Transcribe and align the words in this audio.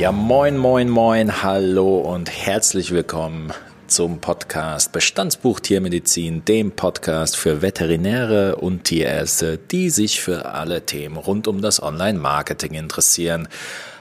Ja, 0.00 0.12
moin, 0.12 0.56
moin, 0.56 0.88
moin, 0.88 1.42
hallo 1.42 1.98
und 1.98 2.30
herzlich 2.30 2.90
willkommen 2.90 3.52
zum 3.86 4.18
Podcast 4.18 4.92
Bestandsbuch 4.92 5.60
Tiermedizin, 5.60 6.42
dem 6.46 6.70
Podcast 6.70 7.36
für 7.36 7.60
Veterinäre 7.60 8.56
und 8.56 8.84
Tierärzte, 8.84 9.58
die 9.58 9.90
sich 9.90 10.22
für 10.22 10.46
alle 10.46 10.86
Themen 10.86 11.18
rund 11.18 11.46
um 11.48 11.60
das 11.60 11.82
Online-Marketing 11.82 12.72
interessieren. 12.72 13.46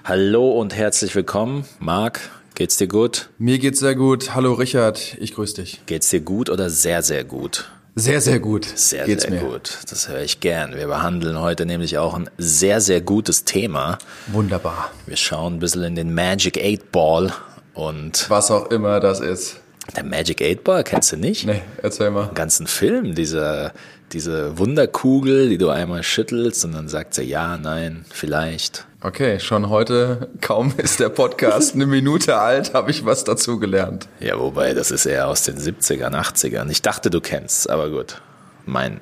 Hallo 0.06 0.52
und 0.52 0.74
herzlich 0.74 1.14
willkommen, 1.16 1.66
Marc. 1.80 2.22
Geht's 2.56 2.78
dir 2.78 2.88
gut? 2.88 3.28
Mir 3.38 3.60
geht's 3.60 3.82
sehr 3.82 3.96
gut. 3.96 4.34
Hallo 4.34 4.54
Richard, 4.54 5.18
ich 5.20 5.34
grüße 5.36 5.56
dich. 5.56 5.82
Geht's 5.86 6.08
dir 6.08 6.22
gut 6.22 6.50
oder 6.50 6.70
sehr, 6.70 7.02
sehr 7.02 7.26
gut? 7.26 7.70
Sehr, 8.00 8.22
sehr 8.22 8.40
gut. 8.40 8.66
Sehr, 8.76 9.04
Geht's 9.06 9.24
sehr 9.24 9.32
mir. 9.34 9.42
gut. 9.42 9.80
Das 9.90 10.08
höre 10.08 10.22
ich 10.22 10.40
gern. 10.40 10.74
Wir 10.74 10.88
behandeln 10.88 11.38
heute 11.40 11.66
nämlich 11.66 11.98
auch 11.98 12.14
ein 12.14 12.30
sehr, 12.38 12.80
sehr 12.80 13.02
gutes 13.02 13.44
Thema. 13.44 13.98
Wunderbar. 14.28 14.92
Wir 15.06 15.18
schauen 15.18 15.56
ein 15.56 15.60
bisschen 15.60 15.84
in 15.84 15.96
den 15.96 16.14
Magic 16.14 16.58
8 16.58 16.94
Ball 16.94 17.34
und. 17.74 18.30
Was 18.30 18.52
auch 18.52 18.72
immer 18.72 19.02
das 19.02 19.20
ist. 19.20 19.58
Der 19.98 20.06
Magic 20.06 20.42
8 20.42 20.64
Ball 20.64 20.84
kennst 20.86 21.12
du 21.12 21.18
nicht? 21.18 21.46
Nee, 21.46 21.62
erzähl 21.84 22.10
mal. 22.10 22.28
Den 22.28 22.36
ganzen 22.36 22.68
Film, 22.68 23.16
dieser, 23.16 23.74
diese 24.14 24.58
Wunderkugel, 24.58 25.50
die 25.50 25.58
du 25.58 25.70
einmal 25.70 26.04
schüttelst 26.04 26.66
und 26.66 26.74
dann 26.74 26.88
sagt 26.88 27.14
sie 27.14 27.24
ja, 27.24 27.58
nein, 27.58 28.06
vielleicht. 28.10 28.86
Okay, 29.02 29.40
schon 29.40 29.70
heute, 29.70 30.30
kaum 30.42 30.74
ist 30.78 31.00
der 31.00 31.10
Podcast 31.10 31.76
eine 31.76 31.86
Minute 31.86 32.38
alt, 32.38 32.74
habe 32.74 32.92
ich 32.92 33.06
was 33.06 33.24
dazu 33.24 33.60
gelernt. 33.60 34.08
Ja, 34.20 34.40
wobei, 34.40 34.74
das 34.74 34.92
ist 34.92 35.06
eher 35.06 35.28
aus 35.28 35.44
den 35.44 35.58
70ern, 35.58 36.14
80ern. 36.14 36.70
Ich 36.70 36.82
dachte, 36.82 37.10
du 37.10 37.22
kennst, 37.22 37.70
aber 37.70 37.90
gut. 37.90 38.22
Mein, 38.66 39.00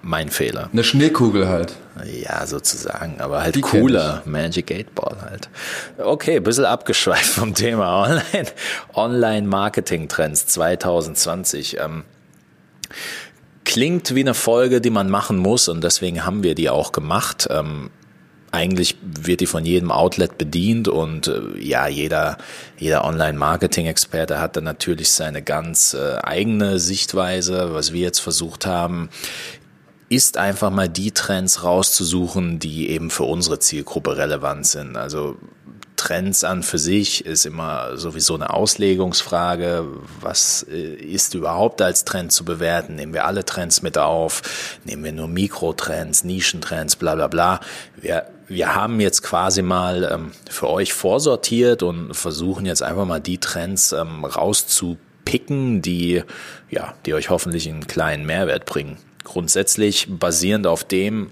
mein 0.00 0.30
Fehler. 0.30 0.70
Eine 0.72 0.82
Schneekugel 0.82 1.46
halt. 1.46 1.74
Ja, 2.06 2.46
sozusagen, 2.46 3.20
aber 3.20 3.42
halt 3.42 3.54
Die 3.54 3.60
cooler. 3.60 4.22
Magic 4.24 4.72
8 4.72 4.94
Ball 4.94 5.16
halt. 5.20 5.50
Okay, 5.98 6.36
ein 6.36 6.42
bisschen 6.42 6.64
abgeschweift 6.64 7.26
vom 7.26 7.54
Thema 7.54 8.02
Online, 8.04 8.48
Online 8.94 9.46
Marketing 9.46 10.08
Trends 10.08 10.46
2020. 10.46 11.78
Ähm, 11.80 12.04
klingt 13.70 14.16
wie 14.16 14.20
eine 14.20 14.34
Folge, 14.34 14.80
die 14.80 14.90
man 14.90 15.08
machen 15.08 15.38
muss 15.38 15.68
und 15.68 15.84
deswegen 15.84 16.24
haben 16.24 16.42
wir 16.42 16.56
die 16.56 16.70
auch 16.70 16.90
gemacht. 16.90 17.46
Ähm, 17.52 17.90
eigentlich 18.50 18.96
wird 19.00 19.40
die 19.40 19.46
von 19.46 19.64
jedem 19.64 19.92
Outlet 19.92 20.36
bedient 20.38 20.88
und 20.88 21.28
äh, 21.28 21.56
ja, 21.56 21.86
jeder, 21.86 22.36
jeder 22.78 23.04
Online-Marketing-Experte 23.04 24.40
hat 24.40 24.56
dann 24.56 24.64
natürlich 24.64 25.12
seine 25.12 25.40
ganz 25.40 25.94
äh, 25.94 26.16
eigene 26.16 26.80
Sichtweise. 26.80 27.72
Was 27.72 27.92
wir 27.92 28.00
jetzt 28.00 28.18
versucht 28.18 28.66
haben, 28.66 29.08
ist 30.08 30.36
einfach 30.36 30.72
mal 30.72 30.88
die 30.88 31.12
Trends 31.12 31.62
rauszusuchen, 31.62 32.58
die 32.58 32.90
eben 32.90 33.10
für 33.10 33.22
unsere 33.22 33.60
Zielgruppe 33.60 34.16
relevant 34.16 34.66
sind. 34.66 34.96
Also 34.96 35.36
Trends 36.00 36.44
an 36.44 36.62
für 36.62 36.78
sich 36.78 37.26
ist 37.26 37.44
immer 37.44 37.98
sowieso 37.98 38.34
eine 38.34 38.54
Auslegungsfrage. 38.54 39.84
Was 40.22 40.64
äh, 40.70 40.94
ist 40.94 41.34
überhaupt 41.34 41.82
als 41.82 42.06
Trend 42.06 42.32
zu 42.32 42.42
bewerten? 42.42 42.94
Nehmen 42.94 43.12
wir 43.12 43.26
alle 43.26 43.44
Trends 43.44 43.82
mit 43.82 43.98
auf? 43.98 44.40
Nehmen 44.84 45.04
wir 45.04 45.12
nur 45.12 45.28
Mikrotrends, 45.28 46.24
Nischentrends, 46.24 46.96
bla 46.96 47.16
bla 47.16 47.28
bla? 47.28 47.60
Wir, 48.00 48.24
wir 48.48 48.74
haben 48.74 48.98
jetzt 48.98 49.22
quasi 49.22 49.60
mal 49.60 50.08
ähm, 50.10 50.32
für 50.48 50.70
euch 50.70 50.94
vorsortiert 50.94 51.82
und 51.82 52.14
versuchen 52.14 52.64
jetzt 52.64 52.82
einfach 52.82 53.04
mal 53.04 53.20
die 53.20 53.36
Trends 53.36 53.92
ähm, 53.92 54.24
rauszupicken, 54.24 55.82
die, 55.82 56.22
ja, 56.70 56.94
die 57.04 57.12
euch 57.12 57.28
hoffentlich 57.28 57.68
einen 57.68 57.86
kleinen 57.86 58.24
Mehrwert 58.24 58.64
bringen. 58.64 58.96
Grundsätzlich 59.24 60.06
basierend 60.08 60.66
auf 60.66 60.82
dem, 60.82 61.30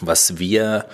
was 0.00 0.40
wir 0.40 0.86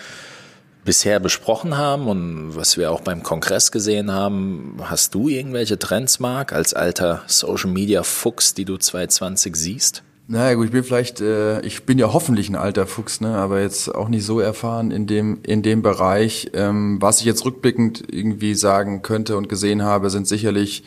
bisher 0.85 1.21
besprochen 1.21 1.77
haben 1.77 2.09
und 2.09 2.57
was 2.57 2.77
wir 2.77 2.91
auch 2.91 3.01
beim 3.01 3.23
Kongress 3.23 3.71
gesehen 3.71 4.11
haben, 4.11 4.77
hast 4.83 5.15
du 5.15 5.29
irgendwelche 5.29 5.79
Trends, 5.79 6.19
Marc, 6.19 6.53
als 6.53 6.75
alter 6.75 7.23
Social 7.27 7.71
Media 7.71 8.03
Fuchs, 8.03 8.55
die 8.55 8.65
du 8.65 8.77
2020 8.77 9.55
siehst? 9.55 10.03
Naja 10.29 10.55
gut, 10.55 10.67
ich 10.67 10.73
bin 10.73 10.85
vielleicht, 10.85 11.21
äh, 11.21 11.61
ich 11.61 11.85
bin 11.85 11.99
ja 11.99 12.13
hoffentlich 12.13 12.49
ein 12.49 12.57
alter 12.57 12.87
Fuchs, 12.87 13.21
ne, 13.21 13.37
aber 13.37 13.61
jetzt 13.61 13.95
auch 13.95 14.09
nicht 14.09 14.25
so 14.25 14.41
erfahren 14.41 14.91
in 14.91 15.07
dem 15.07 15.41
in 15.43 15.63
dem 15.63 15.83
Bereich. 15.83 16.51
Ähm, 16.55 17.03
was 17.03 17.21
ich 17.21 17.27
jetzt 17.27 17.45
rückblickend 17.45 18.05
irgendwie 18.13 18.55
sagen 18.55 19.03
könnte 19.03 19.37
und 19.37 19.49
gesehen 19.49 19.83
habe, 19.83 20.11
sind 20.11 20.27
sicherlich 20.27 20.85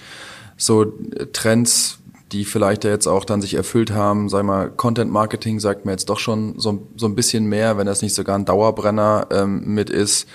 so 0.58 0.94
Trends, 1.34 2.00
die 2.32 2.46
vielleicht 2.46 2.84
ja 2.84 2.90
jetzt 2.90 3.08
auch 3.08 3.26
dann 3.26 3.42
sich 3.42 3.54
erfüllt 3.54 3.92
haben. 3.92 4.30
Sag 4.30 4.44
mal, 4.44 4.70
Content 4.70 5.12
Marketing 5.12 5.60
sagt 5.60 5.86
mir 5.86 5.92
jetzt 5.92 6.10
doch 6.10 6.20
schon 6.20 6.60
so, 6.60 6.88
so 6.96 7.06
ein 7.06 7.16
bisschen 7.16 7.46
mehr, 7.46 7.78
wenn 7.78 7.86
das 7.86 8.02
nicht 8.02 8.16
sogar 8.16 8.38
ein 8.38 8.46
Dauerbrenner 8.46 9.28
ähm, 9.32 9.64
mit 9.66 9.90
ist. 9.90 10.28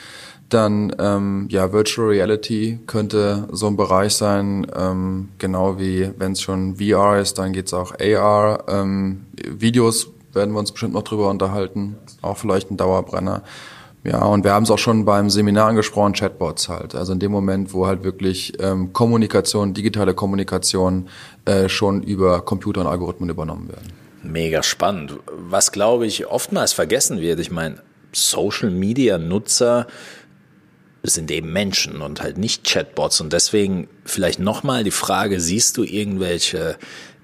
Dann 0.49 0.95
ähm, 0.99 1.47
ja, 1.49 1.73
Virtual 1.73 2.09
Reality 2.09 2.81
könnte 2.87 3.49
so 3.53 3.69
ein 3.69 3.77
Bereich 3.77 4.15
sein, 4.15 4.67
ähm, 4.77 5.29
genau 5.39 5.79
wie 5.79 6.11
wenn 6.19 6.33
es 6.33 6.43
schon 6.43 6.77
VR 6.77 7.21
ist, 7.21 7.39
dann 7.39 7.53
geht's 7.53 7.73
auch 7.73 7.93
AR. 8.01 8.65
Ähm, 8.69 9.27
Videos 9.49 10.09
werden 10.33 10.53
wir 10.53 10.59
uns 10.59 10.73
bestimmt 10.73 10.95
noch 10.95 11.05
drüber 11.05 11.31
unterhalten, 11.31 11.97
auch 12.21 12.37
vielleicht 12.37 12.71
ein 12.71 12.77
Dauerbrenner. 12.77 13.43
Ja, 14.03 14.25
und 14.25 14.45
wir 14.45 14.53
haben 14.53 14.63
es 14.63 14.71
auch 14.71 14.79
schon 14.79 15.05
beim 15.05 15.29
Seminar 15.29 15.69
angesprochen, 15.69 16.15
Chatbots 16.15 16.69
halt. 16.71 16.95
Also 16.95 17.13
in 17.13 17.19
dem 17.19 17.31
Moment, 17.31 17.75
wo 17.75 17.87
halt 17.87 18.03
wirklich 18.03 18.55
ähm, 18.59 18.93
Kommunikation, 18.95 19.75
digitale 19.75 20.15
Kommunikation 20.15 21.09
äh, 21.45 21.69
schon 21.69 22.03
über 22.03 22.41
Computer 22.43 22.81
und 22.81 22.87
Algorithmen 22.87 23.29
übernommen 23.29 23.69
werden. 23.69 23.93
Mega 24.23 24.63
spannend. 24.63 25.19
Was, 25.31 25.71
glaube 25.73 26.07
ich, 26.07 26.27
oftmals 26.27 26.73
vergessen 26.73 27.21
wird, 27.21 27.41
ich 27.41 27.51
meine, 27.51 27.77
Social-Media-Nutzer 28.13 29.87
sind 31.03 31.31
eben 31.31 31.53
Menschen 31.53 32.03
und 32.03 32.23
halt 32.23 32.39
nicht 32.39 32.65
Chatbots. 32.65 33.21
Und 33.21 33.33
deswegen 33.33 33.89
vielleicht 34.05 34.39
nochmal 34.39 34.85
die 34.85 34.91
Frage, 34.91 35.41
siehst 35.41 35.77
du 35.77 35.85
irgendwelche 35.85 36.77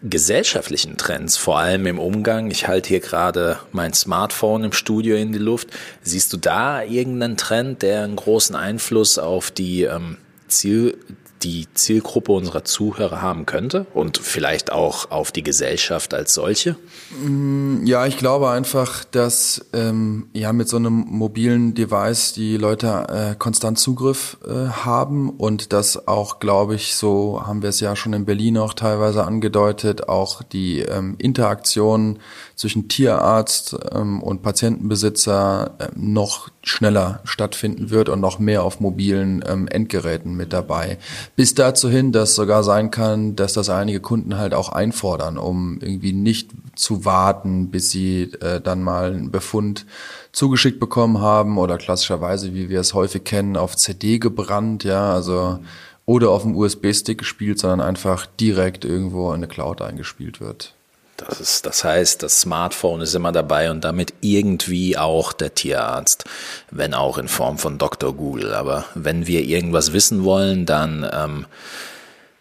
gesellschaftlichen 0.08 0.96
Trends, 0.96 1.36
vor 1.36 1.58
allem 1.58 1.86
im 1.86 1.98
Umgang. 1.98 2.50
Ich 2.50 2.68
halte 2.68 2.88
hier 2.88 3.00
gerade 3.00 3.58
mein 3.72 3.92
Smartphone 3.92 4.64
im 4.64 4.72
Studio 4.72 5.16
in 5.16 5.32
die 5.32 5.38
Luft. 5.38 5.68
Siehst 6.02 6.32
du 6.32 6.36
da 6.36 6.82
irgendeinen 6.82 7.36
Trend, 7.36 7.82
der 7.82 8.04
einen 8.04 8.16
großen 8.16 8.54
Einfluss 8.54 9.18
auf 9.18 9.50
die 9.50 9.82
ähm, 9.82 10.18
Ziel, 10.48 10.96
die 11.46 11.68
Zielgruppe 11.74 12.32
unserer 12.32 12.64
Zuhörer 12.64 13.22
haben 13.22 13.46
könnte 13.46 13.86
und 13.94 14.18
vielleicht 14.18 14.72
auch 14.72 15.12
auf 15.12 15.30
die 15.30 15.44
Gesellschaft 15.44 16.12
als 16.12 16.34
solche? 16.34 16.74
Mm, 17.22 17.86
ja, 17.86 18.04
ich 18.04 18.18
glaube 18.18 18.50
einfach, 18.50 19.04
dass 19.04 19.64
ähm, 19.72 20.26
ja 20.32 20.52
mit 20.52 20.68
so 20.68 20.76
einem 20.76 21.04
mobilen 21.08 21.74
Device 21.74 22.32
die 22.32 22.56
Leute 22.56 23.06
äh, 23.08 23.34
konstant 23.36 23.78
Zugriff 23.78 24.38
äh, 24.44 24.70
haben 24.70 25.30
und 25.30 25.72
dass 25.72 26.08
auch, 26.08 26.40
glaube 26.40 26.74
ich, 26.74 26.96
so 26.96 27.40
haben 27.46 27.62
wir 27.62 27.68
es 27.68 27.78
ja 27.78 27.94
schon 27.94 28.12
in 28.12 28.24
Berlin 28.24 28.58
auch 28.58 28.74
teilweise 28.74 29.24
angedeutet, 29.24 30.08
auch 30.08 30.42
die 30.42 30.80
ähm, 30.80 31.14
Interaktion 31.18 32.18
zwischen 32.56 32.88
Tierarzt 32.88 33.76
ähm, 33.92 34.22
und 34.22 34.42
Patientenbesitzer 34.42 35.74
äh, 35.78 35.88
noch 35.94 36.48
schneller 36.62 37.20
stattfinden 37.24 37.90
wird 37.90 38.08
und 38.08 38.20
noch 38.20 38.38
mehr 38.38 38.64
auf 38.64 38.80
mobilen 38.80 39.44
ähm, 39.46 39.68
Endgeräten 39.68 40.34
mit 40.34 40.54
dabei. 40.54 40.98
Bis 41.36 41.54
dazu 41.54 41.90
hin, 41.90 42.12
dass 42.12 42.34
sogar 42.34 42.64
sein 42.64 42.90
kann, 42.90 43.36
dass 43.36 43.52
das 43.52 43.68
einige 43.68 44.00
Kunden 44.00 44.38
halt 44.38 44.54
auch 44.54 44.70
einfordern, 44.70 45.36
um 45.36 45.78
irgendwie 45.82 46.14
nicht 46.14 46.50
zu 46.74 47.04
warten, 47.04 47.70
bis 47.70 47.90
sie 47.90 48.32
äh, 48.40 48.60
dann 48.62 48.82
mal 48.82 49.12
einen 49.12 49.30
Befund 49.30 49.84
zugeschickt 50.32 50.80
bekommen 50.80 51.20
haben 51.20 51.58
oder 51.58 51.76
klassischerweise, 51.76 52.54
wie 52.54 52.70
wir 52.70 52.80
es 52.80 52.94
häufig 52.94 53.24
kennen, 53.24 53.58
auf 53.58 53.76
CD 53.76 54.18
gebrannt, 54.18 54.82
ja, 54.82 55.12
also 55.12 55.58
oder 56.06 56.30
auf 56.30 56.42
dem 56.42 56.56
USB-Stick 56.56 57.18
gespielt, 57.18 57.58
sondern 57.58 57.80
einfach 57.80 58.26
direkt 58.26 58.84
irgendwo 58.84 59.28
in 59.30 59.36
eine 59.36 59.48
Cloud 59.48 59.82
eingespielt 59.82 60.40
wird. 60.40 60.75
Das, 61.16 61.40
ist, 61.40 61.66
das 61.66 61.84
heißt, 61.84 62.22
das 62.22 62.40
Smartphone 62.40 63.00
ist 63.00 63.14
immer 63.14 63.32
dabei 63.32 63.70
und 63.70 63.84
damit 63.84 64.14
irgendwie 64.20 64.98
auch 64.98 65.32
der 65.32 65.54
Tierarzt, 65.54 66.24
wenn 66.70 66.94
auch 66.94 67.18
in 67.18 67.28
Form 67.28 67.58
von 67.58 67.78
Dr. 67.78 68.14
Google. 68.14 68.54
Aber 68.54 68.84
wenn 68.94 69.26
wir 69.26 69.42
irgendwas 69.42 69.92
wissen 69.92 70.24
wollen, 70.24 70.66
dann 70.66 71.08
ähm, 71.12 71.46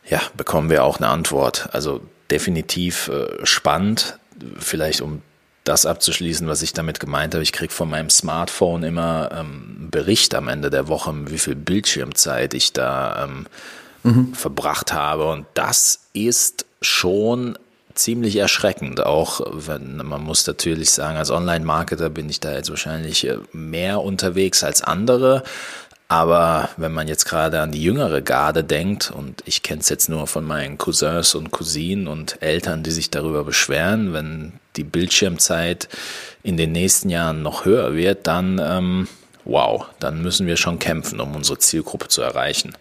ja, 0.07 0.21
bekommen 0.35 0.69
wir 0.69 0.83
auch 0.83 0.97
eine 0.97 1.07
Antwort. 1.07 1.69
Also 1.71 2.01
definitiv 2.29 3.07
äh, 3.07 3.45
spannend. 3.45 4.17
Vielleicht 4.59 5.01
um 5.01 5.21
das 5.63 5.85
abzuschließen, 5.85 6.47
was 6.47 6.61
ich 6.61 6.73
damit 6.73 6.99
gemeint 6.99 7.33
habe. 7.33 7.43
Ich 7.43 7.51
kriege 7.51 7.73
von 7.73 7.89
meinem 7.89 8.09
Smartphone 8.09 8.83
immer 8.83 9.29
ähm, 9.31 9.75
einen 9.79 9.89
Bericht 9.89 10.35
am 10.35 10.47
Ende 10.47 10.69
der 10.69 10.87
Woche, 10.87 11.13
wie 11.27 11.39
viel 11.39 11.55
Bildschirmzeit 11.55 12.53
ich 12.53 12.71
da 12.71 13.23
ähm, 13.23 13.47
mhm. 14.03 14.33
verbracht 14.33 14.93
habe. 14.93 15.27
Und 15.31 15.47
das 15.55 16.01
ist 16.13 16.65
schon 16.81 17.57
ziemlich 17.95 18.35
erschreckend. 18.35 19.03
Auch 19.05 19.41
wenn 19.51 19.97
man 19.97 20.21
muss 20.21 20.45
natürlich 20.45 20.91
sagen, 20.91 21.17
als 21.17 21.31
Online-Marketer 21.31 22.09
bin 22.09 22.29
ich 22.29 22.39
da 22.39 22.53
jetzt 22.53 22.69
wahrscheinlich 22.69 23.27
äh, 23.27 23.37
mehr 23.51 24.01
unterwegs 24.01 24.63
als 24.63 24.81
andere. 24.81 25.43
Aber 26.07 26.69
wenn 26.77 26.91
man 26.91 27.07
jetzt 27.07 27.25
gerade 27.25 27.61
an 27.61 27.71
die 27.71 27.81
jüngere 27.81 28.21
Garde 28.21 28.63
denkt, 28.63 29.11
und 29.11 29.41
ich 29.45 29.63
kenne 29.63 29.81
es 29.81 29.89
jetzt 29.89 30.07
nur 30.07 30.27
von 30.27 30.45
meinen 30.45 30.77
Cousins 30.77 31.33
und 31.33 31.49
Cousinen 31.49 32.07
und 32.07 32.41
Eltern, 32.43 32.83
die 32.83 32.91
sich 32.91 33.09
darüber 33.09 33.43
beschweren, 33.43 34.13
wenn 34.13 34.53
die 34.75 34.83
Bildschirmzeit 34.83 35.89
in 36.43 36.57
den 36.57 36.73
nächsten 36.73 37.09
Jahren 37.09 37.41
noch 37.41 37.65
höher 37.65 37.95
wird, 37.95 38.27
dann 38.27 38.61
ähm, 38.63 39.07
wow, 39.45 39.85
dann 39.99 40.21
müssen 40.21 40.45
wir 40.45 40.57
schon 40.57 40.77
kämpfen, 40.77 41.19
um 41.19 41.35
unsere 41.35 41.57
Zielgruppe 41.57 42.07
zu 42.07 42.21
erreichen. 42.21 42.75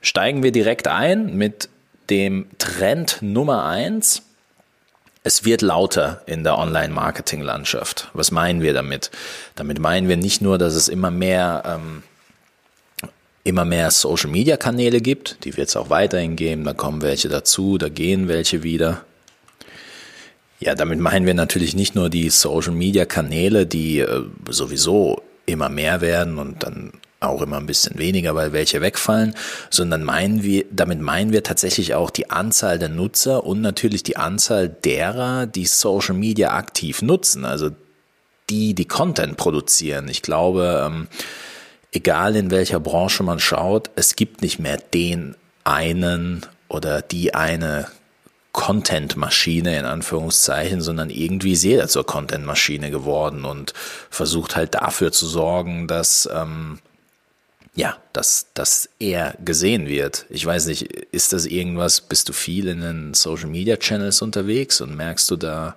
Steigen 0.00 0.42
wir 0.42 0.52
direkt 0.52 0.86
ein 0.88 1.36
mit 1.36 1.68
dem 2.10 2.46
Trend 2.58 3.18
Nummer 3.20 3.64
eins. 3.64 4.22
Es 5.22 5.44
wird 5.44 5.62
lauter 5.62 6.22
in 6.26 6.44
der 6.44 6.58
Online-Marketing-Landschaft. 6.58 8.10
Was 8.12 8.30
meinen 8.30 8.60
wir 8.60 8.74
damit? 8.74 9.10
Damit 9.54 9.78
meinen 9.78 10.08
wir 10.08 10.16
nicht 10.16 10.42
nur, 10.42 10.58
dass 10.58 10.74
es 10.74 10.88
immer 10.88 11.10
mehr 11.10 11.62
ähm, 11.66 12.02
immer 13.44 13.66
mehr 13.66 13.90
Social-Media-Kanäle 13.90 15.00
gibt. 15.00 15.44
Die 15.44 15.56
wird 15.56 15.68
es 15.68 15.76
auch 15.76 15.90
weiterhin 15.90 16.34
geben. 16.34 16.64
Da 16.64 16.72
kommen 16.72 17.02
welche 17.02 17.28
dazu, 17.28 17.78
da 17.78 17.90
gehen 17.90 18.26
welche 18.26 18.62
wieder. 18.62 19.04
Ja, 20.60 20.74
damit 20.74 20.98
meinen 20.98 21.26
wir 21.26 21.34
natürlich 21.34 21.76
nicht 21.76 21.94
nur 21.94 22.08
die 22.08 22.30
Social-Media-Kanäle, 22.30 23.66
die 23.66 24.00
äh, 24.00 24.22
sowieso 24.48 25.22
immer 25.46 25.68
mehr 25.68 26.00
werden 26.00 26.38
und 26.38 26.62
dann 26.62 26.92
auch 27.20 27.42
immer 27.42 27.56
ein 27.56 27.66
bisschen 27.66 27.98
weniger, 27.98 28.34
weil 28.34 28.52
welche 28.52 28.80
wegfallen, 28.80 29.34
sondern 29.70 30.04
meinen 30.04 30.42
wir, 30.42 30.64
damit 30.70 31.00
meinen 31.00 31.32
wir 31.32 31.42
tatsächlich 31.42 31.94
auch 31.94 32.10
die 32.10 32.30
Anzahl 32.30 32.78
der 32.78 32.90
Nutzer 32.90 33.44
und 33.44 33.60
natürlich 33.60 34.02
die 34.02 34.16
Anzahl 34.16 34.68
derer, 34.68 35.46
die 35.46 35.66
Social 35.66 36.14
Media 36.14 36.52
aktiv 36.52 37.02
nutzen, 37.02 37.44
also 37.44 37.70
die, 38.50 38.74
die 38.74 38.84
Content 38.84 39.36
produzieren. 39.36 40.08
Ich 40.08 40.22
glaube, 40.22 40.84
ähm, 40.86 41.08
egal 41.92 42.36
in 42.36 42.50
welcher 42.50 42.80
Branche 42.80 43.22
man 43.22 43.40
schaut, 43.40 43.90
es 43.96 44.16
gibt 44.16 44.42
nicht 44.42 44.58
mehr 44.58 44.76
den 44.76 45.34
einen 45.64 46.44
oder 46.68 47.00
die 47.00 47.34
eine 47.34 47.86
Content-Maschine 48.52 49.78
in 49.78 49.84
Anführungszeichen, 49.84 50.80
sondern 50.80 51.10
irgendwie 51.10 51.52
ist 51.52 51.64
jeder 51.64 51.88
zur 51.88 52.06
Content-Maschine 52.06 52.90
geworden 52.90 53.44
und 53.44 53.72
versucht 54.10 54.54
halt 54.54 54.74
dafür 54.74 55.10
zu 55.10 55.26
sorgen, 55.26 55.88
dass 55.88 56.28
ähm, 56.32 56.78
ja, 57.74 57.96
dass, 58.12 58.46
dass 58.54 58.88
er 58.98 59.36
gesehen 59.44 59.88
wird. 59.88 60.26
Ich 60.30 60.46
weiß 60.46 60.66
nicht, 60.66 60.82
ist 60.82 61.32
das 61.32 61.46
irgendwas, 61.46 62.00
bist 62.00 62.28
du 62.28 62.32
viel 62.32 62.68
in 62.68 62.80
den 62.80 63.14
Social 63.14 63.48
Media 63.48 63.76
Channels 63.76 64.22
unterwegs 64.22 64.80
und 64.80 64.96
merkst 64.96 65.30
du 65.30 65.36
da 65.36 65.76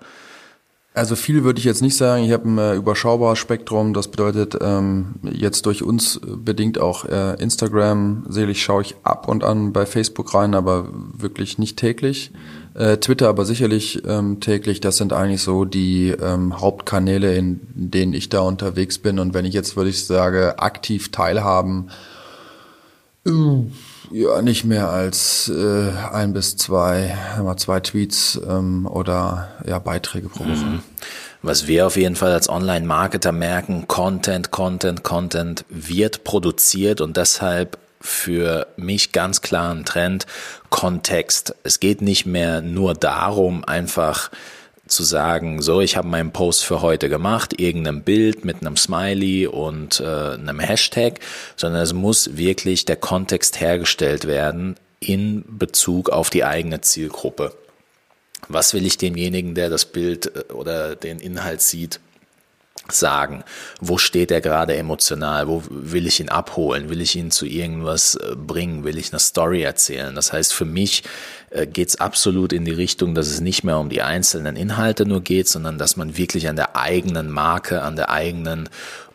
also 0.98 1.16
viel 1.16 1.44
würde 1.44 1.60
ich 1.60 1.66
jetzt 1.66 1.84
nicht 1.84 1.96
sagen. 1.96 2.24
Ich 2.24 2.32
habe 2.32 2.50
ein 2.50 2.58
äh, 2.58 2.74
überschaubares 2.74 3.38
Spektrum. 3.38 3.94
Das 3.94 4.08
bedeutet, 4.08 4.58
ähm, 4.60 5.14
jetzt 5.22 5.68
durch 5.68 5.84
uns 5.84 6.20
bedingt 6.24 6.80
auch 6.80 7.06
äh, 7.06 7.36
Instagram. 7.36 8.26
Selig 8.30 8.64
schaue 8.64 8.82
ich 8.82 8.96
ab 9.04 9.28
und 9.28 9.44
an 9.44 9.74
bei 9.74 9.86
Facebook 9.86 10.34
rein, 10.34 10.56
aber 10.56 10.90
wirklich 10.92 11.60
nicht 11.60 11.78
täglich. 11.78 12.32
Äh, 12.78 12.98
Twitter 12.98 13.28
aber 13.28 13.44
sicherlich 13.44 14.04
ähm, 14.06 14.40
täglich. 14.40 14.80
Das 14.80 14.98
sind 14.98 15.12
eigentlich 15.12 15.42
so 15.42 15.66
die 15.66 16.10
ähm, 16.10 16.62
Hauptkanäle, 16.62 17.36
in 17.36 17.60
denen 17.74 18.14
ich 18.14 18.30
da 18.30 18.42
unterwegs 18.42 19.00
bin. 19.00 19.18
Und 19.18 19.34
wenn 19.34 19.46
ich 19.46 19.54
jetzt, 19.56 19.76
würde 19.76 19.90
ich 19.90 20.06
sagen, 20.06 20.54
aktiv 20.58 21.12
teilhaben, 21.12 21.90
äh, 23.26 23.32
ja, 24.12 24.42
nicht 24.44 24.64
mehr 24.64 24.90
als 24.90 25.50
äh, 25.50 25.92
ein 26.14 26.34
bis 26.34 26.56
zwei, 26.56 27.18
mal 27.44 27.58
zwei 27.58 27.80
Tweets 27.80 28.40
ähm, 28.48 28.86
oder 28.86 29.50
ja, 29.66 29.80
Beiträge 29.80 30.30
pro 30.30 30.44
Woche. 30.44 30.54
Mhm. 30.54 30.80
Was 31.42 31.66
wir 31.66 31.88
auf 31.88 31.98
jeden 31.98 32.16
Fall 32.16 32.32
als 32.32 32.48
Online-Marketer 32.48 33.32
merken, 33.32 33.88
Content, 33.88 34.52
Content, 34.52 35.04
Content 35.04 35.66
wird 35.70 36.24
produziert 36.24 37.02
und 37.02 37.18
deshalb 37.18 37.80
für 38.00 38.68
mich 38.78 39.12
ganz 39.12 39.42
klar 39.42 39.74
ein 39.74 39.86
Trend, 39.86 40.26
Kontext. 40.70 41.56
Es 41.64 41.80
geht 41.80 42.02
nicht 42.02 42.26
mehr 42.26 42.62
nur 42.62 42.94
darum, 42.94 43.64
einfach 43.64 44.32
zu 44.88 45.04
sagen, 45.04 45.62
so, 45.62 45.82
ich 45.82 45.98
habe 45.98 46.08
meinen 46.08 46.32
Post 46.32 46.64
für 46.64 46.82
heute 46.82 47.10
gemacht, 47.10 47.60
irgendein 47.60 48.04
Bild 48.04 48.46
mit 48.46 48.62
einem 48.62 48.78
Smiley 48.78 49.48
und 49.48 50.00
äh, 50.00 50.06
einem 50.06 50.60
Hashtag, 50.60 51.20
sondern 51.56 51.82
es 51.82 51.94
muss 51.94 52.38
wirklich 52.38 52.86
der 52.86 52.96
Kontext 52.96 53.60
hergestellt 53.60 54.26
werden 54.28 54.76
in 55.00 55.44
Bezug 55.48 56.10
auf 56.10 56.30
die 56.30 56.44
eigene 56.44 56.82
Zielgruppe. 56.82 57.54
Was 58.48 58.74
will 58.74 58.86
ich 58.86 58.98
demjenigen, 58.98 59.56
der 59.56 59.70
das 59.70 59.86
Bild 59.86 60.36
äh, 60.36 60.54
oder 60.54 60.96
den 60.96 61.20
Inhalt 61.20 61.62
sieht, 61.62 62.00
sagen, 62.92 63.44
wo 63.80 63.98
steht 63.98 64.32
er 64.32 64.42
gerade 64.42 64.76
emotional, 64.76 65.48
wo 65.48 65.64
will 65.70 66.08
ich 66.08 66.20
ihn 66.20 66.30
abholen, 66.30 66.90
will 66.90 67.02
ich 67.02 67.16
ihn 67.16 67.32
zu 67.32 67.46
irgendwas 67.46 68.16
äh, 68.16 68.36
bringen, 68.36 68.84
will 68.84 68.98
ich 68.98 69.12
eine 69.12 69.20
Story 69.20 69.62
erzählen. 69.64 70.16
Das 70.16 70.34
heißt, 70.34 70.54
für 70.54 70.66
mich 70.66 71.04
äh, 71.50 71.68
geht 71.68 71.90
es 71.90 72.00
absolut 72.00 72.54
in 72.54 72.66
die 72.66 72.72
Richtung, 72.72 73.16
dass 73.16 73.28
es 73.28 73.42
nicht 73.42 73.64
mehr 73.64 73.78
um 73.78 73.90
die 73.90 74.02
einzelnen 74.02 74.56
Inhalte 74.56 75.06
nur 75.06 75.22
geht, 75.22 75.48
sondern 75.48 75.78
dass 75.78 75.98
man 75.98 76.18
wirklich 76.18 76.48
an 76.48 76.56
der 76.56 76.76
eigenen 76.76 77.30
Marke, 77.30 77.82
an 77.82 77.96
der 77.96 78.10
eigenen 78.10 78.70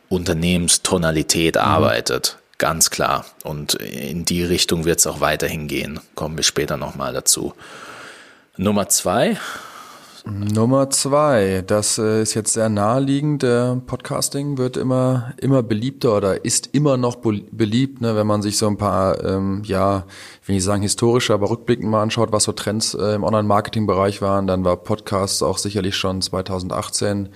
Unternehmenstonalität 0.09 1.57
mhm. 1.57 1.63
arbeitet. 1.63 2.39
Ganz 2.59 2.91
klar. 2.91 3.25
Und 3.43 3.75
in 3.75 4.25
die 4.25 4.45
Richtung 4.45 4.85
wird 4.85 5.01
es 5.01 5.07
auch 5.07 5.21
weiterhin 5.21 5.67
gehen. 5.67 6.01
Kommen 6.15 6.37
wir 6.37 6.45
später 6.45 6.77
nochmal 6.77 7.13
dazu. 7.13 7.55
Nummer 8.57 8.89
zwei, 8.89 9.39
Nummer 10.25 10.89
zwei, 10.91 11.65
das 11.67 11.99
äh, 11.99 12.23
ist 12.23 12.35
jetzt 12.35 12.53
sehr 12.53 12.69
naheliegend. 12.69 13.43
Podcasting 13.87 14.57
wird 14.57 14.77
immer 14.77 15.33
immer 15.39 15.65
beliebter 15.65 16.17
oder 16.17 16.45
ist 16.45 16.69
immer 16.73 16.97
noch 16.97 17.17
beliebt, 17.17 18.01
ne, 18.01 18.15
wenn 18.15 18.29
man 18.29 18.41
sich 18.41 18.57
so 18.57 18.69
ein 18.69 18.77
paar, 18.77 19.23
ähm, 19.25 19.63
ja, 19.65 20.05
ich 20.47 20.63
sagen 20.63 20.83
historische, 20.83 21.35
aber 21.35 21.51
rückblickend 21.51 21.91
mal 21.91 22.03
anschaut, 22.03 22.31
was 22.31 22.45
so 22.45 22.53
Trends 22.53 22.95
äh, 22.95 23.15
im 23.15 23.25
Online-Marketing-Bereich 23.25 24.23
waren, 24.23 24.47
dann 24.47 24.65
war 24.65 24.77
Podcasts 24.77 25.43
auch 25.43 25.59
sicherlich 25.59 25.97
schon 25.97 26.23
2018 26.23 27.31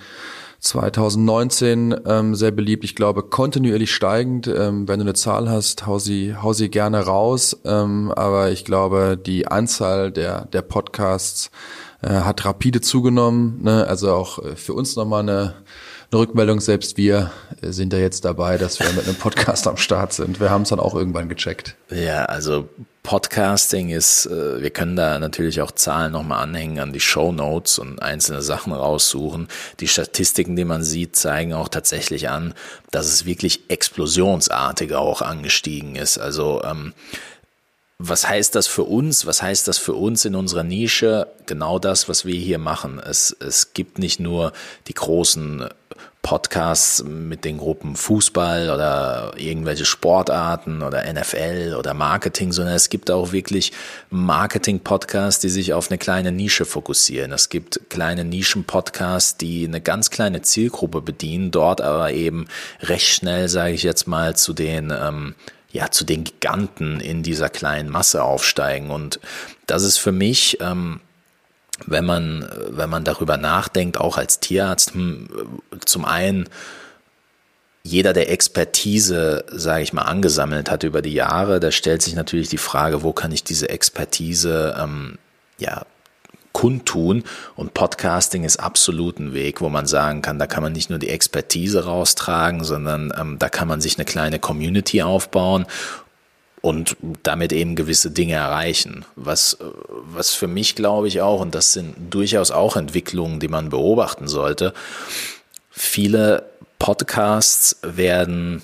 2019 0.59 1.95
ähm, 2.07 2.35
sehr 2.35 2.51
beliebt. 2.51 2.85
Ich 2.85 2.97
glaube, 2.97 3.23
kontinuierlich 3.23 3.95
steigend. 3.95 4.47
Ähm, 4.49 4.89
wenn 4.89 4.99
du 4.99 5.05
eine 5.05 5.15
Zahl 5.15 5.49
hast, 5.51 5.87
hau 5.87 5.99
sie, 5.99 6.35
hau 6.35 6.53
sie 6.53 6.71
gerne 6.71 7.05
raus. 7.05 7.61
Ähm, 7.65 8.11
aber 8.15 8.51
ich 8.51 8.65
glaube, 8.65 9.19
die 9.19 9.47
Anzahl 9.47 10.11
der, 10.11 10.47
der 10.47 10.63
Podcasts 10.63 11.51
äh, 12.03 12.09
hat 12.09 12.45
rapide 12.45 12.81
zugenommen. 12.81 13.63
Ne? 13.63 13.87
Also 13.87 14.13
auch 14.13 14.39
äh, 14.45 14.57
für 14.57 14.75
uns 14.75 14.97
nochmal 14.97 15.21
eine, 15.21 15.55
eine 16.11 16.21
Rückmeldung. 16.21 16.61
Selbst 16.61 16.97
wir 16.97 17.31
äh, 17.63 17.73
sind 17.73 17.93
da 17.93 17.97
jetzt 17.97 18.25
dabei, 18.25 18.59
dass 18.59 18.81
wir 18.81 18.93
mit 18.93 19.07
einem 19.07 19.17
Podcast 19.17 19.67
am 19.67 19.77
Start 19.77 20.13
sind. 20.13 20.39
Wir 20.39 20.51
haben 20.51 20.63
es 20.63 20.69
dann 20.69 20.81
auch 20.81 20.95
irgendwann 20.95 21.29
gecheckt. 21.29 21.77
Ja, 21.91 22.27
also 22.27 22.69
Podcasting 23.03 23.91
ist, 23.91 24.29
wir 24.29 24.71
können 24.71 24.97
da 24.97 25.21
natürlich 25.21 25.61
auch 25.61 25.71
Zahlen 25.71 26.11
nochmal 26.11 26.43
anhängen 26.43 26.81
an 26.81 26.93
die 26.93 26.99
Show 26.99 27.31
Notes 27.31 27.79
und 27.79 28.03
einzelne 28.03 28.43
Sachen 28.43 28.73
raussuchen. 28.73 29.47
Die 29.79 29.87
Statistiken, 29.87 30.57
die 30.57 30.65
man 30.65 30.83
sieht, 30.83 31.15
zeigen 31.15 31.53
auch 31.53 31.69
tatsächlich 31.69 32.29
an, 32.31 32.53
dass 32.91 33.07
es 33.07 33.25
wirklich 33.25 33.71
explosionsartig 33.71 34.93
auch 34.97 35.23
angestiegen 35.23 35.95
ist. 35.95 36.19
Also 36.19 36.65
ähm, 36.65 36.95
was 37.99 38.29
heißt 38.29 38.55
das 38.55 38.67
für 38.67 38.85
uns? 38.85 39.25
Was 39.27 39.41
heißt 39.41 39.67
das 39.69 39.79
für 39.79 39.95
uns 39.95 40.25
in 40.25 40.35
unserer 40.35 40.65
Nische? 40.65 41.29
Genau 41.47 41.79
das, 41.79 42.09
was 42.09 42.27
wir 42.27 42.35
hier 42.35 42.59
machen. 42.59 42.99
Es, 42.99 43.35
es 43.41 43.73
gibt 43.73 43.99
nicht 43.99 44.21
nur 44.21 44.53
die 44.87 44.95
großen 44.95 45.69
Podcasts 46.21 47.05
mit 47.05 47.45
den 47.45 47.57
Gruppen 47.57 47.95
Fußball 47.95 48.71
oder 48.71 49.35
irgendwelche 49.37 49.85
Sportarten 49.85 50.83
oder 50.83 51.05
NFL 51.11 51.77
oder 51.79 51.95
Marketing, 51.95 52.51
sondern 52.51 52.75
es 52.75 52.91
gibt 52.91 53.13
auch 53.13 53.31
wirklich 53.31 53.73
Marketing-Podcasts, 54.11 55.41
die 55.41 55.49
sich 55.49 55.73
auf 55.73 55.89
eine 55.89 55.99
kleine 55.99 56.33
Nische 56.33 56.65
fokussieren. 56.65 57.31
Es 57.31 57.49
gibt 57.49 57.81
kleine 57.91 58.25
Nischen-Podcasts, 58.25 59.37
die 59.37 59.67
eine 59.67 59.81
ganz 59.81 60.11
kleine 60.11 60.43
Zielgruppe 60.43 61.01
bedienen, 61.01 61.53
dort 61.53 61.81
aber 61.81 62.11
eben 62.11 62.49
recht 62.81 63.07
schnell, 63.07 63.49
sage 63.49 63.75
ich 63.75 63.85
jetzt 63.85 64.09
mal, 64.09 64.35
zu 64.37 64.53
den 64.53 64.93
ähm, 64.93 65.37
ja 65.77 65.91
zu 65.91 66.05
den 66.05 66.25
Giganten 66.25 67.01
in 67.01 67.23
dieser 67.23 67.49
kleinen 67.49 67.89
Masse 67.89 68.23
aufsteigen. 68.23 68.91
Und 68.91 69.21
das 69.67 69.83
ist 69.83 69.99
für 69.99 70.13
mich, 70.13 70.59
ähm, 70.61 71.01
wenn 71.87 72.05
man, 72.05 72.49
wenn 72.69 72.91
man 72.91 73.05
darüber 73.05 73.37
nachdenkt, 73.37 73.99
auch 73.99 74.17
als 74.17 74.41
Tierarzt, 74.41 74.95
hm, 74.95 75.29
zum 75.85 76.05
einen 76.05 76.49
jeder, 77.83 78.13
der 78.13 78.31
Expertise, 78.33 79.45
sage 79.49 79.85
ich 79.85 79.93
mal, 79.93 80.03
angesammelt 80.03 80.71
hat 80.71 80.83
über 80.83 81.03
die 81.03 81.15
Jahre, 81.15 81.61
da 81.61 81.71
stellt 81.71 82.03
sich 82.03 82.17
natürlich 82.17 82.49
die 82.49 82.59
Frage, 82.59 83.05
wo 83.05 83.13
kann 83.13 83.31
ich 83.31 83.45
diese 83.45 83.69
Expertise 83.69 84.75
ähm, 84.77 85.19
ja 85.59 85.87
kundtun. 86.57 87.23
Und 87.55 87.75
Podcasting 87.75 88.43
ist 88.43 88.57
absolut 88.61 89.19
ein 89.19 89.35
Weg, 89.35 89.61
wo 89.61 89.69
man 89.69 89.87
sagen 89.87 90.23
kann, 90.23 90.39
da 90.39 90.47
kann 90.47 90.63
man 90.63 90.73
nicht 90.73 90.89
nur 90.89 90.99
die 90.99 91.11
Expertise 91.11 91.85
raustragen, 91.85 92.65
sondern 92.65 93.13
ähm, 93.15 93.39
da 93.39 93.51
kann 93.51 93.69
man 93.69 93.83
sich 93.83 93.99
eine 93.99 94.07
kleine 94.07 94.39
Community 94.39 95.03
aufbauen 95.03 95.67
und 96.63 96.97
damit 97.23 97.53
eben 97.53 97.77
gewisse 97.77 98.11
Dinge 98.11 98.37
erreichen. 98.37 99.05
Was, 99.17 99.59
was 99.91 100.31
für 100.31 100.47
mich 100.49 100.75
glaube 100.75 101.09
ich 101.09 101.21
auch, 101.21 101.43
und 101.43 101.55
das 101.55 101.75
sind 101.75 101.95
durchaus 102.09 102.51
auch 102.51 102.77
Entwicklungen, 102.77 103.39
die 103.39 103.49
man 103.49 103.69
beobachten 103.69 104.27
sollte, 104.27 104.73
viele 105.71 106.49
Podcasts 106.79 107.77
werden 107.83 108.63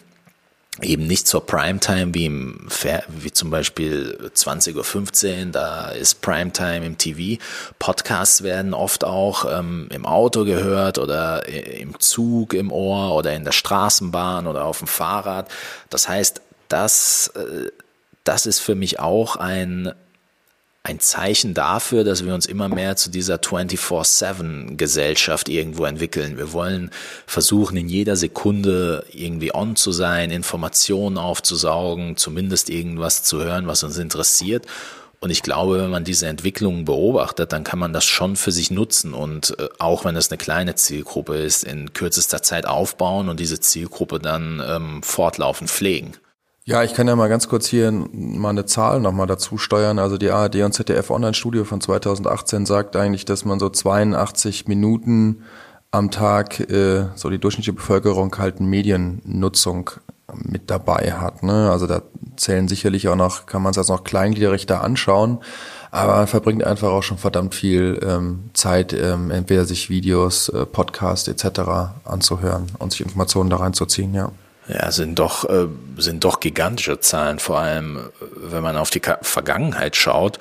eben 0.81 1.07
nicht 1.07 1.27
zur 1.27 1.45
Primetime 1.45 2.15
wie 2.15 2.25
im 2.25 2.67
wie 3.09 3.31
zum 3.31 3.51
Beispiel 3.51 4.31
20.15 4.35 5.47
Uhr, 5.47 5.53
da 5.53 5.91
ist 5.91 6.23
Primetime 6.23 6.87
im 6.87 6.97
TV. 6.97 7.43
Podcasts 7.79 8.43
werden 8.43 8.73
oft 8.73 9.05
auch 9.05 9.45
ähm, 9.59 9.89
im 9.91 10.07
Auto 10.07 10.45
gehört 10.45 10.99
oder 10.99 11.47
im 11.47 12.01
Zug 12.01 12.55
im 12.55 12.73
Ohr 12.73 13.15
oder 13.15 13.35
in 13.35 13.45
der 13.45 13.53
Straßenbahn 13.53 14.47
oder 14.47 14.65
auf 14.65 14.79
dem 14.79 14.89
Fahrrad. 14.89 15.51
Das 15.91 16.09
heißt, 16.09 16.41
das, 16.69 17.29
äh, 17.37 17.71
das 18.25 18.47
ist 18.47 18.61
für 18.61 18.75
mich 18.75 18.99
auch 18.99 19.37
ein 19.37 19.93
ein 20.85 20.99
Zeichen 20.99 21.55
dafür, 21.55 22.03
dass 22.03 22.27
wir 22.27 22.35
uns 22.35 22.47
immer 22.47 22.69
mehr 22.69 22.97
zu 22.97 23.09
dieser 23.09 23.37
24-7-Gesellschaft 23.37 25.49
irgendwo 25.49 25.85
entwickeln. 25.85 26.39
Wir 26.39 26.53
wollen 26.53 26.91
versuchen, 27.27 27.77
in 27.77 27.89
jeder 27.89 28.17
Sekunde 28.17 29.05
irgendwie 29.13 29.55
on 29.55 29.77
zu 29.77 29.93
sein, 29.93 30.33
Informationen 30.33 31.19
aufzusaugen, 31.19 32.17
zumindest 32.17 32.69
irgendwas 32.69 33.23
zu 33.23 33.45
hören, 33.45 33.69
was 33.69 33.85
uns 33.85 33.97
interessiert. 33.97 34.67
Und 35.21 35.31
ich 35.31 35.45
glaube, 35.45 35.81
wenn 35.81 35.91
man 35.91 36.03
diese 36.03 36.27
Entwicklung 36.27 36.85
beobachtet, 36.85 37.53
dann 37.53 37.63
kann 37.63 37.79
man 37.79 37.93
das 37.93 38.05
schon 38.05 38.35
für 38.35 38.51
sich 38.51 38.73
nutzen 38.73 39.15
und 39.15 39.57
äh, 39.61 39.69
auch 39.79 40.05
wenn 40.05 40.17
es 40.17 40.33
eine 40.33 40.39
kleine 40.39 40.75
Zielgruppe 40.75 41.37
ist, 41.37 41.63
in 41.63 41.93
kürzester 41.93 42.43
Zeit 42.43 42.67
aufbauen 42.67 43.29
und 43.29 43.39
diese 43.39 43.61
Zielgruppe 43.61 44.19
dann 44.19 44.61
ähm, 44.67 45.01
fortlaufend 45.05 45.71
pflegen. 45.71 46.17
Ja, 46.65 46.85
ich 46.85 46.95
kann 46.95 47.09
ja 47.09 47.17
mal 47.17 47.29
ganz 47.29 47.49
kurz 47.49 47.67
hier 47.67 47.91
mal 47.91 48.51
eine 48.51 48.67
Zahl 48.67 49.01
nochmal 49.01 49.27
dazu 49.27 49.59
steuern. 49.59 49.99
Also 49.99 50.17
die 50.17 50.31
ARD 50.31 50.57
und 50.63 50.73
ZDF 50.73 51.11
Online-Studio 51.11 51.65
von 51.65 51.81
2018 51.81 52.67
sagt 52.67 52.95
eigentlich, 52.95 53.25
dass 53.25 53.45
man 53.45 53.59
so 53.59 53.69
82 53.69 54.69
Minuten 54.69 55.43
am 55.91 56.13
Tag 56.13 56.61
äh, 56.61 57.07
so 57.17 57.31
die 57.31 57.39
durchschnittliche 57.39 57.73
Bevölkerung 57.73 58.39
halt 58.39 58.61
Mediennutzung 58.61 59.91
mit 60.35 60.71
dabei 60.71 61.13
hat. 61.13 61.43
Ne? 61.43 61.69
Also 61.71 61.89
da 61.89 62.03
zählen 62.37 62.69
sicherlich 62.69 63.09
auch 63.09 63.17
noch, 63.17 63.47
kann 63.47 63.63
man 63.63 63.73
es 63.73 63.79
als 63.79 63.89
noch 63.89 64.05
kleingliederig 64.05 64.65
da 64.67 64.81
anschauen, 64.81 65.41
aber 65.91 66.17
man 66.17 66.27
verbringt 66.27 66.65
einfach 66.65 66.89
auch 66.89 67.03
schon 67.03 67.19
verdammt 67.19 67.55
viel 67.55 68.01
ähm, 68.03 68.51
Zeit, 68.55 68.95
ähm, 68.95 69.31
entweder 69.31 69.67
sich 69.67 69.91
Videos, 69.91 70.49
äh, 70.49 70.65
Podcasts 70.65 71.29
etc. 71.29 71.93
anzuhören 72.05 72.67
und 72.79 72.93
sich 72.93 73.03
Informationen 73.03 73.51
da 73.51 73.57
reinzuziehen, 73.57 74.15
ja. 74.15 74.33
Ja, 74.69 74.93
sind 74.93 75.19
doch, 75.19 75.49
äh, 75.49 75.67
sind 75.97 76.25
doch 76.25 76.41
gigantische 76.41 77.01
Zahlen, 77.01 77.39
vor 77.39 77.59
allem 77.59 78.11
wenn 78.37 78.63
man 78.63 78.77
auf 78.77 78.91
die 78.91 79.03
Vergangenheit 79.23 79.97
schaut. 79.97 80.39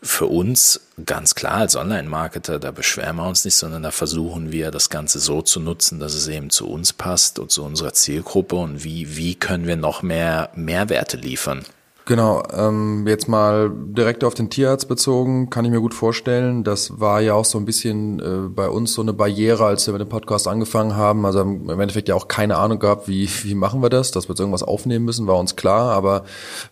Für 0.00 0.26
uns 0.26 0.80
ganz 1.06 1.34
klar 1.34 1.56
als 1.56 1.76
Online-Marketer, 1.76 2.58
da 2.58 2.70
beschweren 2.70 3.16
wir 3.16 3.26
uns 3.26 3.44
nicht, 3.44 3.56
sondern 3.56 3.82
da 3.82 3.90
versuchen 3.90 4.52
wir 4.52 4.70
das 4.70 4.90
Ganze 4.90 5.18
so 5.18 5.40
zu 5.40 5.60
nutzen, 5.60 5.98
dass 5.98 6.12
es 6.12 6.28
eben 6.28 6.50
zu 6.50 6.68
uns 6.68 6.92
passt 6.92 7.38
und 7.38 7.50
zu 7.50 7.64
unserer 7.64 7.94
Zielgruppe 7.94 8.56
und 8.56 8.84
wie, 8.84 9.16
wie 9.16 9.34
können 9.34 9.66
wir 9.66 9.76
noch 9.76 10.02
mehr 10.02 10.50
Mehrwerte 10.54 11.16
liefern. 11.16 11.64
Genau, 12.06 12.42
ähm, 12.52 13.06
jetzt 13.06 13.28
mal 13.28 13.72
direkt 13.74 14.24
auf 14.24 14.34
den 14.34 14.50
Tierarzt 14.50 14.88
bezogen, 14.88 15.48
kann 15.48 15.64
ich 15.64 15.70
mir 15.70 15.80
gut 15.80 15.94
vorstellen. 15.94 16.62
Das 16.62 17.00
war 17.00 17.22
ja 17.22 17.32
auch 17.32 17.46
so 17.46 17.56
ein 17.56 17.64
bisschen 17.64 18.20
äh, 18.20 18.48
bei 18.50 18.68
uns 18.68 18.92
so 18.92 19.00
eine 19.00 19.14
Barriere, 19.14 19.64
als 19.64 19.86
wir 19.86 19.92
mit 19.92 20.02
dem 20.02 20.10
Podcast 20.10 20.46
angefangen 20.46 20.96
haben. 20.96 21.24
Also 21.24 21.40
im 21.40 21.70
Endeffekt 21.70 22.10
ja 22.10 22.14
auch 22.14 22.28
keine 22.28 22.58
Ahnung 22.58 22.78
gehabt, 22.78 23.08
wie, 23.08 23.26
wie 23.44 23.54
machen 23.54 23.80
wir 23.80 23.88
das, 23.88 24.10
dass 24.10 24.28
wir 24.28 24.34
jetzt 24.34 24.40
irgendwas 24.40 24.62
aufnehmen 24.62 25.06
müssen, 25.06 25.26
war 25.26 25.38
uns 25.38 25.56
klar. 25.56 25.92
Aber 25.92 26.24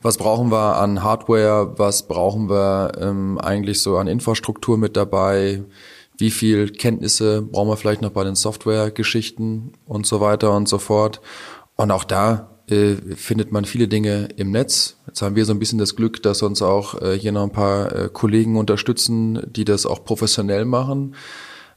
was 0.02 0.18
brauchen 0.18 0.52
wir 0.52 0.76
an 0.76 1.02
Hardware, 1.02 1.78
was 1.78 2.02
brauchen 2.02 2.50
wir 2.50 2.92
ähm, 3.00 3.38
eigentlich 3.38 3.80
so 3.80 3.96
an 3.96 4.08
Infrastruktur 4.08 4.76
mit 4.76 4.98
dabei? 4.98 5.64
Wie 6.18 6.30
viel 6.30 6.68
Kenntnisse 6.72 7.40
brauchen 7.40 7.70
wir 7.70 7.78
vielleicht 7.78 8.02
noch 8.02 8.10
bei 8.10 8.24
den 8.24 8.34
Software-Geschichten 8.34 9.72
und 9.86 10.04
so 10.04 10.20
weiter 10.20 10.54
und 10.54 10.68
so 10.68 10.76
fort? 10.76 11.22
Und 11.76 11.90
auch 11.90 12.04
da 12.04 12.51
äh, 12.72 12.96
findet 13.16 13.52
man 13.52 13.64
viele 13.64 13.88
Dinge 13.88 14.28
im 14.36 14.50
Netz. 14.50 14.96
Jetzt 15.06 15.22
haben 15.22 15.36
wir 15.36 15.44
so 15.44 15.52
ein 15.52 15.58
bisschen 15.58 15.78
das 15.78 15.96
Glück, 15.96 16.22
dass 16.22 16.42
uns 16.42 16.62
auch 16.62 17.00
äh, 17.00 17.18
hier 17.18 17.32
noch 17.32 17.42
ein 17.42 17.52
paar 17.52 17.94
äh, 17.94 18.08
Kollegen 18.12 18.56
unterstützen, 18.56 19.42
die 19.46 19.64
das 19.64 19.86
auch 19.86 20.04
professionell 20.04 20.64
machen. 20.64 21.14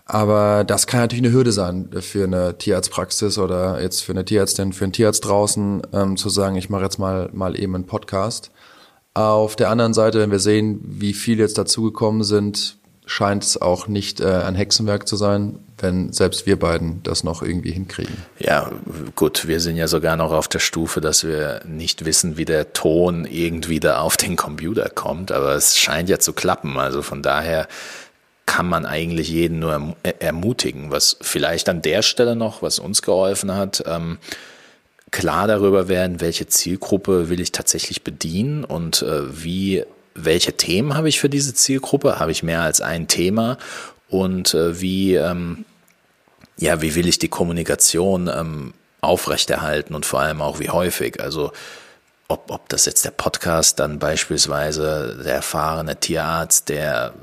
Aber 0.06 0.64
das 0.64 0.86
kann 0.88 1.00
natürlich 1.02 1.26
eine 1.26 1.34
Hürde 1.34 1.52
sein 1.52 1.90
für 2.00 2.26
eine 2.26 2.58
Tierarztpraxis 2.58 3.40
oder 3.40 3.82
jetzt 3.82 4.02
für 4.02 4.12
eine 4.12 4.24
Tierärztin, 4.24 4.72
für 4.72 4.86
einen 4.86 4.94
Tierarzt 4.94 5.26
draußen, 5.26 5.82
ähm, 5.94 6.16
zu 6.16 6.30
sagen, 6.30 6.56
ich 6.56 6.70
mache 6.70 6.84
jetzt 6.84 7.00
mal, 7.00 7.30
mal 7.34 7.60
eben 7.60 7.76
einen 7.76 7.88
Podcast. 7.88 8.52
Auf 9.16 9.56
der 9.56 9.70
anderen 9.70 9.94
Seite, 9.94 10.20
wenn 10.20 10.32
wir 10.32 10.40
sehen, 10.40 10.80
wie 10.84 11.14
viele 11.14 11.42
jetzt 11.44 11.58
dazugekommen 11.58 12.24
sind, 12.24 12.78
scheint 13.06 13.44
es 13.44 13.62
auch 13.62 13.88
nicht 13.88 14.20
äh, 14.20 14.26
ein 14.26 14.56
Hexenwerk 14.56 15.08
zu 15.08 15.16
sein, 15.16 15.60
wenn 15.78 16.12
selbst 16.14 16.46
wir 16.46 16.58
beiden 16.58 17.04
das 17.04 17.24
noch 17.24 17.42
irgendwie 17.42 17.72
hinkriegen. 17.72 18.16
Ja, 18.40 18.72
gut, 19.16 19.48
wir 19.48 19.60
sind 19.60 19.76
ja 19.76 19.88
sogar 19.88 20.16
noch 20.16 20.32
auf 20.32 20.48
der 20.48 20.60
Stufe, 20.60 21.02
dass 21.02 21.24
wir 21.24 21.62
nicht 21.66 22.06
wissen, 22.06 22.38
wie 22.38 22.46
der 22.46 22.74
Ton 22.74 23.26
irgendwie 23.26 23.80
da 23.80 24.00
auf 24.00 24.18
den 24.18 24.36
Computer 24.36 24.90
kommt, 24.90 25.32
aber 25.32 25.56
es 25.56 25.78
scheint 25.78 26.10
ja 26.10 26.20
zu 26.20 26.34
klappen. 26.34 26.78
Also 26.78 27.02
von 27.02 27.22
daher 27.22 27.68
kann 28.46 28.68
man 28.68 28.86
eigentlich 28.86 29.30
jeden 29.30 29.60
nur 29.60 29.96
ermutigen, 30.20 30.92
was 30.92 31.18
vielleicht 31.22 31.68
an 31.68 31.82
der 31.82 32.02
Stelle 32.02 32.36
noch, 32.36 32.62
was 32.62 32.80
uns 32.80 33.02
geholfen 33.02 33.54
hat, 33.54 33.84
ähm, 33.88 34.18
klar 35.12 35.48
darüber 35.48 35.88
werden, 35.88 36.22
welche 36.22 36.48
Zielgruppe 36.48 37.30
will 37.30 37.40
ich 37.40 37.52
tatsächlich 37.52 38.04
bedienen 38.04 38.64
und 38.64 39.02
äh, 39.02 39.44
wie 39.44 39.86
welche 40.16 40.54
Themen 40.54 40.96
habe 40.96 41.10
ich 41.10 41.20
für 41.20 41.30
diese 41.30 41.54
Zielgruppe? 41.54 42.20
Habe 42.20 42.32
ich 42.32 42.42
mehr 42.42 42.62
als 42.62 42.82
ein 42.82 43.08
Thema? 43.08 43.58
Und 44.10 44.54
äh, 44.54 44.80
wie, 44.82 45.16
ähm, 45.16 45.66
ja, 46.58 46.82
wie 46.82 46.96
will 46.96 47.08
ich 47.08 47.20
die 47.20 47.28
Kommunikation 47.28 48.30
ähm, 48.34 48.74
aufrechterhalten 49.02 49.94
und 49.94 50.06
vor 50.06 50.22
allem 50.22 50.42
auch 50.42 50.60
wie 50.60 50.70
häufig? 50.70 51.22
Also 51.22 51.52
ob, 52.28 52.50
ob 52.50 52.70
das 52.70 52.86
jetzt 52.86 53.06
der 53.06 53.12
Podcast 53.12 53.80
dann 53.80 54.00
beispielsweise 54.00 55.22
der 55.24 55.36
erfahrene 55.36 56.00
Tierarzt, 56.00 56.70
der 56.70 57.14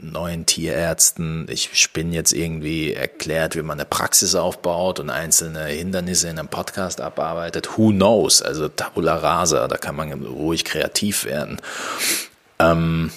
neuen 0.00 0.46
Tierärzten, 0.46 1.46
ich 1.50 1.70
spinne 1.74 2.14
jetzt 2.14 2.32
irgendwie 2.32 2.94
erklärt, 2.94 3.56
wie 3.56 3.62
man 3.62 3.78
eine 3.78 3.84
Praxis 3.84 4.34
aufbaut 4.34 5.00
und 5.00 5.10
einzelne 5.10 5.66
Hindernisse 5.66 6.28
in 6.28 6.38
einem 6.38 6.48
Podcast 6.48 7.00
abarbeitet. 7.00 7.76
Who 7.76 7.90
knows? 7.90 8.42
Also 8.42 8.68
Tabula 8.68 9.16
rasa, 9.16 9.68
da 9.68 9.76
kann 9.76 9.96
man 9.96 10.12
ruhig 10.12 10.64
kreativ 10.64 11.24
werden. 11.24 11.60
Ähm, 12.58 13.10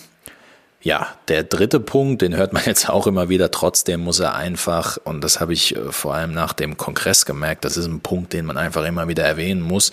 ja, 0.82 1.08
der 1.28 1.44
dritte 1.44 1.80
Punkt, 1.80 2.22
den 2.22 2.36
hört 2.36 2.54
man 2.54 2.64
jetzt 2.66 2.90
auch 2.90 3.08
immer 3.08 3.30
wieder, 3.30 3.52
trotzdem 3.52 4.02
muss 4.02 4.20
er 4.20 4.36
einfach, 4.36 4.98
und 5.04 5.24
das 5.24 5.40
habe 5.40 5.54
ich 5.54 5.76
äh, 5.76 5.92
vor 5.92 6.16
allem 6.16 6.34
nach 6.34 6.54
dem 6.54 6.78
Kongress 6.78 7.26
gemerkt, 7.26 7.66
das 7.66 7.78
ist 7.78 7.86
ein 7.86 8.02
Punkt, 8.02 8.34
den 8.34 8.46
man 8.46 8.58
einfach 8.58 8.86
immer 8.86 9.08
wieder 9.08 9.24
erwähnen 9.24 9.62
muss, 9.62 9.92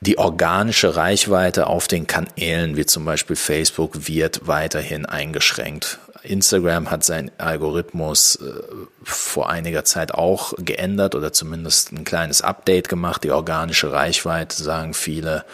die 0.00 0.18
organische 0.18 0.94
Reichweite 0.94 1.68
auf 1.68 1.88
den 1.88 2.06
Kanälen 2.06 2.76
wie 2.76 2.84
zum 2.84 3.06
Beispiel 3.06 3.34
Facebook 3.34 4.06
wird 4.08 4.46
weiterhin 4.46 5.06
eingeschränkt. 5.06 5.98
Instagram 6.22 6.90
hat 6.90 7.02
seinen 7.02 7.30
Algorithmus 7.38 8.36
äh, 8.36 8.52
vor 9.02 9.48
einiger 9.48 9.84
Zeit 9.84 10.12
auch 10.12 10.52
geändert 10.58 11.14
oder 11.14 11.32
zumindest 11.32 11.92
ein 11.92 12.04
kleines 12.04 12.42
Update 12.42 12.88
gemacht. 12.88 13.24
Die 13.24 13.30
organische 13.30 13.90
Reichweite, 13.90 14.62
sagen 14.62 14.92
viele, 14.92 15.44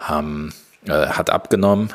haben 0.00 0.52
äh, 0.86 1.08
hat 1.08 1.30
abgenommen. 1.30 1.92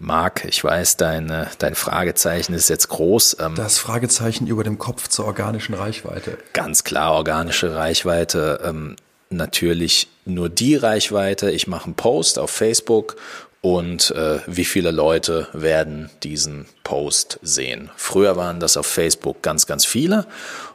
Marc, 0.00 0.44
ich 0.44 0.62
weiß, 0.62 0.96
dein, 0.96 1.48
dein 1.58 1.74
Fragezeichen 1.74 2.54
ist 2.54 2.68
jetzt 2.68 2.88
groß. 2.88 3.38
Ähm, 3.40 3.54
das 3.56 3.78
Fragezeichen 3.78 4.46
über 4.46 4.62
dem 4.62 4.78
Kopf 4.78 5.08
zur 5.08 5.24
organischen 5.24 5.74
Reichweite. 5.74 6.38
Ganz 6.52 6.84
klar, 6.84 7.12
organische 7.12 7.74
Reichweite. 7.74 8.60
Ähm, 8.64 8.96
natürlich 9.30 10.08
nur 10.24 10.48
die 10.48 10.76
Reichweite. 10.76 11.50
Ich 11.50 11.66
mache 11.66 11.86
einen 11.86 11.94
Post 11.94 12.38
auf 12.38 12.50
Facebook 12.50 13.16
und 13.60 14.12
äh, 14.12 14.38
wie 14.46 14.64
viele 14.64 14.92
Leute 14.92 15.48
werden 15.52 16.10
diesen 16.22 16.66
Post 16.84 17.40
sehen. 17.42 17.90
Früher 17.96 18.36
waren 18.36 18.60
das 18.60 18.76
auf 18.76 18.86
Facebook 18.86 19.42
ganz, 19.42 19.66
ganz 19.66 19.84
viele. 19.84 20.26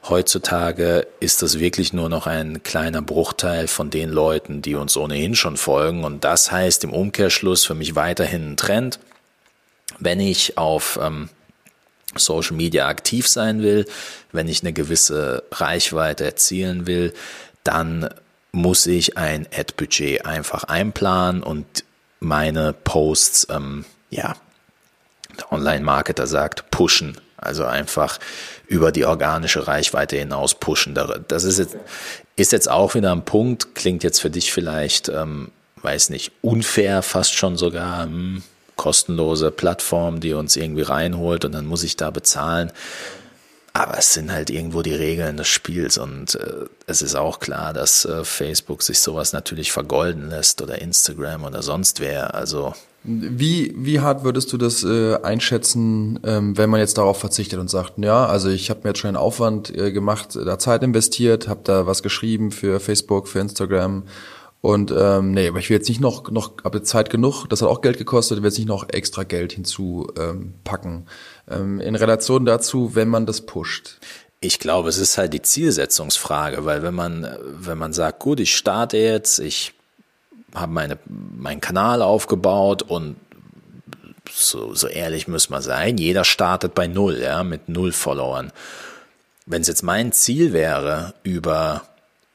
Heutzutage 0.09 1.07
ist 1.21 1.41
das 1.41 1.59
wirklich 1.59 1.93
nur 1.93 2.09
noch 2.09 2.27
ein 2.27 2.61
kleiner 2.61 3.01
Bruchteil 3.01 3.67
von 3.67 3.89
den 3.89 4.09
Leuten, 4.09 4.61
die 4.61 4.75
uns 4.75 4.97
ohnehin 4.97 5.35
schon 5.35 5.55
folgen. 5.55 6.03
Und 6.03 6.25
das 6.25 6.51
heißt 6.51 6.83
im 6.83 6.91
Umkehrschluss 6.91 7.65
für 7.65 7.75
mich 7.75 7.95
weiterhin 7.95 8.51
ein 8.51 8.57
Trend. 8.57 8.99
Wenn 9.99 10.19
ich 10.19 10.57
auf 10.57 10.99
ähm, 11.01 11.29
Social 12.15 12.57
Media 12.57 12.87
aktiv 12.87 13.27
sein 13.29 13.61
will, 13.61 13.85
wenn 14.33 14.49
ich 14.49 14.61
eine 14.61 14.73
gewisse 14.73 15.43
Reichweite 15.51 16.25
erzielen 16.25 16.85
will, 16.85 17.13
dann 17.63 18.09
muss 18.51 18.85
ich 18.87 19.17
ein 19.17 19.47
Ad-Budget 19.55 20.25
einfach 20.25 20.65
einplanen 20.65 21.41
und 21.41 21.85
meine 22.23 22.73
Posts, 22.73 23.47
ähm, 23.51 23.85
ja, 24.09 24.35
der 25.37 25.51
Online-Marketer 25.51 26.27
sagt, 26.27 26.71
pushen. 26.71 27.17
Also 27.37 27.65
einfach 27.65 28.19
über 28.67 28.91
die 28.91 29.05
organische 29.05 29.67
Reichweite 29.67 30.15
hinaus 30.15 30.55
pushen. 30.55 30.97
Das 31.27 31.43
ist 31.43 31.59
jetzt, 31.59 31.75
ist 32.35 32.51
jetzt 32.53 32.71
auch 32.71 32.95
wieder 32.95 33.11
ein 33.11 33.25
Punkt, 33.25 33.75
klingt 33.75 34.03
jetzt 34.03 34.19
für 34.19 34.29
dich 34.29 34.53
vielleicht, 34.53 35.09
ähm, 35.09 35.51
weiß 35.81 36.09
nicht, 36.09 36.31
unfair 36.41 37.01
fast 37.01 37.33
schon 37.33 37.57
sogar, 37.57 38.03
hm, 38.03 38.43
kostenlose 38.75 39.51
Plattform, 39.51 40.19
die 40.19 40.33
uns 40.33 40.55
irgendwie 40.55 40.81
reinholt 40.81 41.45
und 41.45 41.51
dann 41.51 41.65
muss 41.65 41.83
ich 41.83 41.97
da 41.97 42.09
bezahlen. 42.09 42.71
Aber 43.75 43.97
es 43.97 44.13
sind 44.13 44.31
halt 44.31 44.51
irgendwo 44.51 44.83
die 44.83 44.93
Regeln 44.93 45.35
des 45.35 45.47
Spiels 45.47 45.97
und 45.97 46.35
äh, 46.35 46.65
es 46.85 47.01
ist 47.01 47.15
auch 47.15 47.39
klar, 47.39 47.73
dass 47.73 48.05
äh, 48.05 48.23
Facebook 48.23 48.83
sich 48.83 48.99
sowas 48.99 49.33
natürlich 49.33 49.71
vergolden 49.71 50.29
lässt 50.29 50.61
oder 50.61 50.79
Instagram 50.79 51.43
oder 51.43 51.63
sonst 51.63 51.99
wer. 51.99 52.35
Also 52.35 52.73
wie, 53.03 53.73
wie 53.75 53.99
hart 53.99 54.23
würdest 54.23 54.53
du 54.53 54.57
das 54.57 54.83
äh, 54.83 55.15
einschätzen, 55.23 56.19
ähm, 56.23 56.55
wenn 56.55 56.69
man 56.69 56.79
jetzt 56.79 56.99
darauf 56.99 57.19
verzichtet 57.19 57.59
und 57.59 57.69
sagt, 57.69 57.93
ja, 57.97 58.27
also 58.27 58.47
ich 58.47 58.69
habe 58.69 58.81
mir 58.83 58.91
jetzt 58.91 58.99
schon 58.99 59.09
einen 59.09 59.17
Aufwand 59.17 59.75
äh, 59.75 59.91
gemacht, 59.91 60.35
da 60.35 60.59
Zeit 60.59 60.83
investiert, 60.83 61.47
habe 61.47 61.61
da 61.63 61.87
was 61.87 62.03
geschrieben 62.03 62.51
für 62.51 62.79
Facebook, 62.79 63.27
für 63.27 63.39
Instagram 63.39 64.03
und 64.61 64.93
ähm, 64.97 65.31
nee, 65.31 65.49
aber 65.49 65.59
ich 65.59 65.69
will 65.69 65.75
jetzt 65.75 65.89
nicht 65.89 65.99
noch, 65.99 66.31
noch 66.31 66.63
habe 66.63 66.81
Zeit 66.83 67.09
genug, 67.09 67.47
das 67.47 67.61
hat 67.61 67.67
auch 67.67 67.81
Geld 67.81 67.97
gekostet, 67.97 68.37
ich 68.37 68.43
will 68.43 68.49
jetzt 68.49 68.57
nicht 68.57 68.69
noch 68.69 68.87
extra 68.87 69.23
Geld 69.23 69.51
hinzupacken. 69.51 70.93
Ähm. 70.93 71.05
Ähm, 71.49 71.79
in 71.79 71.95
Relation 71.95 72.45
dazu, 72.45 72.95
wenn 72.95 73.07
man 73.07 73.25
das 73.25 73.41
pusht. 73.41 73.99
Ich 74.39 74.59
glaube, 74.59 74.89
es 74.89 74.97
ist 74.97 75.17
halt 75.17 75.33
die 75.33 75.41
Zielsetzungsfrage, 75.41 76.65
weil 76.65 76.83
wenn 76.83 76.93
man, 76.93 77.37
wenn 77.43 77.77
man 77.77 77.93
sagt, 77.93 78.19
gut, 78.19 78.39
ich 78.39 78.55
starte 78.55 78.97
jetzt, 78.97 79.39
ich 79.39 79.73
habe 80.53 80.71
meine, 80.71 80.99
meinen 81.07 81.61
Kanal 81.61 82.01
aufgebaut 82.01 82.83
und 82.83 83.15
so, 84.29 84.73
so 84.73 84.87
ehrlich 84.87 85.27
muss 85.27 85.49
man 85.49 85.61
sein, 85.61 85.97
jeder 85.97 86.23
startet 86.23 86.75
bei 86.75 86.87
null, 86.87 87.19
ja, 87.21 87.43
mit 87.43 87.69
null 87.69 87.91
Followern. 87.91 88.51
Wenn 89.45 89.61
es 89.61 89.67
jetzt 89.67 89.83
mein 89.83 90.11
Ziel 90.11 90.53
wäre, 90.53 91.13
über 91.23 91.83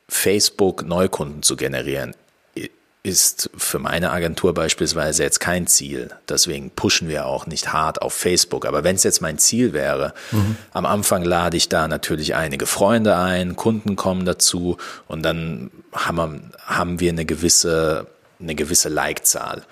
Facebook 0.09 0.87
Neukunden 0.87 1.43
zu 1.43 1.57
generieren, 1.57 2.15
ist 3.09 3.51
für 3.57 3.79
meine 3.79 4.13
Agentur 4.13 4.55
beispielsweise 4.55 5.23
jetzt 5.23 5.41
kein 5.41 5.67
Ziel. 5.67 6.11
Deswegen 6.29 6.71
pushen 6.71 7.09
wir 7.09 7.27
auch 7.27 7.47
nicht 7.47 7.73
hart 7.73 8.03
auf 8.03 8.13
Facebook. 8.13 8.67
Aber 8.67 8.85
wenn 8.85 8.97
es 8.97 9.03
jetzt 9.03 9.21
mein 9.21 9.39
Ziel 9.39 9.73
wäre, 9.73 10.15
mhm. 10.31 10.57
am 10.73 10.87
Anfang 10.87 11.25
lade 11.25 11.57
ich 11.57 11.69
da 11.69 11.89
natürlich 11.89 12.35
einige 12.35 12.67
Freunde 12.67 13.17
ein, 13.17 13.57
Kunden 13.57 13.97
kommen 13.97 14.25
dazu 14.25 14.77
und 15.09 15.23
dann 15.23 15.71
haben 15.93 16.17
wir, 16.17 16.41
haben 16.65 17.01
wir 17.01 17.11
eine 17.11 17.25
gewisse, 17.25 18.07
eine 18.41 18.55
gewisse 18.55 18.89
Like-Zahl. 18.89 19.65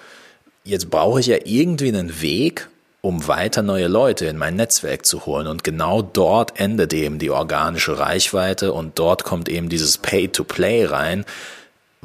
Jetzt 0.64 0.90
brauche 0.90 1.20
ich 1.20 1.26
ja 1.26 1.36
irgendwie 1.44 1.88
einen 1.88 2.20
Weg, 2.20 2.68
um 3.02 3.28
weiter 3.28 3.62
neue 3.62 3.86
Leute 3.86 4.26
in 4.26 4.36
mein 4.36 4.56
Netzwerk 4.56 5.06
zu 5.06 5.26
holen. 5.26 5.46
Und 5.46 5.62
genau 5.62 6.02
dort 6.02 6.58
endet 6.58 6.92
eben 6.92 7.20
die 7.20 7.30
organische 7.30 7.98
Reichweite 8.00 8.72
und 8.72 8.98
dort 8.98 9.22
kommt 9.22 9.48
eben 9.48 9.68
dieses 9.68 9.98
Pay-to-Play 9.98 10.86
rein, 10.86 11.24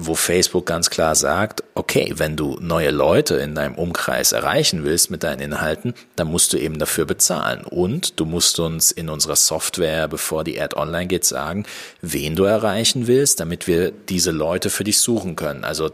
wo 0.05 0.15
Facebook 0.15 0.65
ganz 0.65 0.89
klar 0.89 1.15
sagt, 1.15 1.63
okay, 1.75 2.13
wenn 2.17 2.35
du 2.35 2.57
neue 2.59 2.91
Leute 2.91 3.35
in 3.35 3.55
deinem 3.55 3.75
Umkreis 3.75 4.31
erreichen 4.31 4.83
willst 4.83 5.11
mit 5.11 5.23
deinen 5.23 5.39
Inhalten, 5.39 5.93
dann 6.15 6.27
musst 6.27 6.53
du 6.53 6.57
eben 6.57 6.79
dafür 6.79 7.05
bezahlen. 7.05 7.63
Und 7.63 8.19
du 8.19 8.25
musst 8.25 8.59
uns 8.59 8.91
in 8.91 9.09
unserer 9.09 9.35
Software, 9.35 10.07
bevor 10.07 10.43
die 10.43 10.59
Ad 10.59 10.75
online 10.75 11.07
geht, 11.07 11.25
sagen, 11.25 11.65
wen 12.01 12.35
du 12.35 12.43
erreichen 12.43 13.07
willst, 13.07 13.39
damit 13.39 13.67
wir 13.67 13.91
diese 13.91 14.31
Leute 14.31 14.69
für 14.69 14.83
dich 14.83 14.99
suchen 14.99 15.35
können. 15.35 15.63
Also 15.63 15.91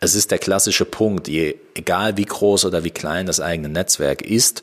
es 0.00 0.14
ist 0.14 0.30
der 0.30 0.38
klassische 0.38 0.84
Punkt, 0.84 1.28
je, 1.28 1.56
egal 1.74 2.16
wie 2.16 2.24
groß 2.24 2.64
oder 2.64 2.84
wie 2.84 2.90
klein 2.90 3.26
das 3.26 3.40
eigene 3.40 3.68
Netzwerk 3.68 4.22
ist, 4.22 4.62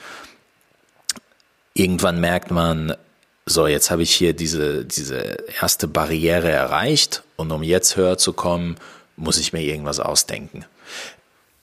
irgendwann 1.74 2.19
merkt 2.19 2.51
man, 2.51 2.96
so, 3.49 3.67
jetzt 3.67 3.91
habe 3.91 4.03
ich 4.03 4.13
hier 4.13 4.33
diese, 4.33 4.85
diese 4.85 5.37
erste 5.61 5.87
Barriere 5.87 6.49
erreicht 6.49 7.23
und 7.35 7.51
um 7.51 7.63
jetzt 7.63 7.95
höher 7.95 8.17
zu 8.17 8.33
kommen, 8.33 8.77
muss 9.15 9.37
ich 9.37 9.53
mir 9.53 9.61
irgendwas 9.61 9.99
ausdenken. 9.99 10.65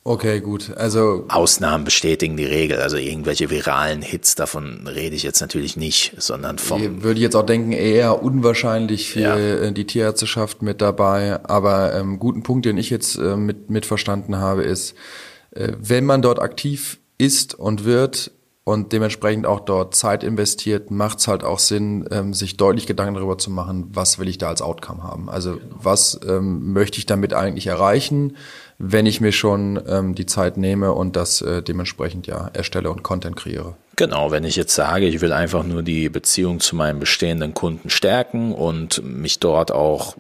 Okay, 0.07 0.39
gut. 0.39 0.73
Also 0.77 1.25
Ausnahmen 1.27 1.85
bestätigen 1.85 2.37
die 2.37 2.45
Regel. 2.45 2.79
Also 2.81 2.97
irgendwelche 2.97 3.51
viralen 3.51 4.03
Hits, 4.03 4.37
davon 4.37 4.87
rede 4.87 5.17
ich 5.17 5.25
jetzt 5.25 5.41
natürlich 5.41 5.77
nicht, 5.77 6.15
sondern 6.19 6.59
vom. 6.59 7.03
Würde 7.03 7.19
ich 7.19 7.23
jetzt 7.23 7.35
auch 7.35 7.45
denken, 7.45 7.73
eher 7.73 8.23
unwahrscheinlich 8.23 9.11
für 9.11 9.21
ja. 9.21 9.37
Äh, 9.37 9.73
die 9.73 9.85
Tierärzteschaft 9.85 10.63
mit 10.63 10.81
dabei. 10.81 11.45
Aber 11.45 11.93
ähm, 11.95 12.21
guten 12.21 12.45
Punkt, 12.45 12.67
den 12.67 12.79
ich 12.79 12.89
jetzt 12.89 13.17
äh, 13.17 13.37
mit, 13.37 13.69
mit 13.69 13.85
verstanden 13.85 14.37
habe, 14.37 14.63
ist, 14.63 14.95
äh, 15.51 15.73
wenn 15.81 16.05
man 16.05 16.23
dort 16.23 16.39
aktiv 16.39 17.01
ist 17.19 17.55
und 17.55 17.85
wird, 17.85 18.31
und 18.69 18.93
dementsprechend 18.93 19.47
auch 19.47 19.61
dort 19.61 19.95
Zeit 19.95 20.25
investiert, 20.25 20.91
macht 20.91 21.21
es 21.21 21.29
halt 21.29 21.45
auch 21.45 21.61
Sinn, 21.61 22.05
ähm, 22.11 22.35
sich 22.35 22.57
deutlich 22.57 22.89
Gedanken 22.89 23.15
darüber 23.15 23.39
zu 23.39 23.49
machen, 23.49 23.91
was 23.93 24.19
will 24.19 24.27
ich 24.27 24.39
da 24.39 24.49
als 24.49 24.61
Outcome 24.61 25.05
haben. 25.05 25.31
Also 25.31 25.53
genau. 25.53 25.77
was 25.81 26.19
ähm, 26.29 26.73
möchte 26.73 26.99
ich 26.99 27.07
damit 27.07 27.33
eigentlich 27.33 27.69
erreichen, 27.69 28.37
wenn 28.79 29.07
ich 29.07 29.21
mir 29.21 29.31
schon 29.31 29.81
ähm, 29.87 30.17
die 30.17 30.27
Zeit 30.27 30.57
nehme 30.57 30.91
und 30.95 31.15
das 31.15 31.43
äh, 31.43 31.63
dementsprechend 31.63 32.27
ja 32.27 32.51
erstelle 32.55 32.91
und 32.91 33.05
Content 33.05 33.37
kreiere. 33.37 33.77
Genau, 33.95 34.33
wenn 34.33 34.43
ich 34.43 34.57
jetzt 34.57 34.75
sage, 34.75 35.07
ich 35.07 35.21
will 35.21 35.33
einfach 35.33 35.63
nur 35.63 35.85
die 35.85 36.09
Beziehung 36.09 36.59
zu 36.59 36.75
meinen 36.75 36.99
bestehenden 36.99 37.55
Kunden 37.55 37.89
stärken 37.89 38.53
und 38.53 39.01
mich 39.05 39.39
dort 39.39 39.71
auch 39.71 40.17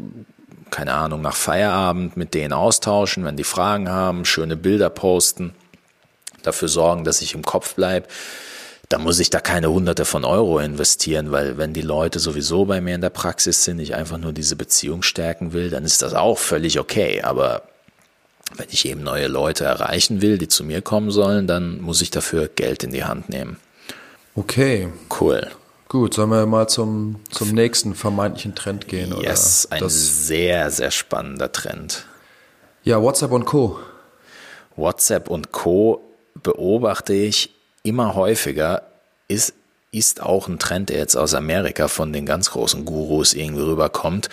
keine 0.71 0.95
Ahnung, 0.95 1.21
nach 1.21 1.37
Feierabend 1.37 2.17
mit 2.17 2.35
denen 2.35 2.53
austauschen, 2.53 3.25
wenn 3.25 3.37
die 3.37 3.45
Fragen 3.45 3.89
haben, 3.89 4.25
schöne 4.25 4.57
Bilder 4.57 4.91
posten, 4.91 5.53
dafür 6.47 6.69
sorgen, 6.69 7.05
dass 7.05 7.23
ich 7.23 7.35
im 7.35 7.43
Kopf 7.43 7.75
bleibe, 7.75 8.07
da 8.89 8.99
muss 8.99 9.19
ich 9.19 9.31
da 9.31 9.41
keine 9.41 9.71
Hunderte 9.71 10.05
von 10.05 10.25
Euro 10.25 10.61
investieren, 10.61 11.33
weil 11.33 11.59
wenn 11.59 11.73
die 11.73 11.83
Leute 11.83 12.21
sowieso 12.21 12.67
bei 12.67 12.81
mir 12.81 12.95
in 12.95 13.01
der 13.01 13.11
Praxis 13.11 13.65
sind, 13.65 13.81
ich 13.81 13.95
einfach 13.95 14.19
nur 14.19 14.33
diese 14.33 14.55
Beziehung 14.55 15.03
stärken 15.03 15.53
will, 15.53 15.71
dann 15.71 15.85
ist 15.85 16.03
das 16.03 16.15
auch 16.15 16.39
völlig 16.39 16.79
okay. 16.79 17.23
Aber 17.23 17.63
wenn 18.55 18.69
ich 18.71 18.87
eben 18.87 19.03
neue 19.03 19.27
Leute 19.27 19.65
erreichen 19.65 20.23
will, 20.23 20.39
die 20.39 20.47
zu 20.47 20.63
mir 20.63 20.83
kommen 20.83 21.11
sollen, 21.11 21.49
dann 21.49 21.81
muss 21.81 22.01
ich 22.01 22.11
dafür 22.11 22.49
Geld 22.49 22.85
in 22.85 22.93
die 22.93 23.05
Hand 23.05 23.29
nehmen. 23.29 23.57
Okay. 24.37 24.89
Cool. 25.21 25.49
Gut, 25.89 26.15
sollen 26.15 26.31
wir 26.31 26.47
mal 26.47 26.69
zum, 26.69 27.21
zum 27.31 27.51
nächsten 27.51 27.95
vermeintlichen 27.95 28.55
Trend 28.55 28.89
gehen? 28.89 29.15
Yes, 29.21 29.67
oder 29.71 29.83
ein 29.83 29.89
sehr, 29.89 30.71
sehr 30.71 30.91
spannender 30.91 31.51
Trend. 31.53 32.07
Ja, 32.83 33.01
WhatsApp 33.03 33.33
und 33.33 33.45
Co. 33.47 33.79
WhatsApp 34.77 35.29
und 35.29 35.53
Co 35.53 36.06
beobachte 36.47 37.13
ich 37.13 37.51
immer 37.83 38.15
häufiger, 38.15 38.83
ist, 39.27 39.53
ist 39.91 40.23
auch 40.23 40.47
ein 40.47 40.61
Trend, 40.61 40.91
der 40.91 40.99
jetzt 40.99 41.17
aus 41.17 41.35
Amerika 41.35 41.89
von 41.89 42.13
den 42.13 42.25
ganz 42.25 42.53
großen 42.53 42.85
Gurus 42.85 43.35
irgendwie 43.35 43.65
rüberkommt. 43.65 44.29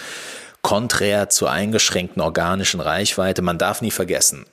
Konträr 0.61 1.29
zur 1.29 1.49
eingeschränkten 1.49 2.21
organischen 2.21 2.81
Reichweite. 2.81 3.41
Man 3.41 3.57
darf 3.57 3.81
nie 3.81 3.89
vergessen, 3.89 4.45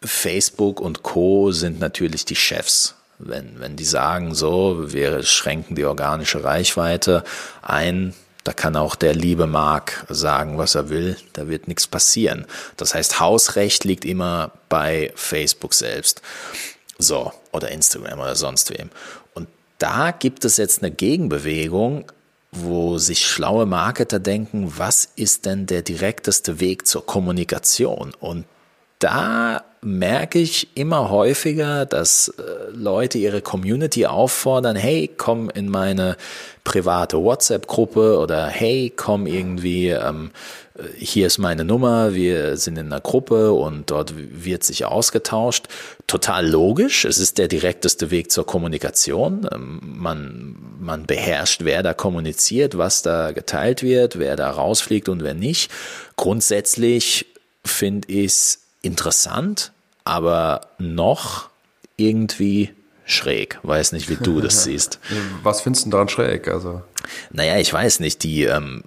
Facebook 0.00 0.80
und 0.80 1.02
Co. 1.02 1.50
sind 1.50 1.80
natürlich 1.80 2.24
die 2.24 2.36
Chefs. 2.36 2.94
Wenn, 3.18 3.58
wenn 3.58 3.74
die 3.74 3.84
sagen, 3.84 4.32
so, 4.32 4.92
wir 4.92 5.24
schränken 5.24 5.74
die 5.74 5.84
organische 5.84 6.44
Reichweite 6.44 7.24
ein, 7.62 8.14
da 8.44 8.52
kann 8.52 8.76
auch 8.76 8.94
der 8.94 9.12
liebe 9.12 9.48
Mark 9.48 10.06
sagen, 10.08 10.56
was 10.56 10.76
er 10.76 10.88
will, 10.88 11.16
da 11.32 11.48
wird 11.48 11.66
nichts 11.66 11.88
passieren. 11.88 12.46
Das 12.76 12.94
heißt, 12.94 13.18
Hausrecht 13.18 13.84
liegt 13.84 14.04
immer 14.04 14.52
bei 14.68 15.12
Facebook 15.16 15.74
selbst. 15.74 16.22
So, 16.98 17.32
oder 17.52 17.70
Instagram 17.70 18.18
oder 18.18 18.34
sonst 18.34 18.70
wem. 18.76 18.90
Und 19.34 19.48
da 19.78 20.10
gibt 20.10 20.44
es 20.44 20.56
jetzt 20.56 20.82
eine 20.82 20.90
Gegenbewegung, 20.90 22.10
wo 22.50 22.98
sich 22.98 23.26
schlaue 23.26 23.66
Marketer 23.66 24.18
denken, 24.18 24.72
was 24.76 25.08
ist 25.16 25.46
denn 25.46 25.66
der 25.66 25.82
direkteste 25.82 26.60
Weg 26.60 26.86
zur 26.86 27.06
Kommunikation? 27.06 28.14
Und 28.18 28.46
da 28.98 29.62
merke 29.80 30.38
ich 30.40 30.76
immer 30.76 31.10
häufiger, 31.10 31.86
dass 31.86 32.28
äh, 32.28 32.42
Leute 32.72 33.18
ihre 33.18 33.42
Community 33.42 34.06
auffordern, 34.06 34.76
hey, 34.76 35.08
komm 35.16 35.50
in 35.50 35.68
meine 35.68 36.16
private 36.64 37.16
WhatsApp-Gruppe 37.16 38.18
oder 38.18 38.46
hey, 38.46 38.92
komm 38.94 39.26
irgendwie, 39.26 39.90
ähm, 39.90 40.30
hier 40.96 41.26
ist 41.26 41.38
meine 41.38 41.64
Nummer, 41.64 42.14
wir 42.14 42.56
sind 42.56 42.76
in 42.76 42.86
einer 42.86 43.00
Gruppe 43.00 43.52
und 43.52 43.90
dort 43.90 44.14
wird 44.16 44.64
sich 44.64 44.84
ausgetauscht. 44.84 45.66
Total 46.06 46.46
logisch, 46.46 47.04
es 47.04 47.18
ist 47.18 47.38
der 47.38 47.48
direkteste 47.48 48.10
Weg 48.10 48.30
zur 48.30 48.46
Kommunikation. 48.46 49.48
Ähm, 49.52 49.80
man, 49.82 50.56
man 50.80 51.06
beherrscht, 51.06 51.64
wer 51.64 51.82
da 51.82 51.94
kommuniziert, 51.94 52.76
was 52.76 53.02
da 53.02 53.32
geteilt 53.32 53.82
wird, 53.82 54.18
wer 54.18 54.36
da 54.36 54.50
rausfliegt 54.50 55.08
und 55.08 55.22
wer 55.22 55.34
nicht. 55.34 55.70
Grundsätzlich 56.16 57.26
finde 57.64 58.08
ich 58.08 58.26
es 58.26 58.67
interessant, 58.82 59.72
aber 60.04 60.62
noch 60.78 61.48
irgendwie 61.96 62.70
schräg. 63.04 63.58
Weiß 63.62 63.92
nicht, 63.92 64.08
wie 64.08 64.16
du 64.16 64.40
das 64.40 64.64
siehst. 64.64 64.98
Was 65.42 65.62
findest 65.62 65.86
du 65.86 65.90
daran 65.90 66.08
schräg? 66.08 66.48
Also 66.48 66.82
naja, 67.30 67.58
ich 67.58 67.72
weiß 67.72 68.00
nicht. 68.00 68.22
Die 68.22 68.44
ähm, 68.44 68.84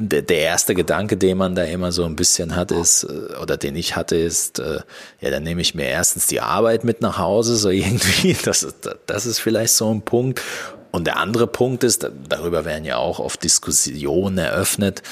der 0.00 0.38
erste 0.38 0.74
Gedanke, 0.74 1.16
den 1.16 1.38
man 1.38 1.54
da 1.54 1.64
immer 1.64 1.92
so 1.92 2.04
ein 2.04 2.16
bisschen 2.16 2.54
hat, 2.56 2.70
ist, 2.70 3.04
äh, 3.04 3.36
oder 3.42 3.56
den 3.56 3.76
ich 3.76 3.96
hatte, 3.96 4.16
ist, 4.16 4.58
äh, 4.58 4.80
ja, 5.20 5.30
dann 5.30 5.42
nehme 5.42 5.60
ich 5.60 5.74
mir 5.74 5.86
erstens 5.86 6.26
die 6.26 6.40
Arbeit 6.40 6.84
mit 6.84 7.00
nach 7.00 7.18
Hause, 7.18 7.56
so 7.56 7.70
irgendwie, 7.70 8.36
das 8.44 8.62
ist, 8.62 8.88
das 9.06 9.26
ist 9.26 9.38
vielleicht 9.40 9.74
so 9.74 9.92
ein 9.92 10.02
Punkt. 10.02 10.40
Und 10.90 11.06
der 11.06 11.18
andere 11.18 11.46
Punkt 11.46 11.84
ist, 11.84 12.08
darüber 12.28 12.64
werden 12.64 12.84
ja 12.84 12.96
auch 12.96 13.18
oft 13.18 13.42
Diskussionen 13.42 14.38
eröffnet, 14.38 15.02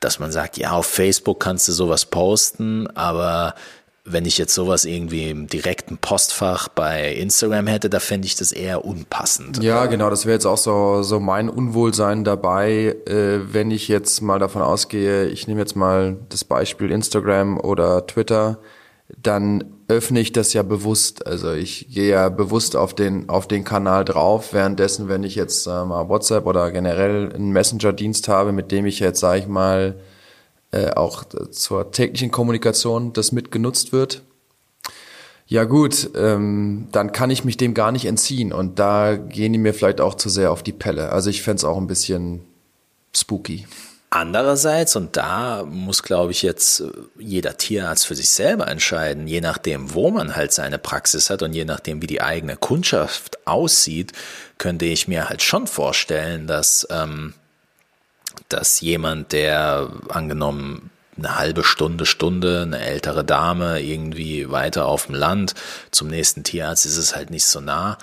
dass 0.00 0.18
man 0.18 0.32
sagt, 0.32 0.58
ja, 0.58 0.72
auf 0.72 0.86
Facebook 0.86 1.40
kannst 1.40 1.68
du 1.68 1.72
sowas 1.72 2.06
posten, 2.06 2.88
aber 2.96 3.54
wenn 4.04 4.24
ich 4.24 4.38
jetzt 4.38 4.54
sowas 4.54 4.84
irgendwie 4.84 5.28
im 5.30 5.46
direkten 5.46 5.98
Postfach 5.98 6.68
bei 6.68 7.12
Instagram 7.12 7.66
hätte, 7.66 7.90
da 7.90 8.00
fände 8.00 8.26
ich 8.26 8.34
das 8.34 8.50
eher 8.50 8.84
unpassend. 8.84 9.62
Ja, 9.62 9.86
genau, 9.86 10.08
das 10.08 10.24
wäre 10.24 10.34
jetzt 10.34 10.46
auch 10.46 10.56
so, 10.56 11.02
so 11.02 11.20
mein 11.20 11.48
Unwohlsein 11.48 12.24
dabei, 12.24 12.96
äh, 13.06 13.52
wenn 13.52 13.70
ich 13.70 13.88
jetzt 13.88 14.22
mal 14.22 14.38
davon 14.38 14.62
ausgehe, 14.62 15.26
ich 15.26 15.46
nehme 15.46 15.60
jetzt 15.60 15.76
mal 15.76 16.16
das 16.30 16.44
Beispiel 16.44 16.90
Instagram 16.90 17.58
oder 17.60 18.06
Twitter, 18.06 18.58
dann 19.18 19.64
öffne 19.90 20.20
ich 20.20 20.32
das 20.32 20.52
ja 20.52 20.62
bewusst. 20.62 21.26
Also 21.26 21.52
ich 21.52 21.88
gehe 21.90 22.10
ja 22.10 22.28
bewusst 22.28 22.76
auf 22.76 22.94
den, 22.94 23.28
auf 23.28 23.48
den 23.48 23.64
Kanal 23.64 24.04
drauf, 24.04 24.52
währenddessen, 24.52 25.08
wenn 25.08 25.24
ich 25.24 25.34
jetzt 25.34 25.66
äh, 25.66 25.84
mal 25.84 26.08
WhatsApp 26.08 26.46
oder 26.46 26.70
generell 26.70 27.32
einen 27.34 27.50
Messenger-Dienst 27.50 28.28
habe, 28.28 28.52
mit 28.52 28.70
dem 28.70 28.86
ich 28.86 29.00
jetzt, 29.00 29.20
sage 29.20 29.40
ich 29.40 29.48
mal, 29.48 29.96
äh, 30.70 30.92
auch 30.92 31.24
zur 31.50 31.90
täglichen 31.90 32.30
Kommunikation 32.30 33.12
das 33.12 33.32
mitgenutzt 33.32 33.92
wird. 33.92 34.22
Ja 35.46 35.64
gut, 35.64 36.10
ähm, 36.14 36.86
dann 36.92 37.10
kann 37.10 37.30
ich 37.30 37.44
mich 37.44 37.56
dem 37.56 37.74
gar 37.74 37.90
nicht 37.90 38.04
entziehen 38.04 38.52
und 38.52 38.78
da 38.78 39.16
gehen 39.16 39.52
die 39.52 39.58
mir 39.58 39.74
vielleicht 39.74 40.00
auch 40.00 40.14
zu 40.14 40.28
sehr 40.28 40.52
auf 40.52 40.62
die 40.62 40.72
Pelle. 40.72 41.10
Also 41.10 41.28
ich 41.28 41.42
fände 41.42 41.68
auch 41.68 41.76
ein 41.76 41.88
bisschen 41.88 42.42
spooky. 43.12 43.66
Andererseits, 44.12 44.96
und 44.96 45.16
da 45.16 45.64
muss, 45.64 46.02
glaube 46.02 46.32
ich, 46.32 46.42
jetzt 46.42 46.82
jeder 47.16 47.56
Tierarzt 47.56 48.06
für 48.06 48.16
sich 48.16 48.28
selber 48.28 48.66
entscheiden, 48.66 49.28
je 49.28 49.40
nachdem, 49.40 49.94
wo 49.94 50.10
man 50.10 50.34
halt 50.34 50.52
seine 50.52 50.78
Praxis 50.78 51.30
hat 51.30 51.42
und 51.42 51.52
je 51.52 51.64
nachdem, 51.64 52.02
wie 52.02 52.08
die 52.08 52.20
eigene 52.20 52.56
Kundschaft 52.56 53.46
aussieht, 53.46 54.12
könnte 54.58 54.84
ich 54.84 55.06
mir 55.06 55.28
halt 55.28 55.42
schon 55.42 55.68
vorstellen, 55.68 56.48
dass 56.48 56.88
ähm, 56.90 57.34
dass 58.48 58.80
jemand, 58.80 59.32
der 59.32 59.90
angenommen 60.08 60.90
eine 61.16 61.38
halbe 61.38 61.64
Stunde, 61.64 62.06
Stunde, 62.06 62.62
eine 62.62 62.80
ältere 62.80 63.24
Dame 63.24 63.80
irgendwie 63.80 64.50
weiter 64.50 64.86
auf 64.86 65.06
dem 65.06 65.14
Land 65.14 65.54
zum 65.90 66.08
nächsten 66.08 66.44
Tierarzt 66.44 66.86
ist 66.86 66.96
es 66.96 67.14
halt 67.14 67.30
nicht 67.30 67.44
so 67.44 67.60
nah. 67.60 67.98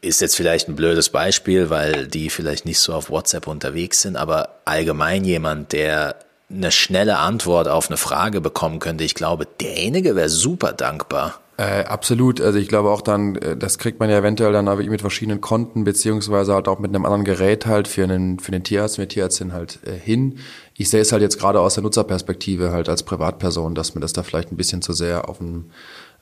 Ist 0.00 0.20
jetzt 0.20 0.36
vielleicht 0.36 0.68
ein 0.68 0.76
blödes 0.76 1.08
Beispiel, 1.08 1.70
weil 1.70 2.06
die 2.06 2.30
vielleicht 2.30 2.66
nicht 2.66 2.78
so 2.78 2.92
auf 2.92 3.10
WhatsApp 3.10 3.46
unterwegs 3.46 4.02
sind, 4.02 4.16
aber 4.16 4.60
allgemein 4.64 5.24
jemand, 5.24 5.72
der 5.72 6.16
eine 6.50 6.70
schnelle 6.70 7.18
Antwort 7.18 7.68
auf 7.68 7.88
eine 7.88 7.96
Frage 7.96 8.40
bekommen 8.40 8.78
könnte, 8.78 9.04
ich 9.04 9.14
glaube, 9.14 9.46
derjenige 9.60 10.16
wäre 10.16 10.28
super 10.28 10.72
dankbar. 10.72 11.40
Äh, 11.58 11.84
absolut. 11.86 12.40
Also 12.40 12.56
ich 12.60 12.68
glaube 12.68 12.88
auch 12.88 13.00
dann, 13.00 13.34
äh, 13.34 13.56
das 13.56 13.78
kriegt 13.78 13.98
man 13.98 14.08
ja 14.08 14.18
eventuell 14.18 14.52
dann 14.52 14.68
aber 14.68 14.84
mit 14.84 15.00
verschiedenen 15.00 15.40
Konten 15.40 15.82
beziehungsweise 15.82 16.54
halt 16.54 16.68
auch 16.68 16.78
mit 16.78 16.94
einem 16.94 17.04
anderen 17.04 17.24
Gerät 17.24 17.66
halt 17.66 17.88
für 17.88 18.04
einen 18.04 18.38
für 18.38 18.52
den 18.52 18.62
Tierarzt, 18.62 18.94
für 18.94 19.08
Tierärztin 19.08 19.52
halt 19.52 19.80
äh, 19.84 19.92
hin. 19.92 20.38
Ich 20.74 20.88
sehe 20.88 21.00
es 21.00 21.10
halt 21.10 21.20
jetzt 21.20 21.40
gerade 21.40 21.58
aus 21.58 21.74
der 21.74 21.82
Nutzerperspektive 21.82 22.70
halt 22.70 22.88
als 22.88 23.02
Privatperson, 23.02 23.74
dass 23.74 23.96
mir 23.96 24.00
das 24.00 24.12
da 24.12 24.22
vielleicht 24.22 24.52
ein 24.52 24.56
bisschen 24.56 24.82
zu 24.82 24.92
sehr 24.92 25.28
auf 25.28 25.38
den 25.38 25.72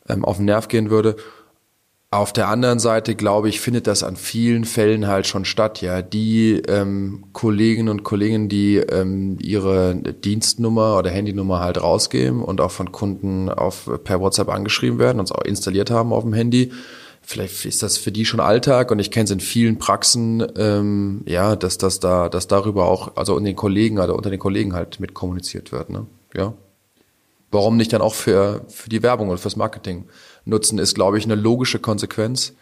ähm, 0.08 0.24
auf 0.24 0.38
den 0.38 0.46
Nerv 0.46 0.68
gehen 0.68 0.88
würde. 0.88 1.16
Auf 2.12 2.32
der 2.32 2.48
anderen 2.48 2.78
Seite, 2.78 3.16
glaube 3.16 3.48
ich, 3.48 3.60
findet 3.60 3.88
das 3.88 4.04
an 4.04 4.14
vielen 4.14 4.64
Fällen 4.64 5.08
halt 5.08 5.26
schon 5.26 5.44
statt. 5.44 5.82
Ja, 5.82 6.02
die 6.02 6.62
ähm, 6.68 7.24
Kollegen 7.32 7.88
und 7.88 8.04
Kollegen, 8.04 8.48
die 8.48 8.76
ähm, 8.76 9.38
ihre 9.42 9.96
Dienstnummer 9.96 10.98
oder 10.98 11.10
Handynummer 11.10 11.58
halt 11.58 11.82
rausgeben 11.82 12.42
und 12.42 12.60
auch 12.60 12.70
von 12.70 12.92
Kunden 12.92 13.48
auf 13.48 13.90
per 14.04 14.20
WhatsApp 14.20 14.48
angeschrieben 14.48 15.00
werden 15.00 15.18
und 15.18 15.24
es 15.24 15.32
auch 15.32 15.42
installiert 15.42 15.90
haben 15.90 16.12
auf 16.12 16.22
dem 16.22 16.32
Handy. 16.32 16.72
Vielleicht 17.22 17.64
ist 17.64 17.82
das 17.82 17.98
für 17.98 18.12
die 18.12 18.24
schon 18.24 18.38
Alltag 18.38 18.92
und 18.92 19.00
ich 19.00 19.10
kenne 19.10 19.24
es 19.24 19.32
in 19.32 19.40
vielen 19.40 19.78
Praxen, 19.80 20.46
ähm, 20.56 21.22
ja, 21.26 21.56
dass 21.56 21.76
das 21.76 21.98
da, 21.98 22.28
dass 22.28 22.46
darüber 22.46 22.86
auch, 22.86 23.16
also 23.16 23.34
unter 23.34 23.46
den 23.50 23.56
Kollegen, 23.56 23.98
also 23.98 24.14
unter 24.14 24.30
den 24.30 24.38
Kollegen 24.38 24.74
halt 24.74 25.00
mit 25.00 25.12
kommuniziert 25.12 25.72
wird. 25.72 25.90
Ne? 25.90 26.06
Ja. 26.36 26.54
Warum 27.50 27.76
nicht 27.76 27.92
dann 27.92 28.00
auch 28.00 28.14
für, 28.14 28.64
für 28.68 28.88
die 28.88 29.02
Werbung 29.02 29.28
und 29.28 29.40
fürs 29.40 29.56
Marketing? 29.56 30.04
Nutzen, 30.46 30.78
ist, 30.78 30.94
glaube 30.94 31.18
ich, 31.18 31.24
eine 31.24 31.34
logische 31.34 31.78
Konsequenz. 31.78 32.54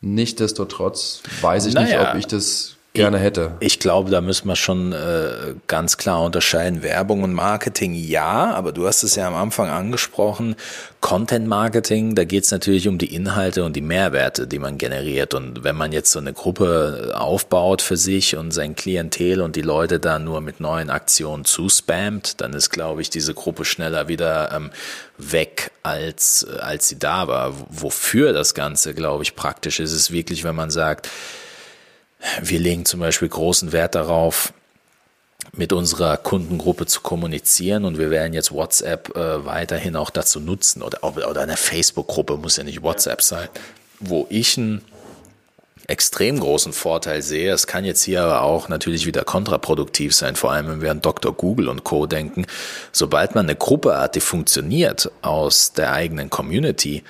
Nichtsdestotrotz 0.00 1.22
weiß 1.42 1.66
ich 1.66 1.74
naja, 1.74 1.86
nicht, 1.86 2.08
ob 2.08 2.14
ich 2.16 2.26
das 2.26 2.76
gerne 2.94 3.18
hätte. 3.18 3.52
Ich 3.60 3.78
glaube, 3.78 4.10
da 4.10 4.20
müssen 4.20 4.48
wir 4.48 4.56
schon 4.56 4.92
äh, 4.92 5.54
ganz 5.66 5.96
klar 5.96 6.22
unterscheiden. 6.22 6.82
Werbung 6.82 7.22
und 7.22 7.32
Marketing, 7.32 7.94
ja, 7.94 8.52
aber 8.52 8.72
du 8.72 8.86
hast 8.86 9.02
es 9.02 9.16
ja 9.16 9.26
am 9.26 9.34
Anfang 9.34 9.70
angesprochen. 9.70 10.56
Content 11.00 11.46
Marketing, 11.46 12.14
da 12.14 12.24
geht 12.24 12.44
es 12.44 12.50
natürlich 12.50 12.88
um 12.88 12.98
die 12.98 13.14
Inhalte 13.14 13.64
und 13.64 13.74
die 13.74 13.80
Mehrwerte, 13.80 14.46
die 14.46 14.58
man 14.58 14.78
generiert. 14.78 15.34
Und 15.34 15.64
wenn 15.64 15.76
man 15.76 15.92
jetzt 15.92 16.12
so 16.12 16.18
eine 16.18 16.32
Gruppe 16.32 17.12
aufbaut 17.14 17.82
für 17.82 17.96
sich 17.96 18.36
und 18.36 18.52
sein 18.52 18.76
Klientel 18.76 19.40
und 19.40 19.56
die 19.56 19.62
Leute 19.62 19.98
da 19.98 20.18
nur 20.18 20.40
mit 20.40 20.60
neuen 20.60 20.90
Aktionen 20.90 21.44
zuspammt, 21.44 22.40
dann 22.40 22.52
ist, 22.52 22.70
glaube 22.70 23.00
ich, 23.00 23.10
diese 23.10 23.34
Gruppe 23.34 23.64
schneller 23.64 24.08
wieder 24.08 24.52
ähm, 24.52 24.70
weg, 25.16 25.71
als, 25.82 26.44
als 26.44 26.88
sie 26.88 26.98
da 26.98 27.28
war. 27.28 27.54
Wofür 27.70 28.32
das 28.32 28.54
Ganze, 28.54 28.94
glaube 28.94 29.24
ich, 29.24 29.34
praktisch 29.34 29.80
ist, 29.80 29.92
ist 29.92 30.12
wirklich, 30.12 30.44
wenn 30.44 30.54
man 30.54 30.70
sagt, 30.70 31.08
wir 32.40 32.60
legen 32.60 32.84
zum 32.84 33.00
Beispiel 33.00 33.28
großen 33.28 33.72
Wert 33.72 33.94
darauf, 33.94 34.52
mit 35.54 35.72
unserer 35.72 36.16
Kundengruppe 36.16 36.86
zu 36.86 37.00
kommunizieren 37.00 37.84
und 37.84 37.98
wir 37.98 38.10
werden 38.10 38.32
jetzt 38.32 38.52
WhatsApp 38.52 39.14
äh, 39.16 39.44
weiterhin 39.44 39.96
auch 39.96 40.10
dazu 40.10 40.40
nutzen. 40.40 40.82
Oder, 40.82 41.02
oder 41.02 41.40
eine 41.40 41.56
Facebook-Gruppe 41.56 42.36
muss 42.36 42.56
ja 42.56 42.64
nicht 42.64 42.82
WhatsApp 42.82 43.22
sein, 43.22 43.48
wo 43.98 44.26
ich 44.30 44.56
einen 44.56 44.82
extrem 45.88 46.38
großen 46.38 46.72
Vorteil 46.72 47.22
sehe. 47.22 47.52
Es 47.52 47.66
kann 47.66 47.84
jetzt 47.84 48.02
hier 48.02 48.22
aber 48.22 48.42
auch 48.42 48.68
natürlich 48.68 49.06
wieder 49.06 49.24
kontraproduktiv 49.24 50.14
sein, 50.14 50.36
vor 50.36 50.52
allem 50.52 50.68
wenn 50.68 50.80
wir 50.80 50.90
an 50.90 51.00
Dr. 51.00 51.32
Google 51.32 51.68
und 51.68 51.84
Co. 51.84 52.06
denken. 52.06 52.46
Sobald 52.92 53.34
man 53.34 53.46
eine 53.46 53.56
Gruppe 53.56 53.98
hat, 53.98 54.14
die 54.14 54.20
funktioniert 54.20 55.10
aus 55.22 55.72
der 55.72 55.92
eigenen 55.92 56.30
Community, 56.30 57.02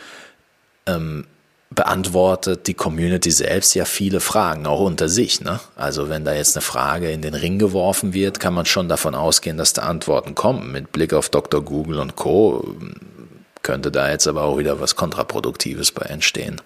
ähm, 0.86 1.26
beantwortet 1.74 2.66
die 2.66 2.74
Community 2.74 3.30
selbst 3.30 3.74
ja 3.74 3.84
viele 3.84 4.20
Fragen, 4.20 4.66
auch 4.66 4.80
unter 4.80 5.08
sich. 5.08 5.40
Ne? 5.40 5.60
Also 5.76 6.08
wenn 6.08 6.24
da 6.24 6.34
jetzt 6.34 6.56
eine 6.56 6.62
Frage 6.62 7.10
in 7.10 7.22
den 7.22 7.34
Ring 7.34 7.58
geworfen 7.58 8.12
wird, 8.12 8.40
kann 8.40 8.54
man 8.54 8.66
schon 8.66 8.88
davon 8.88 9.14
ausgehen, 9.14 9.56
dass 9.56 9.72
da 9.72 9.82
Antworten 9.82 10.34
kommen. 10.34 10.72
Mit 10.72 10.92
Blick 10.92 11.14
auf 11.14 11.28
Dr. 11.28 11.62
Google 11.62 11.98
und 11.98 12.16
Co. 12.16 12.74
könnte 13.62 13.90
da 13.90 14.10
jetzt 14.10 14.26
aber 14.26 14.42
auch 14.42 14.58
wieder 14.58 14.80
was 14.80 14.96
Kontraproduktives 14.96 15.92
bei 15.92 16.06
entstehen. 16.06 16.60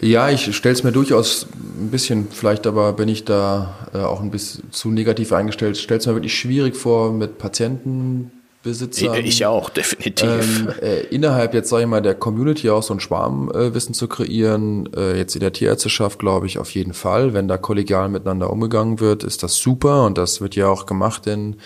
Ja, 0.00 0.30
ich 0.30 0.54
stelle 0.56 0.72
es 0.72 0.82
mir 0.82 0.92
durchaus 0.92 1.46
ein 1.54 1.90
bisschen, 1.90 2.28
vielleicht 2.30 2.66
aber 2.66 2.92
bin 2.94 3.08
ich 3.08 3.24
da 3.24 3.74
äh, 3.92 3.98
auch 3.98 4.20
ein 4.20 4.30
bisschen 4.30 4.72
zu 4.72 4.90
negativ 4.90 5.32
eingestellt, 5.32 5.76
stelle 5.76 6.00
es 6.00 6.06
mir 6.06 6.14
wirklich 6.14 6.38
schwierig 6.38 6.76
vor, 6.76 7.12
mit 7.12 7.38
Patienten 7.38 8.30
Besitzer. 8.62 9.18
Ich 9.18 9.46
auch, 9.46 9.70
definitiv. 9.70 10.28
Ähm, 10.28 10.68
äh, 10.82 11.00
innerhalb 11.06 11.54
jetzt, 11.54 11.70
sage 11.70 11.84
ich 11.84 11.88
mal, 11.88 12.02
der 12.02 12.14
Community 12.14 12.68
auch 12.68 12.82
so 12.82 12.92
ein 12.92 13.00
Schwarmwissen 13.00 13.94
äh, 13.94 13.96
zu 13.96 14.06
kreieren, 14.06 14.88
äh, 14.94 15.16
jetzt 15.16 15.34
in 15.34 15.40
der 15.40 15.52
Tierärzteschaft 15.52 16.18
glaube 16.18 16.46
ich 16.46 16.58
auf 16.58 16.70
jeden 16.74 16.92
Fall. 16.92 17.32
Wenn 17.32 17.48
da 17.48 17.56
kollegial 17.56 18.10
miteinander 18.10 18.50
umgegangen 18.50 19.00
wird, 19.00 19.24
ist 19.24 19.42
das 19.42 19.56
super 19.56 20.04
und 20.04 20.18
das 20.18 20.42
wird 20.42 20.56
ja 20.56 20.68
auch 20.68 20.84
gemacht 20.84 21.26
in 21.26 21.56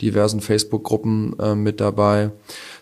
diversen 0.00 0.40
Facebook-Gruppen 0.40 1.38
äh, 1.40 1.54
mit 1.56 1.80
dabei. 1.80 2.30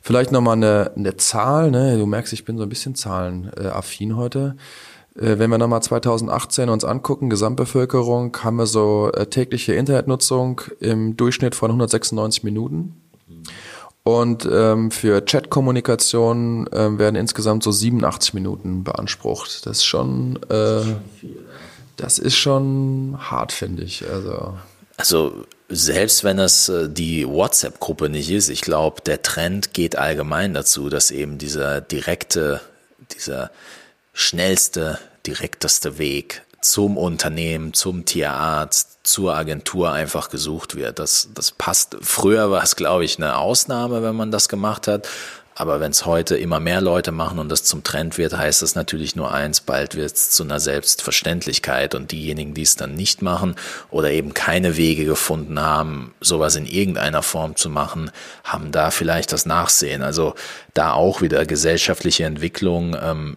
Vielleicht 0.03 0.33
nochmal 0.33 0.57
eine, 0.57 0.93
eine 0.95 1.17
Zahl, 1.17 1.71
ne? 1.71 1.97
du 1.97 2.05
merkst, 2.05 2.33
ich 2.33 2.45
bin 2.45 2.59
so 2.59 2.65
ein 2.65 2.69
bisschen 2.69 2.95
zahlenaffin 2.95 4.17
heute. 4.17 4.57
Äh, 5.17 5.39
wenn 5.39 5.51
wir 5.51 5.59
nochmal 5.59 5.83
2018 5.83 6.69
uns 6.69 6.85
angucken, 6.85 7.31
Gesamtbevölkerung, 7.31 8.37
haben 8.43 8.57
wir 8.57 8.67
so 8.67 9.11
äh, 9.13 9.27
tägliche 9.27 9.75
Internetnutzung 9.75 10.63
im 10.81 11.17
Durchschnitt 11.17 11.55
von 11.55 11.71
196 11.71 12.45
Minuten. 12.45 12.97
Und 14.05 14.49
ähm, 14.51 14.91
für 14.91 15.25
Chat-Kommunikation 15.25 16.69
ähm, 16.73 16.99
werden 16.99 17.15
insgesamt 17.15 17.63
so 17.63 17.71
87 17.71 18.35
Minuten 18.35 18.83
beansprucht. 18.83 19.65
Das 19.65 19.79
ist 19.79 19.85
schon, 19.85 20.41
äh, 20.49 20.83
das 21.97 22.19
ist 22.19 22.37
schon 22.37 23.17
hart, 23.21 23.53
finde 23.53 23.85
ich. 23.85 24.05
Also, 24.11 24.55
also 24.97 25.45
selbst 25.69 26.25
wenn 26.25 26.41
es 26.41 26.69
äh, 26.69 26.89
die 26.89 27.29
WhatsApp-Gruppe 27.29 28.09
nicht 28.09 28.31
ist, 28.31 28.49
ich 28.49 28.63
glaube, 28.63 29.03
der 29.03 29.23
Trend 29.23 29.73
geht 29.73 29.97
allgemein 29.97 30.53
dazu, 30.53 30.89
dass 30.89 31.13
eben 31.13 31.39
dieser 31.39 31.81
direkte, 31.81 32.61
dieser 33.15 33.53
schnellste, 34.13 34.99
direkteste 35.27 35.99
Weg 35.99 36.43
zum 36.61 36.97
Unternehmen, 36.97 37.75
zum 37.75 38.05
Tierarzt, 38.05 38.99
zur 39.03 39.35
Agentur 39.35 39.93
einfach 39.93 40.31
gesucht 40.31 40.77
wird. 40.77 40.99
Das, 40.99 41.29
das 41.35 41.51
passt. 41.51 41.97
Früher 42.01 42.51
war 42.51 42.63
es, 42.63 42.77
glaube 42.77 43.05
ich, 43.05 43.19
eine 43.19 43.37
Ausnahme, 43.37 44.03
wenn 44.03 44.15
man 44.15 44.31
das 44.31 44.49
gemacht 44.49 44.87
hat. 44.87 45.09
Aber 45.55 45.81
wenn 45.81 45.91
es 45.91 46.07
heute 46.07 46.37
immer 46.37 46.61
mehr 46.61 46.81
Leute 46.81 47.13
machen 47.13 47.39
und 47.39 47.51
das 47.51 47.65
zum 47.65 47.83
Trend 47.83 48.17
wird, 48.17 48.37
heißt 48.37 48.63
das 48.63 48.75
natürlich 48.75 49.17
nur 49.17 49.35
eins, 49.35 49.61
bald 49.61 49.97
wird 49.97 50.13
es 50.13 50.31
zu 50.31 50.45
einer 50.45 50.61
Selbstverständlichkeit 50.61 51.95
und 51.95 52.11
diejenigen, 52.11 52.55
die 52.55 52.63
es 52.63 52.77
dann 52.77 52.95
nicht 52.95 53.21
machen 53.21 53.57
oder 53.91 54.11
eben 54.11 54.33
keine 54.33 54.79
Wege 54.79 55.05
gefunden 55.05 55.61
haben, 55.61 56.15
sowas 56.21 56.57
in 56.57 56.65
irgendeiner 56.65 57.23
Form 57.23 57.55
zu 57.57 57.69
machen, 57.69 58.11
haben 58.45 58.73
da 58.73 58.91
vielleicht 58.91 59.31
das 59.33 59.45
Nachsehen. 59.45 60.03
Also 60.03 60.35
da 60.73 60.95
auch 60.95 61.21
wieder 61.21 61.45
gesellschaftliche 61.45 62.25
Entwicklung. 62.25 62.97
Ähm, 63.01 63.37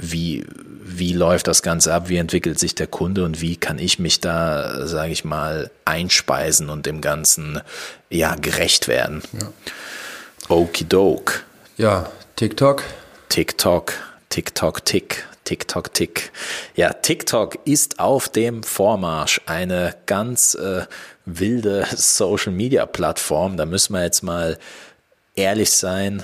wie, 0.00 0.44
wie 0.82 1.12
läuft 1.12 1.46
das 1.46 1.62
Ganze 1.62 1.92
ab, 1.92 2.08
wie 2.08 2.16
entwickelt 2.16 2.58
sich 2.58 2.74
der 2.74 2.86
Kunde 2.86 3.24
und 3.24 3.40
wie 3.40 3.56
kann 3.56 3.78
ich 3.78 3.98
mich 3.98 4.20
da, 4.20 4.86
sage 4.86 5.12
ich 5.12 5.24
mal, 5.24 5.70
einspeisen 5.84 6.70
und 6.70 6.86
dem 6.86 7.00
Ganzen 7.00 7.60
ja 8.08 8.34
gerecht 8.34 8.88
werden. 8.88 9.22
Ja. 9.32 9.52
Okidoke. 10.48 11.40
Ja, 11.76 12.10
TikTok. 12.36 12.82
TikTok, 13.28 13.92
TikTok, 14.30 14.84
Tick, 14.84 15.24
TikTok, 15.44 15.94
Tick. 15.94 16.32
Ja, 16.74 16.92
TikTok 16.92 17.58
ist 17.66 18.00
auf 18.00 18.28
dem 18.28 18.62
Vormarsch. 18.62 19.40
Eine 19.46 19.94
ganz 20.06 20.54
äh, 20.54 20.86
wilde 21.26 21.86
Social-Media-Plattform. 21.94 23.56
Da 23.56 23.66
müssen 23.66 23.92
wir 23.92 24.02
jetzt 24.02 24.22
mal 24.22 24.58
ehrlich 25.36 25.70
sein. 25.70 26.22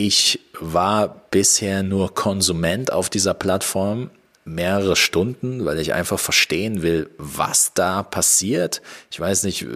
Ich 0.00 0.38
war 0.60 1.26
bisher 1.32 1.82
nur 1.82 2.14
Konsument 2.14 2.92
auf 2.92 3.10
dieser 3.10 3.34
Plattform 3.34 4.10
mehrere 4.44 4.94
Stunden, 4.94 5.64
weil 5.64 5.80
ich 5.80 5.92
einfach 5.92 6.20
verstehen 6.20 6.82
will, 6.82 7.10
was 7.18 7.72
da 7.74 8.04
passiert. 8.04 8.80
Ich 9.10 9.18
weiß 9.18 9.42
nicht, 9.42 9.66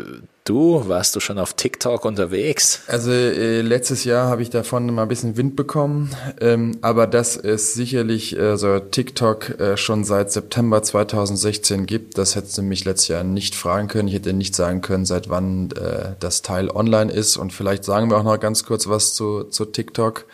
du, 0.45 0.89
warst 0.89 1.15
du 1.17 1.21
schon 1.21 1.39
auf 1.39 1.55
TikTok 1.55 2.05
unterwegs? 2.05 2.83
Also 2.87 3.11
äh, 3.11 3.61
letztes 3.61 4.05
Jahr 4.05 4.29
habe 4.29 4.43
ich 4.43 4.51
davon 4.51 4.93
mal 4.95 5.03
ein 5.03 5.09
bisschen 5.09 5.37
Wind 5.37 5.57
bekommen, 5.57 6.15
ähm, 6.41 6.79
aber 6.81 7.07
dass 7.07 7.37
es 7.37 7.75
sicherlich 7.75 8.37
äh, 8.37 8.57
so 8.57 8.79
TikTok 8.79 9.61
äh, 9.61 9.77
schon 9.77 10.05
seit 10.05 10.33
September 10.33 10.83
2016 10.83 11.87
gibt, 11.87 12.19
das 12.19 12.37
hättest 12.37 12.59
du 12.59 12.63
mich 12.63 12.85
letztes 12.85 13.09
Jahr 13.09 13.25
nicht 13.25 13.55
fragen 13.55 13.89
können. 13.89 14.09
Ich 14.09 14.15
hätte 14.15 14.33
nicht 14.33 14.55
sagen 14.55 14.81
können, 14.81 15.05
seit 15.05 15.29
wann 15.29 15.71
äh, 15.73 16.15
das 16.21 16.43
Teil 16.43 16.71
online 16.71 17.13
ist 17.13 17.37
und 17.37 17.53
vielleicht 17.53 17.85
sagen 17.85 18.11
wir 18.11 18.19
auch 18.19 18.25
noch 18.25 18.39
ganz 18.41 18.65
kurz 18.65 18.89
was 18.89 19.15
zu, 19.15 19.45
zu 19.45 19.65
TikTok. 19.65 20.27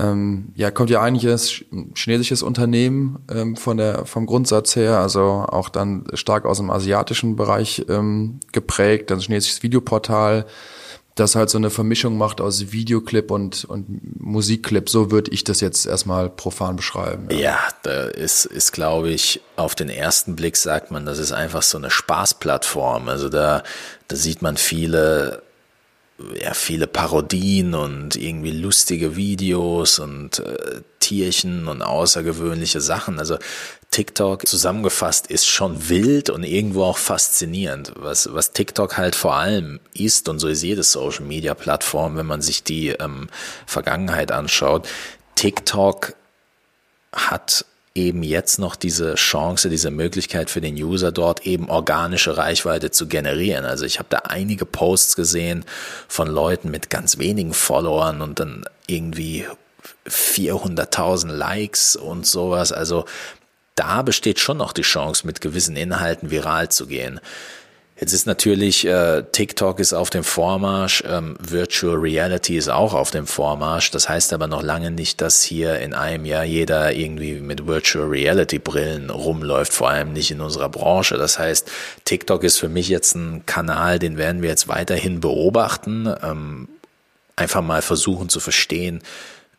Ähm, 0.00 0.52
ja, 0.54 0.70
kommt 0.70 0.88
ja 0.88 1.02
eigentlich 1.02 1.66
ein 1.72 1.92
chinesisches 1.94 2.42
Unternehmen 2.42 3.18
ähm, 3.30 3.56
von 3.56 3.76
der, 3.76 4.06
vom 4.06 4.24
Grundsatz 4.24 4.74
her, 4.76 4.98
also 4.98 5.44
auch 5.46 5.68
dann 5.68 6.06
stark 6.14 6.46
aus 6.46 6.56
dem 6.58 6.70
asiatischen 6.70 7.36
Bereich 7.36 7.84
ähm, 7.88 8.40
geprägt, 8.52 9.12
ein 9.12 9.20
chinesisches 9.20 9.62
Videoportal, 9.62 10.46
das 11.16 11.34
halt 11.34 11.50
so 11.50 11.58
eine 11.58 11.68
Vermischung 11.68 12.16
macht 12.16 12.40
aus 12.40 12.72
Videoclip 12.72 13.30
und, 13.30 13.66
und 13.66 14.20
Musikclip. 14.20 14.88
So 14.88 15.10
würde 15.10 15.32
ich 15.32 15.44
das 15.44 15.60
jetzt 15.60 15.84
erstmal 15.84 16.30
profan 16.30 16.76
beschreiben. 16.76 17.28
Ja, 17.30 17.38
ja 17.38 17.58
da 17.82 18.04
ist, 18.04 18.46
ist 18.46 18.72
glaube 18.72 19.10
ich, 19.10 19.42
auf 19.56 19.74
den 19.74 19.90
ersten 19.90 20.34
Blick 20.34 20.56
sagt 20.56 20.90
man, 20.90 21.04
das 21.04 21.18
ist 21.18 21.32
einfach 21.32 21.62
so 21.62 21.76
eine 21.76 21.90
Spaßplattform. 21.90 23.08
Also 23.08 23.28
da, 23.28 23.64
da 24.08 24.16
sieht 24.16 24.40
man 24.40 24.56
viele 24.56 25.42
ja, 26.40 26.54
viele 26.54 26.86
Parodien 26.86 27.74
und 27.74 28.16
irgendwie 28.16 28.50
lustige 28.50 29.16
Videos 29.16 29.98
und 29.98 30.38
äh, 30.40 30.82
Tierchen 31.00 31.68
und 31.68 31.82
außergewöhnliche 31.82 32.80
Sachen. 32.80 33.18
Also 33.18 33.38
TikTok 33.90 34.46
zusammengefasst 34.46 35.26
ist 35.26 35.46
schon 35.46 35.88
wild 35.88 36.30
und 36.30 36.44
irgendwo 36.44 36.84
auch 36.84 36.98
faszinierend. 36.98 37.92
Was, 37.96 38.32
was 38.32 38.52
TikTok 38.52 38.96
halt 38.96 39.16
vor 39.16 39.34
allem 39.34 39.80
ist, 39.94 40.28
und 40.28 40.38
so 40.38 40.48
ist 40.48 40.62
jede 40.62 40.82
Social 40.82 41.24
Media 41.24 41.54
Plattform, 41.54 42.16
wenn 42.16 42.26
man 42.26 42.42
sich 42.42 42.62
die 42.62 42.88
ähm, 42.90 43.28
Vergangenheit 43.66 44.30
anschaut, 44.30 44.88
TikTok 45.34 46.14
hat 47.12 47.64
eben 48.00 48.22
jetzt 48.22 48.58
noch 48.58 48.76
diese 48.76 49.14
Chance, 49.14 49.68
diese 49.68 49.90
Möglichkeit 49.90 50.50
für 50.50 50.60
den 50.60 50.74
User 50.74 51.12
dort 51.12 51.46
eben 51.46 51.70
organische 51.70 52.36
Reichweite 52.36 52.90
zu 52.90 53.06
generieren. 53.06 53.64
Also 53.64 53.84
ich 53.84 53.98
habe 53.98 54.08
da 54.10 54.18
einige 54.18 54.66
Posts 54.66 55.16
gesehen 55.16 55.64
von 56.08 56.28
Leuten 56.28 56.70
mit 56.70 56.90
ganz 56.90 57.18
wenigen 57.18 57.54
Followern 57.54 58.22
und 58.22 58.40
dann 58.40 58.64
irgendwie 58.86 59.46
400.000 60.06 61.28
Likes 61.32 61.96
und 61.96 62.26
sowas. 62.26 62.72
Also 62.72 63.04
da 63.74 64.02
besteht 64.02 64.40
schon 64.40 64.58
noch 64.58 64.72
die 64.72 64.82
Chance, 64.82 65.26
mit 65.26 65.40
gewissen 65.40 65.76
Inhalten 65.76 66.30
viral 66.30 66.68
zu 66.68 66.86
gehen. 66.86 67.20
Jetzt 68.00 68.14
ist 68.14 68.26
natürlich, 68.26 68.86
äh, 68.86 69.24
TikTok 69.30 69.78
ist 69.78 69.92
auf 69.92 70.08
dem 70.08 70.24
Vormarsch, 70.24 71.04
ähm, 71.06 71.36
Virtual 71.38 71.96
Reality 71.96 72.56
ist 72.56 72.70
auch 72.70 72.94
auf 72.94 73.10
dem 73.10 73.26
Vormarsch. 73.26 73.90
Das 73.90 74.08
heißt 74.08 74.32
aber 74.32 74.46
noch 74.46 74.62
lange 74.62 74.90
nicht, 74.90 75.20
dass 75.20 75.42
hier 75.42 75.78
in 75.80 75.92
einem 75.92 76.24
Jahr 76.24 76.44
jeder 76.44 76.94
irgendwie 76.94 77.40
mit 77.40 77.66
Virtual 77.66 78.08
Reality 78.08 78.58
Brillen 78.58 79.10
rumläuft, 79.10 79.74
vor 79.74 79.90
allem 79.90 80.14
nicht 80.14 80.30
in 80.30 80.40
unserer 80.40 80.70
Branche. 80.70 81.18
Das 81.18 81.38
heißt, 81.38 81.70
TikTok 82.06 82.42
ist 82.42 82.56
für 82.58 82.70
mich 82.70 82.88
jetzt 82.88 83.16
ein 83.16 83.44
Kanal, 83.44 83.98
den 83.98 84.16
werden 84.16 84.40
wir 84.40 84.48
jetzt 84.48 84.66
weiterhin 84.66 85.20
beobachten, 85.20 86.10
ähm, 86.22 86.68
einfach 87.36 87.60
mal 87.60 87.82
versuchen 87.82 88.30
zu 88.30 88.40
verstehen, 88.40 89.02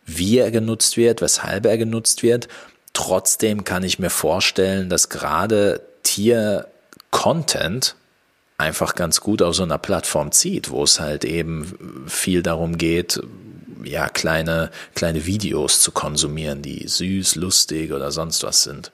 wie 0.07 0.39
er 0.39 0.49
genutzt 0.49 0.97
wird, 0.97 1.21
weshalb 1.21 1.67
er 1.67 1.77
genutzt 1.77 2.23
wird. 2.23 2.47
Trotzdem 2.93 3.65
kann 3.65 3.83
ich 3.83 3.99
mir 3.99 4.09
vorstellen, 4.09 4.89
dass 4.89 5.09
gerade 5.09 5.81
Tier-Content, 6.01 7.95
einfach 8.61 8.95
ganz 8.95 9.19
gut 9.21 9.41
auf 9.41 9.55
so 9.55 9.63
einer 9.63 9.77
Plattform 9.77 10.31
zieht, 10.31 10.69
wo 10.69 10.83
es 10.83 10.99
halt 10.99 11.25
eben 11.25 12.05
viel 12.07 12.41
darum 12.43 12.77
geht, 12.77 13.21
ja, 13.83 14.07
kleine, 14.09 14.69
kleine 14.95 15.25
Videos 15.25 15.81
zu 15.81 15.91
konsumieren, 15.91 16.61
die 16.61 16.87
süß, 16.87 17.35
lustig 17.35 17.91
oder 17.91 18.11
sonst 18.11 18.43
was 18.43 18.63
sind. 18.63 18.91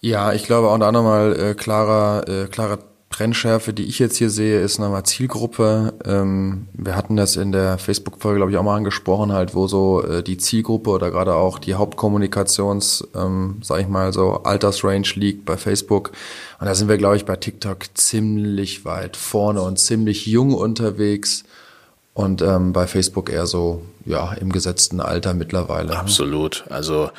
Ja, 0.00 0.32
ich 0.32 0.44
glaube 0.44 0.68
auch 0.68 0.78
da 0.78 0.90
nochmal 0.90 1.38
äh, 1.38 1.54
klarer, 1.54 2.26
äh, 2.26 2.46
klarer 2.46 2.78
Trennschärfe, 3.10 3.72
die 3.72 3.84
ich 3.84 3.98
jetzt 3.98 4.16
hier 4.16 4.30
sehe, 4.30 4.60
ist 4.60 4.78
nochmal 4.78 5.02
Zielgruppe. 5.02 5.94
Ähm, 6.04 6.68
wir 6.72 6.94
hatten 6.94 7.16
das 7.16 7.34
in 7.34 7.50
der 7.50 7.76
Facebook-Folge, 7.76 8.36
glaube 8.38 8.52
ich, 8.52 8.56
auch 8.56 8.62
mal 8.62 8.76
angesprochen, 8.76 9.32
halt, 9.32 9.54
wo 9.54 9.66
so 9.66 10.02
äh, 10.04 10.22
die 10.22 10.38
Zielgruppe 10.38 10.90
oder 10.90 11.10
gerade 11.10 11.34
auch 11.34 11.58
die 11.58 11.74
Hauptkommunikations, 11.74 13.08
ähm, 13.16 13.58
sag 13.62 13.80
ich 13.80 13.88
mal, 13.88 14.12
so 14.12 14.44
Altersrange 14.44 15.08
liegt 15.16 15.44
bei 15.44 15.56
Facebook. 15.56 16.12
Und 16.60 16.66
da 16.66 16.74
sind 16.76 16.88
wir, 16.88 16.98
glaube 16.98 17.16
ich, 17.16 17.24
bei 17.24 17.34
TikTok 17.34 17.86
ziemlich 17.94 18.84
weit 18.84 19.16
vorne 19.16 19.60
und 19.62 19.80
ziemlich 19.80 20.26
jung 20.26 20.54
unterwegs. 20.54 21.42
Und 22.14 22.42
ähm, 22.42 22.72
bei 22.72 22.86
Facebook 22.86 23.28
eher 23.28 23.46
so, 23.46 23.82
ja, 24.04 24.34
im 24.34 24.52
gesetzten 24.52 25.00
Alter 25.00 25.34
mittlerweile. 25.34 25.96
Absolut. 25.96 26.64
Also 26.68 27.10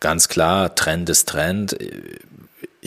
ganz 0.00 0.28
klar, 0.28 0.74
Trend 0.74 1.08
ist 1.08 1.28
Trend 1.28 1.76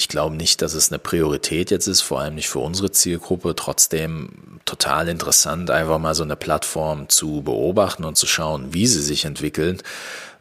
ich 0.01 0.07
glaube 0.07 0.35
nicht, 0.35 0.63
dass 0.63 0.73
es 0.73 0.91
eine 0.91 0.97
Priorität 0.97 1.69
jetzt 1.69 1.85
ist, 1.85 2.01
vor 2.01 2.21
allem 2.21 2.33
nicht 2.33 2.49
für 2.49 2.57
unsere 2.57 2.89
Zielgruppe. 2.89 3.55
Trotzdem 3.55 4.59
total 4.65 5.07
interessant, 5.07 5.69
einfach 5.69 5.99
mal 5.99 6.15
so 6.15 6.23
eine 6.23 6.35
Plattform 6.35 7.07
zu 7.07 7.43
beobachten 7.43 8.03
und 8.03 8.17
zu 8.17 8.25
schauen, 8.25 8.73
wie 8.73 8.87
sie 8.87 9.01
sich 9.01 9.25
entwickelt. 9.25 9.83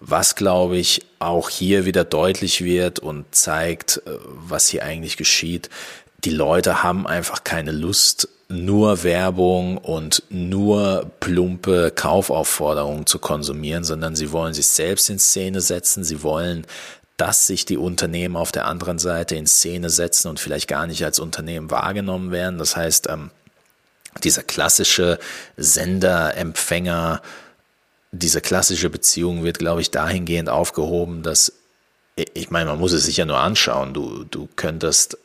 Was, 0.00 0.34
glaube 0.34 0.78
ich, 0.78 1.02
auch 1.18 1.50
hier 1.50 1.84
wieder 1.84 2.04
deutlich 2.04 2.64
wird 2.64 3.00
und 3.00 3.26
zeigt, 3.34 4.00
äh, 4.06 4.12
was 4.32 4.66
hier 4.68 4.82
eigentlich 4.82 5.18
geschieht. 5.18 5.68
Die 6.24 6.30
Leute 6.30 6.82
haben 6.82 7.06
einfach 7.06 7.44
keine 7.44 7.72
Lust, 7.72 8.28
nur 8.48 9.04
Werbung 9.04 9.76
und 9.76 10.22
nur 10.30 11.10
plumpe 11.20 11.92
Kaufaufforderungen 11.94 13.04
zu 13.04 13.18
konsumieren, 13.18 13.84
sondern 13.84 14.16
sie 14.16 14.32
wollen 14.32 14.54
sich 14.54 14.68
selbst 14.68 15.10
in 15.10 15.18
Szene 15.18 15.60
setzen, 15.60 16.02
sie 16.02 16.22
wollen 16.22 16.66
dass 17.20 17.46
sich 17.46 17.66
die 17.66 17.76
Unternehmen 17.76 18.34
auf 18.34 18.50
der 18.50 18.64
anderen 18.64 18.98
Seite 18.98 19.36
in 19.36 19.46
Szene 19.46 19.90
setzen 19.90 20.28
und 20.28 20.40
vielleicht 20.40 20.68
gar 20.68 20.86
nicht 20.86 21.04
als 21.04 21.18
Unternehmen 21.18 21.70
wahrgenommen 21.70 22.30
werden. 22.30 22.58
Das 22.58 22.76
heißt, 22.76 23.10
ähm, 23.10 23.30
dieser 24.24 24.42
klassische 24.42 25.18
Sender, 25.58 26.34
Empfänger, 26.34 27.20
diese 28.10 28.40
klassische 28.40 28.88
Beziehung 28.88 29.44
wird, 29.44 29.58
glaube 29.58 29.82
ich, 29.82 29.90
dahingehend 29.90 30.48
aufgehoben, 30.48 31.22
dass 31.22 31.52
ich 32.16 32.50
meine, 32.50 32.70
man 32.70 32.78
muss 32.78 32.92
es 32.92 33.04
sich 33.04 33.18
ja 33.18 33.26
nur 33.26 33.38
anschauen. 33.38 33.92
Du, 33.92 34.24
du 34.24 34.48
könntest 34.56 35.18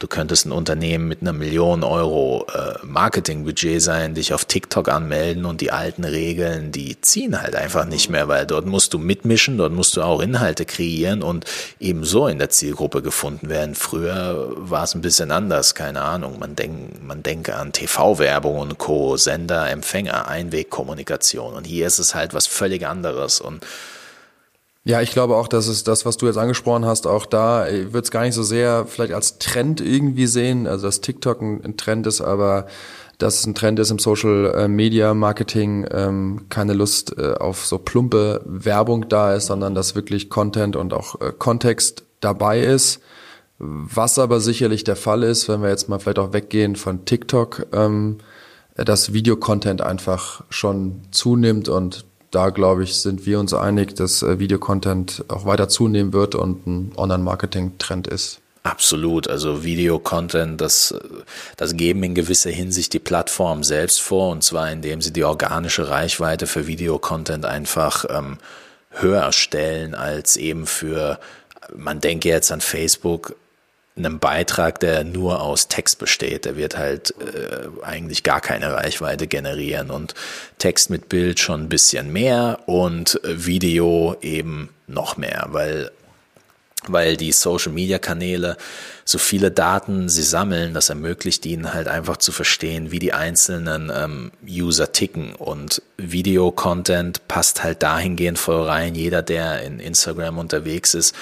Du 0.00 0.06
könntest 0.06 0.46
ein 0.46 0.52
Unternehmen 0.52 1.08
mit 1.08 1.20
einer 1.20 1.34
Million 1.34 1.84
Euro 1.84 2.46
äh, 2.54 2.78
Marketingbudget 2.82 3.82
sein, 3.82 4.14
dich 4.14 4.32
auf 4.32 4.46
TikTok 4.46 4.88
anmelden 4.88 5.44
und 5.44 5.60
die 5.60 5.72
alten 5.72 6.04
Regeln, 6.04 6.72
die 6.72 6.98
ziehen 7.02 7.42
halt 7.42 7.54
einfach 7.54 7.84
nicht 7.84 8.08
mehr, 8.08 8.26
weil 8.26 8.46
dort 8.46 8.64
musst 8.64 8.94
du 8.94 8.98
mitmischen, 8.98 9.58
dort 9.58 9.74
musst 9.74 9.98
du 9.98 10.02
auch 10.02 10.22
Inhalte 10.22 10.64
kreieren 10.64 11.22
und 11.22 11.44
ebenso 11.80 12.28
in 12.28 12.38
der 12.38 12.48
Zielgruppe 12.48 13.02
gefunden 13.02 13.50
werden. 13.50 13.74
Früher 13.74 14.54
war 14.56 14.84
es 14.84 14.94
ein 14.94 15.02
bisschen 15.02 15.30
anders, 15.30 15.74
keine 15.74 16.00
Ahnung. 16.00 16.38
Man, 16.38 16.56
denk, 16.56 17.02
man 17.02 17.22
denke 17.22 17.56
an 17.56 17.72
TV-Werbung 17.72 18.58
und 18.58 18.78
Co., 18.78 19.18
Sender, 19.18 19.68
Empfänger, 19.68 20.28
Einwegkommunikation. 20.28 21.52
Und 21.52 21.66
hier 21.66 21.86
ist 21.86 21.98
es 21.98 22.14
halt 22.14 22.32
was 22.32 22.46
völlig 22.46 22.86
anderes 22.86 23.38
und 23.38 23.66
ja, 24.84 25.02
ich 25.02 25.10
glaube 25.12 25.36
auch, 25.36 25.46
dass 25.46 25.66
es 25.66 25.84
das, 25.84 26.06
was 26.06 26.16
du 26.16 26.26
jetzt 26.26 26.38
angesprochen 26.38 26.86
hast, 26.86 27.06
auch 27.06 27.26
da 27.26 27.66
wird 27.70 28.04
es 28.04 28.10
gar 28.10 28.22
nicht 28.22 28.34
so 28.34 28.42
sehr 28.42 28.86
vielleicht 28.86 29.12
als 29.12 29.38
Trend 29.38 29.80
irgendwie 29.80 30.26
sehen, 30.26 30.66
also 30.66 30.86
dass 30.86 31.02
TikTok 31.02 31.42
ein, 31.42 31.62
ein 31.64 31.76
Trend 31.76 32.06
ist, 32.06 32.22
aber 32.22 32.66
dass 33.18 33.40
es 33.40 33.46
ein 33.46 33.54
Trend 33.54 33.78
ist 33.78 33.90
im 33.90 33.98
Social 33.98 34.54
äh, 34.56 34.68
Media 34.68 35.12
Marketing, 35.12 35.86
ähm, 35.90 36.46
keine 36.48 36.72
Lust 36.72 37.16
äh, 37.18 37.34
auf 37.34 37.66
so 37.66 37.78
plumpe 37.78 38.40
Werbung 38.46 39.10
da 39.10 39.34
ist, 39.34 39.46
sondern 39.46 39.74
dass 39.74 39.94
wirklich 39.94 40.30
Content 40.30 40.76
und 40.76 40.94
auch 40.94 41.20
äh, 41.20 41.32
Kontext 41.36 42.04
dabei 42.20 42.60
ist. 42.60 43.00
Was 43.58 44.18
aber 44.18 44.40
sicherlich 44.40 44.84
der 44.84 44.96
Fall 44.96 45.22
ist, 45.22 45.46
wenn 45.50 45.60
wir 45.60 45.68
jetzt 45.68 45.90
mal 45.90 45.98
vielleicht 45.98 46.18
auch 46.18 46.32
weggehen 46.32 46.76
von 46.76 47.04
TikTok, 47.04 47.66
ähm, 47.72 48.16
dass 48.74 49.12
Videocontent 49.12 49.82
einfach 49.82 50.42
schon 50.48 51.02
zunimmt 51.10 51.68
und 51.68 52.06
da, 52.30 52.50
glaube 52.50 52.84
ich, 52.84 52.96
sind 52.96 53.26
wir 53.26 53.40
uns 53.40 53.52
einig, 53.52 53.96
dass 53.96 54.22
äh, 54.22 54.38
Videocontent 54.38 55.24
auch 55.28 55.46
weiter 55.46 55.68
zunehmen 55.68 56.12
wird 56.12 56.34
und 56.34 56.66
ein 56.66 56.92
Online-Marketing-Trend 56.96 58.06
ist. 58.06 58.40
Absolut. 58.62 59.28
Also 59.28 59.64
Video-Content, 59.64 60.60
das, 60.60 60.94
das 61.56 61.76
geben 61.76 62.02
in 62.02 62.14
gewisser 62.14 62.50
Hinsicht 62.50 62.92
die 62.92 62.98
Plattform 62.98 63.64
selbst 63.64 64.00
vor, 64.02 64.30
und 64.30 64.44
zwar 64.44 64.70
indem 64.70 65.00
sie 65.00 65.12
die 65.12 65.24
organische 65.24 65.88
Reichweite 65.88 66.46
für 66.46 66.66
Video-Content 66.66 67.46
einfach 67.46 68.04
ähm, 68.10 68.38
höher 68.90 69.32
stellen 69.32 69.94
als 69.94 70.36
eben 70.36 70.66
für, 70.66 71.18
man 71.74 72.00
denke 72.00 72.28
jetzt 72.28 72.52
an 72.52 72.60
Facebook, 72.60 73.34
einem 73.96 74.18
Beitrag, 74.18 74.80
der 74.80 75.04
nur 75.04 75.42
aus 75.42 75.68
Text 75.68 75.98
besteht. 75.98 76.44
Der 76.44 76.56
wird 76.56 76.76
halt 76.76 77.14
äh, 77.20 77.84
eigentlich 77.84 78.22
gar 78.22 78.40
keine 78.40 78.72
Reichweite 78.72 79.26
generieren 79.26 79.90
und 79.90 80.14
Text 80.58 80.90
mit 80.90 81.08
Bild 81.08 81.40
schon 81.40 81.62
ein 81.62 81.68
bisschen 81.68 82.12
mehr 82.12 82.60
und 82.66 83.20
Video 83.24 84.16
eben 84.22 84.70
noch 84.86 85.16
mehr, 85.16 85.46
weil 85.50 85.90
weil 86.86 87.18
die 87.18 87.32
Social 87.32 87.72
Media 87.72 87.98
Kanäle 87.98 88.56
so 89.04 89.18
viele 89.18 89.50
Daten 89.50 90.08
sie 90.08 90.22
sammeln, 90.22 90.72
das 90.72 90.88
ermöglicht 90.88 91.44
ihnen 91.44 91.74
halt 91.74 91.88
einfach 91.88 92.16
zu 92.16 92.32
verstehen, 92.32 92.90
wie 92.90 92.98
die 92.98 93.12
einzelnen 93.12 93.92
ähm, 93.94 94.30
User 94.48 94.92
ticken 94.92 95.34
und 95.34 95.82
Video-Content 95.98 97.28
passt 97.28 97.62
halt 97.62 97.82
dahingehend 97.82 98.38
voll 98.38 98.62
rein. 98.62 98.94
Jeder, 98.94 99.20
der 99.20 99.62
in 99.62 99.78
Instagram 99.78 100.38
unterwegs 100.38 100.94
ist, 100.94 101.14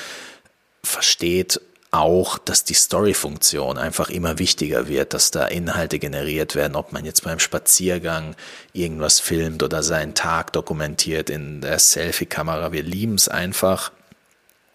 versteht 0.85 1.61
auch, 1.91 2.37
dass 2.37 2.65
die 2.65 2.75
Story-Funktion 2.75 3.79
einfach 3.79 4.11
immer 4.11 4.39
wichtiger 4.39 4.89
wird, 4.89 5.15
dass 5.15 5.31
da 5.31 5.47
Inhalte 5.47 5.99
generiert 5.99 6.55
werden, 6.55 6.77
ob 6.77 6.93
man 6.93 7.05
jetzt 7.05 7.25
beim 7.25 7.39
Spaziergang 7.39 8.37
irgendwas 8.73 9.21
filmt 9.21 9.63
oder 9.63 9.83
seinen 9.83 10.15
Tag 10.15 10.53
dokumentiert 10.53 11.31
in 11.31 11.63
der 11.63 11.79
Selfie-Kamera. 11.79 12.73
Wir 12.73 12.83
lieben 12.83 13.15
es 13.15 13.29
einfach, 13.29 13.93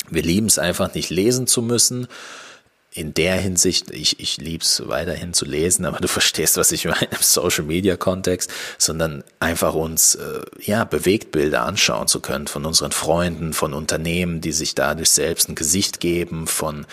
wir 0.09 0.23
lieben 0.23 0.47
es 0.47 0.57
einfach 0.57 0.93
nicht 0.95 1.11
lesen 1.11 1.45
zu 1.45 1.61
müssen. 1.61 2.07
In 2.93 3.13
der 3.13 3.37
Hinsicht, 3.37 3.89
ich, 3.89 4.19
ich 4.19 4.37
liebe 4.37 4.63
es 4.63 4.87
weiterhin 4.87 5.33
zu 5.33 5.45
lesen, 5.45 5.85
aber 5.85 5.99
du 5.99 6.07
verstehst, 6.09 6.57
was 6.57 6.71
ich 6.71 6.85
meine 6.85 7.07
im 7.11 7.21
Social 7.21 7.63
Media 7.63 7.97
Kontext, 7.97 8.51
sondern 8.77 9.23
einfach 9.39 9.73
uns 9.73 10.15
äh, 10.15 10.41
ja 10.59 10.83
Bewegtbilder 10.83 11.63
anschauen 11.63 12.07
zu 12.07 12.19
können 12.19 12.47
von 12.47 12.65
unseren 12.65 12.91
Freunden, 12.91 13.53
von 13.53 13.73
Unternehmen, 13.73 14.41
die 14.41 14.51
sich 14.51 14.75
dadurch 14.75 15.09
selbst 15.09 15.49
ein 15.49 15.55
Gesicht 15.55 15.99
geben, 15.99 16.47
von 16.47 16.85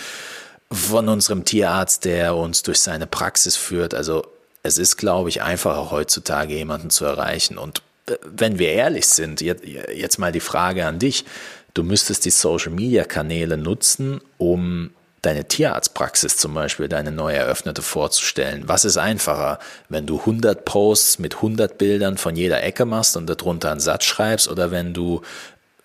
von 0.72 1.08
unserem 1.08 1.44
Tierarzt, 1.44 2.04
der 2.04 2.36
uns 2.36 2.62
durch 2.62 2.80
seine 2.80 3.06
Praxis 3.06 3.56
führt. 3.56 3.92
Also 3.92 4.24
es 4.62 4.78
ist, 4.78 4.96
glaube 4.96 5.28
ich, 5.28 5.42
einfacher 5.42 5.90
heutzutage 5.90 6.54
jemanden 6.54 6.90
zu 6.90 7.04
erreichen. 7.04 7.58
Und 7.58 7.82
äh, 8.06 8.16
wenn 8.24 8.58
wir 8.58 8.70
ehrlich 8.72 9.06
sind, 9.06 9.40
jetzt, 9.40 9.64
jetzt 9.64 10.18
mal 10.18 10.32
die 10.32 10.40
Frage 10.40 10.86
an 10.86 10.98
dich. 10.98 11.24
Du 11.72 11.84
müsstest 11.84 12.24
die 12.24 12.30
Social-Media-Kanäle 12.30 13.56
nutzen, 13.56 14.20
um 14.38 14.90
deine 15.22 15.46
Tierarztpraxis 15.46 16.36
zum 16.36 16.54
Beispiel, 16.54 16.88
deine 16.88 17.12
neu 17.12 17.32
eröffnete 17.32 17.82
vorzustellen. 17.82 18.64
Was 18.66 18.84
ist 18.84 18.96
einfacher, 18.96 19.58
wenn 19.88 20.06
du 20.06 20.18
100 20.20 20.64
Posts 20.64 21.18
mit 21.18 21.36
100 21.36 21.76
Bildern 21.76 22.16
von 22.16 22.36
jeder 22.36 22.62
Ecke 22.62 22.86
machst 22.86 23.16
und 23.16 23.28
darunter 23.28 23.70
einen 23.70 23.80
Satz 23.80 24.04
schreibst 24.04 24.48
oder 24.48 24.70
wenn 24.70 24.94
du 24.94 25.20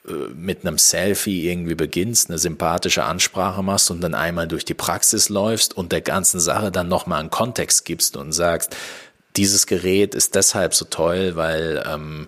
äh, 0.08 0.12
mit 0.34 0.65
einem 0.65 0.78
Selfie 0.78 1.50
irgendwie 1.50 1.76
beginnst, 1.76 2.30
eine 2.30 2.38
sympathische 2.38 3.04
Ansprache 3.04 3.62
machst 3.62 3.91
und 3.91 4.02
dann 4.02 4.15
einmal 4.15 4.48
durch 4.48 4.63
die 4.63 4.74
Praxis 4.74 5.30
läufst 5.30 5.76
und 5.76 5.91
der 5.91 6.02
ganzen 6.02 6.39
Sache 6.39 6.71
dann 6.71 6.88
nochmal 6.88 7.19
einen 7.19 7.30
Kontext 7.30 7.84
gibst 7.86 8.15
und 8.15 8.32
sagst, 8.32 8.76
dieses 9.36 9.67
Gerät 9.67 10.15
ist 10.15 10.36
deshalb 10.36 10.74
so 10.74 10.86
toll, 10.86 11.36
weil 11.36 11.84
ähm, 11.86 12.28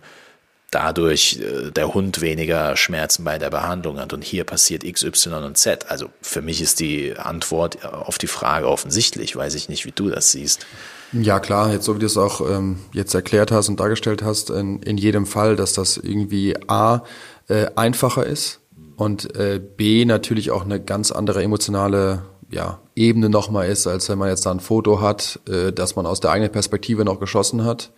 dadurch 0.71 1.39
äh, 1.39 1.71
der 1.71 1.93
Hund 1.93 2.21
weniger 2.21 2.75
Schmerzen 2.75 3.23
bei 3.23 3.37
der 3.37 3.49
Behandlung 3.49 3.99
hat 3.99 4.13
und 4.13 4.23
hier 4.23 4.43
passiert 4.43 4.83
X, 4.83 5.03
Y 5.03 5.43
und 5.43 5.57
Z. 5.57 5.89
Also 5.89 6.09
für 6.21 6.41
mich 6.41 6.61
ist 6.61 6.79
die 6.79 7.17
Antwort 7.17 7.85
auf 7.85 8.17
die 8.17 8.27
Frage 8.27 8.67
offensichtlich. 8.67 9.35
Weiß 9.35 9.55
ich 9.55 9.69
nicht, 9.69 9.85
wie 9.85 9.91
du 9.91 10.09
das 10.09 10.31
siehst. 10.31 10.65
Ja 11.13 11.39
klar, 11.39 11.71
jetzt 11.71 11.85
so 11.85 11.95
wie 11.95 11.99
du 11.99 12.05
es 12.05 12.17
auch 12.17 12.41
ähm, 12.41 12.79
jetzt 12.91 13.13
erklärt 13.13 13.51
hast 13.51 13.69
und 13.69 13.79
dargestellt 13.79 14.23
hast, 14.23 14.49
in, 14.49 14.81
in 14.81 14.97
jedem 14.97 15.25
Fall, 15.25 15.55
dass 15.55 15.71
das 15.71 15.95
irgendwie 15.95 16.55
A 16.67 17.03
äh, 17.47 17.67
einfacher 17.75 18.25
ist 18.25 18.59
und 18.97 19.33
äh, 19.37 19.59
B 19.59 20.03
natürlich 20.03 20.51
auch 20.51 20.65
eine 20.65 20.81
ganz 20.81 21.11
andere 21.11 21.43
emotionale 21.43 22.23
ja, 22.49 22.79
Ebene 22.93 23.29
nochmal 23.29 23.69
ist, 23.69 23.87
als 23.87 24.09
wenn 24.09 24.17
man 24.17 24.29
jetzt 24.29 24.45
da 24.45 24.51
ein 24.51 24.59
Foto 24.59 24.99
hat, 24.99 25.39
äh, 25.47 25.71
dass 25.71 25.95
man 25.95 26.05
aus 26.05 26.19
der 26.19 26.31
eigenen 26.31 26.51
Perspektive 26.51 27.05
noch 27.05 27.21
geschossen 27.21 27.63
hat 27.63 27.91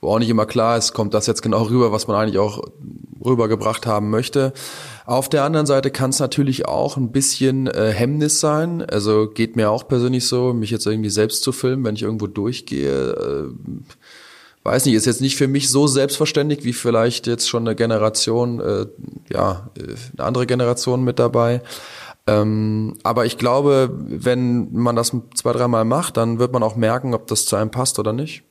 wo 0.00 0.08
auch 0.08 0.18
nicht 0.18 0.30
immer 0.30 0.46
klar 0.46 0.78
ist, 0.78 0.92
kommt 0.92 1.14
das 1.14 1.26
jetzt 1.26 1.42
genau 1.42 1.62
rüber, 1.64 1.92
was 1.92 2.08
man 2.08 2.16
eigentlich 2.16 2.38
auch 2.38 2.62
rübergebracht 3.24 3.86
haben 3.86 4.10
möchte. 4.10 4.52
Auf 5.04 5.28
der 5.28 5.44
anderen 5.44 5.66
Seite 5.66 5.90
kann 5.90 6.10
es 6.10 6.18
natürlich 6.20 6.66
auch 6.66 6.96
ein 6.96 7.12
bisschen 7.12 7.66
äh, 7.66 7.92
Hemmnis 7.92 8.40
sein. 8.40 8.82
Also 8.82 9.28
geht 9.28 9.56
mir 9.56 9.70
auch 9.70 9.86
persönlich 9.88 10.26
so, 10.26 10.54
mich 10.54 10.70
jetzt 10.70 10.86
irgendwie 10.86 11.10
selbst 11.10 11.42
zu 11.42 11.52
filmen, 11.52 11.84
wenn 11.84 11.96
ich 11.96 12.02
irgendwo 12.02 12.26
durchgehe. 12.26 13.10
Äh, 13.10 13.48
weiß 14.62 14.86
nicht, 14.86 14.94
ist 14.94 15.06
jetzt 15.06 15.20
nicht 15.20 15.36
für 15.36 15.48
mich 15.48 15.70
so 15.70 15.86
selbstverständlich 15.86 16.64
wie 16.64 16.72
vielleicht 16.72 17.26
jetzt 17.26 17.48
schon 17.48 17.66
eine 17.66 17.76
Generation, 17.76 18.60
äh, 18.60 18.86
ja, 19.30 19.70
äh, 19.76 19.94
eine 20.16 20.26
andere 20.26 20.46
Generation 20.46 21.04
mit 21.04 21.18
dabei. 21.18 21.62
Ähm, 22.26 22.96
aber 23.02 23.26
ich 23.26 23.38
glaube, 23.38 23.90
wenn 23.92 24.72
man 24.72 24.96
das 24.96 25.12
zwei, 25.34 25.52
dreimal 25.52 25.84
macht, 25.84 26.16
dann 26.16 26.38
wird 26.38 26.52
man 26.52 26.62
auch 26.62 26.76
merken, 26.76 27.14
ob 27.14 27.26
das 27.26 27.46
zu 27.46 27.56
einem 27.56 27.70
passt 27.70 27.98
oder 27.98 28.12
nicht. 28.12 28.44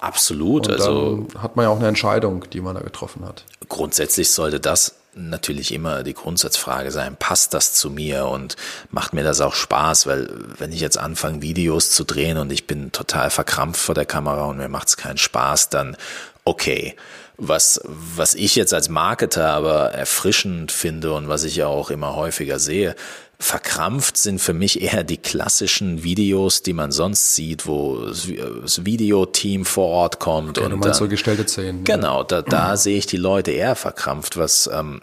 Absolut. 0.00 0.68
Und 0.68 0.74
also 0.74 1.26
hat 1.38 1.56
man 1.56 1.64
ja 1.64 1.70
auch 1.70 1.78
eine 1.78 1.88
Entscheidung, 1.88 2.44
die 2.52 2.60
man 2.60 2.74
da 2.74 2.82
getroffen 2.82 3.24
hat. 3.24 3.44
Grundsätzlich 3.68 4.30
sollte 4.30 4.60
das 4.60 4.96
natürlich 5.16 5.72
immer 5.72 6.02
die 6.02 6.14
Grundsatzfrage 6.14 6.90
sein, 6.90 7.16
passt 7.16 7.54
das 7.54 7.72
zu 7.72 7.90
mir 7.90 8.26
und 8.26 8.56
macht 8.90 9.12
mir 9.12 9.22
das 9.22 9.40
auch 9.40 9.54
Spaß, 9.54 10.06
weil 10.06 10.28
wenn 10.58 10.72
ich 10.72 10.80
jetzt 10.80 10.98
anfange, 10.98 11.42
Videos 11.42 11.90
zu 11.90 12.04
drehen 12.04 12.36
und 12.36 12.50
ich 12.50 12.66
bin 12.66 12.92
total 12.92 13.30
verkrampft 13.30 13.80
vor 13.80 13.94
der 13.94 14.06
Kamera 14.06 14.46
und 14.46 14.58
mir 14.58 14.68
macht 14.68 14.88
es 14.88 14.96
keinen 14.96 15.18
Spaß, 15.18 15.70
dann 15.70 15.96
okay. 16.44 16.96
Was, 17.36 17.80
was 17.84 18.34
ich 18.34 18.54
jetzt 18.54 18.72
als 18.72 18.88
Marketer 18.88 19.48
aber 19.48 19.90
erfrischend 19.90 20.70
finde 20.70 21.12
und 21.14 21.28
was 21.28 21.42
ich 21.42 21.64
auch 21.64 21.90
immer 21.90 22.14
häufiger 22.14 22.60
sehe, 22.60 22.94
verkrampft 23.40 24.16
sind 24.16 24.40
für 24.40 24.54
mich 24.54 24.80
eher 24.80 25.02
die 25.02 25.16
klassischen 25.16 26.04
Videos, 26.04 26.62
die 26.62 26.72
man 26.72 26.92
sonst 26.92 27.34
sieht, 27.34 27.66
wo 27.66 28.06
das 28.06 28.84
Videoteam 28.84 29.64
vor 29.64 29.88
Ort 29.88 30.20
kommt. 30.20 30.58
Okay, 30.58 30.64
und 30.64 30.70
du 30.70 30.76
meinst 30.76 30.98
so 30.98 31.08
gestellte 31.08 31.46
Szenen. 31.48 31.84
Genau, 31.84 32.22
da, 32.22 32.42
da 32.42 32.76
sehe 32.76 32.96
ich 32.96 33.06
die 33.06 33.16
Leute 33.16 33.50
eher 33.50 33.74
verkrampft, 33.74 34.36
was, 34.36 34.70
ähm, 34.72 35.00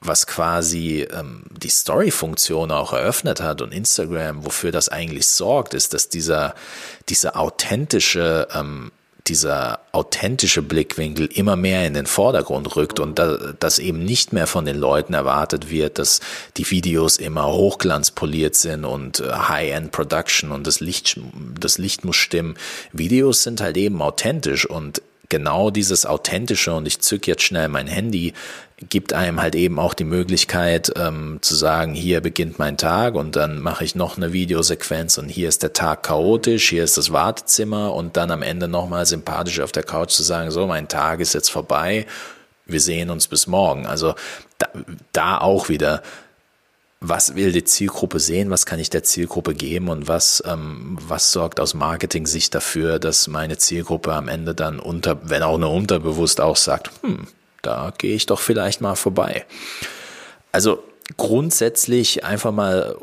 was 0.00 0.26
quasi 0.26 1.08
ähm, 1.10 1.44
die 1.50 1.70
Story-Funktion 1.70 2.70
auch 2.70 2.92
eröffnet 2.92 3.40
hat 3.40 3.62
und 3.62 3.72
Instagram, 3.72 4.44
wofür 4.44 4.70
das 4.70 4.88
eigentlich 4.88 5.26
sorgt, 5.26 5.72
ist, 5.74 5.94
dass 5.94 6.10
dieser, 6.10 6.54
dieser 7.08 7.36
authentische 7.36 8.48
ähm, 8.54 8.92
dieser 9.28 9.80
authentische 9.92 10.62
Blickwinkel 10.62 11.26
immer 11.26 11.56
mehr 11.56 11.86
in 11.86 11.94
den 11.94 12.06
Vordergrund 12.06 12.76
rückt 12.76 13.00
und 13.00 13.18
da, 13.18 13.36
dass 13.58 13.78
eben 13.78 14.04
nicht 14.04 14.32
mehr 14.32 14.46
von 14.46 14.64
den 14.64 14.76
Leuten 14.76 15.14
erwartet 15.14 15.70
wird, 15.70 15.98
dass 15.98 16.20
die 16.56 16.70
Videos 16.70 17.16
immer 17.16 17.46
hochglanzpoliert 17.46 18.54
sind 18.54 18.84
und 18.84 19.20
äh, 19.20 19.30
High-End 19.30 19.92
Production 19.92 20.52
und 20.52 20.66
das 20.66 20.80
Licht, 20.80 21.20
das 21.58 21.78
Licht 21.78 22.04
muss 22.04 22.16
stimmen. 22.16 22.56
Videos 22.92 23.42
sind 23.42 23.60
halt 23.60 23.76
eben 23.76 24.00
authentisch 24.02 24.66
und 24.66 25.02
genau 25.28 25.70
dieses 25.70 26.06
Authentische 26.06 26.74
und 26.74 26.86
ich 26.86 27.00
zück 27.00 27.26
jetzt 27.26 27.42
schnell 27.42 27.68
mein 27.68 27.86
Handy, 27.86 28.32
gibt 28.88 29.12
einem 29.12 29.42
halt 29.42 29.54
eben 29.54 29.78
auch 29.78 29.94
die 29.94 30.04
Möglichkeit 30.04 30.92
ähm, 30.96 31.38
zu 31.40 31.54
sagen, 31.54 31.94
hier 31.94 32.20
beginnt 32.20 32.58
mein 32.58 32.76
Tag 32.76 33.14
und 33.14 33.34
dann 33.34 33.60
mache 33.60 33.84
ich 33.84 33.94
noch 33.94 34.16
eine 34.16 34.32
Videosequenz 34.32 35.18
und 35.18 35.28
hier 35.28 35.48
ist 35.48 35.62
der 35.62 35.72
Tag 35.72 36.04
chaotisch, 36.04 36.68
hier 36.68 36.84
ist 36.84 36.96
das 36.96 37.12
Wartezimmer 37.12 37.92
und 37.94 38.16
dann 38.16 38.30
am 38.30 38.42
Ende 38.42 38.68
nochmal 38.68 39.04
sympathisch 39.04 39.60
auf 39.60 39.72
der 39.72 39.82
Couch 39.82 40.10
zu 40.10 40.22
sagen, 40.22 40.50
so, 40.50 40.66
mein 40.66 40.86
Tag 40.88 41.20
ist 41.20 41.34
jetzt 41.34 41.50
vorbei, 41.50 42.06
wir 42.66 42.80
sehen 42.80 43.10
uns 43.10 43.26
bis 43.26 43.46
morgen. 43.46 43.86
Also 43.86 44.14
da, 44.58 44.68
da 45.12 45.38
auch 45.38 45.68
wieder 45.68 46.02
was 47.00 47.36
will 47.36 47.52
die 47.52 47.64
Zielgruppe 47.64 48.18
sehen, 48.18 48.50
was 48.50 48.66
kann 48.66 48.80
ich 48.80 48.90
der 48.90 49.04
Zielgruppe 49.04 49.54
geben 49.54 49.88
und 49.88 50.08
was, 50.08 50.42
ähm, 50.46 50.98
was 51.00 51.30
sorgt 51.30 51.60
aus 51.60 51.74
Marketing-Sicht 51.74 52.54
dafür, 52.54 52.98
dass 52.98 53.28
meine 53.28 53.56
Zielgruppe 53.56 54.12
am 54.12 54.26
Ende 54.26 54.54
dann 54.54 54.80
unter, 54.80 55.18
wenn 55.22 55.44
auch 55.44 55.58
nur 55.58 55.72
unterbewusst 55.72 56.40
auch 56.40 56.56
sagt, 56.56 56.90
hm, 57.02 57.28
da 57.62 57.92
gehe 57.96 58.14
ich 58.14 58.26
doch 58.26 58.40
vielleicht 58.40 58.80
mal 58.80 58.94
vorbei. 58.94 59.46
Also 60.52 60.82
grundsätzlich 61.16 62.24
einfach 62.24 62.52
mal 62.52 62.96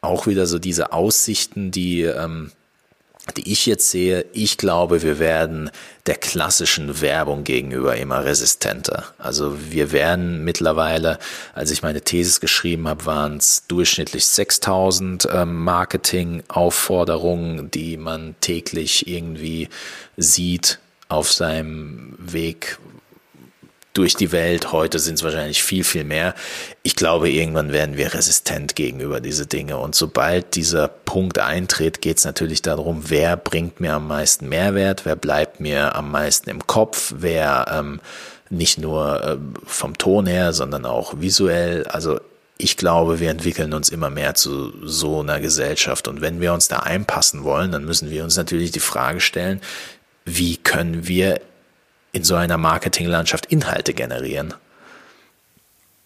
auch 0.00 0.26
wieder 0.26 0.46
so 0.46 0.58
diese 0.58 0.92
Aussichten, 0.92 1.70
die 1.70 2.02
ähm, 2.02 2.52
die 3.36 3.52
ich 3.52 3.66
jetzt 3.66 3.90
sehe, 3.90 4.24
ich 4.32 4.56
glaube, 4.56 5.02
wir 5.02 5.18
werden 5.18 5.70
der 6.06 6.14
klassischen 6.14 7.00
Werbung 7.00 7.42
gegenüber 7.44 7.96
immer 7.96 8.24
resistenter. 8.24 9.04
Also 9.18 9.56
wir 9.70 9.92
werden 9.92 10.44
mittlerweile, 10.44 11.18
als 11.54 11.70
ich 11.70 11.82
meine 11.82 12.00
Thesis 12.00 12.40
geschrieben 12.40 12.88
habe, 12.88 13.04
waren 13.06 13.36
es 13.36 13.66
durchschnittlich 13.68 14.26
6000 14.26 15.28
ähm, 15.32 15.62
Marketing-Aufforderungen, 15.64 17.70
die 17.70 17.96
man 17.96 18.34
täglich 18.40 19.06
irgendwie 19.06 19.68
sieht 20.16 20.80
auf 21.08 21.32
seinem 21.32 22.16
Weg 22.18 22.78
durch 23.92 24.14
die 24.14 24.32
Welt. 24.32 24.72
Heute 24.72 24.98
sind 24.98 25.14
es 25.14 25.24
wahrscheinlich 25.24 25.62
viel, 25.62 25.82
viel 25.82 26.04
mehr. 26.04 26.34
Ich 26.82 26.94
glaube, 26.94 27.30
irgendwann 27.30 27.72
werden 27.72 27.96
wir 27.96 28.14
resistent 28.14 28.76
gegenüber 28.76 29.20
diese 29.20 29.46
Dinge. 29.46 29.78
Und 29.78 29.94
sobald 29.94 30.54
dieser 30.54 30.88
Punkt 30.88 31.38
eintritt, 31.38 32.00
geht 32.00 32.18
es 32.18 32.24
natürlich 32.24 32.62
darum, 32.62 33.04
wer 33.08 33.36
bringt 33.36 33.80
mir 33.80 33.94
am 33.94 34.06
meisten 34.06 34.48
Mehrwert, 34.48 35.04
wer 35.04 35.16
bleibt 35.16 35.60
mir 35.60 35.96
am 35.96 36.10
meisten 36.10 36.50
im 36.50 36.66
Kopf, 36.66 37.14
wer 37.16 37.66
ähm, 37.72 38.00
nicht 38.50 38.78
nur 38.78 39.24
äh, 39.24 39.36
vom 39.64 39.98
Ton 39.98 40.26
her, 40.26 40.52
sondern 40.52 40.86
auch 40.86 41.20
visuell. 41.20 41.84
Also 41.86 42.20
ich 42.58 42.76
glaube, 42.76 43.20
wir 43.20 43.30
entwickeln 43.30 43.72
uns 43.72 43.88
immer 43.88 44.10
mehr 44.10 44.34
zu 44.34 44.72
so 44.84 45.20
einer 45.20 45.40
Gesellschaft. 45.40 46.08
Und 46.08 46.20
wenn 46.20 46.40
wir 46.40 46.52
uns 46.52 46.68
da 46.68 46.80
einpassen 46.80 47.44
wollen, 47.44 47.72
dann 47.72 47.84
müssen 47.84 48.10
wir 48.10 48.24
uns 48.24 48.36
natürlich 48.36 48.72
die 48.72 48.80
Frage 48.80 49.20
stellen, 49.20 49.60
wie 50.24 50.56
können 50.56 51.06
wir 51.06 51.40
in 52.12 52.24
so 52.24 52.34
einer 52.34 52.56
Marketinglandschaft 52.56 53.46
Inhalte 53.46 53.94
generieren? 53.94 54.54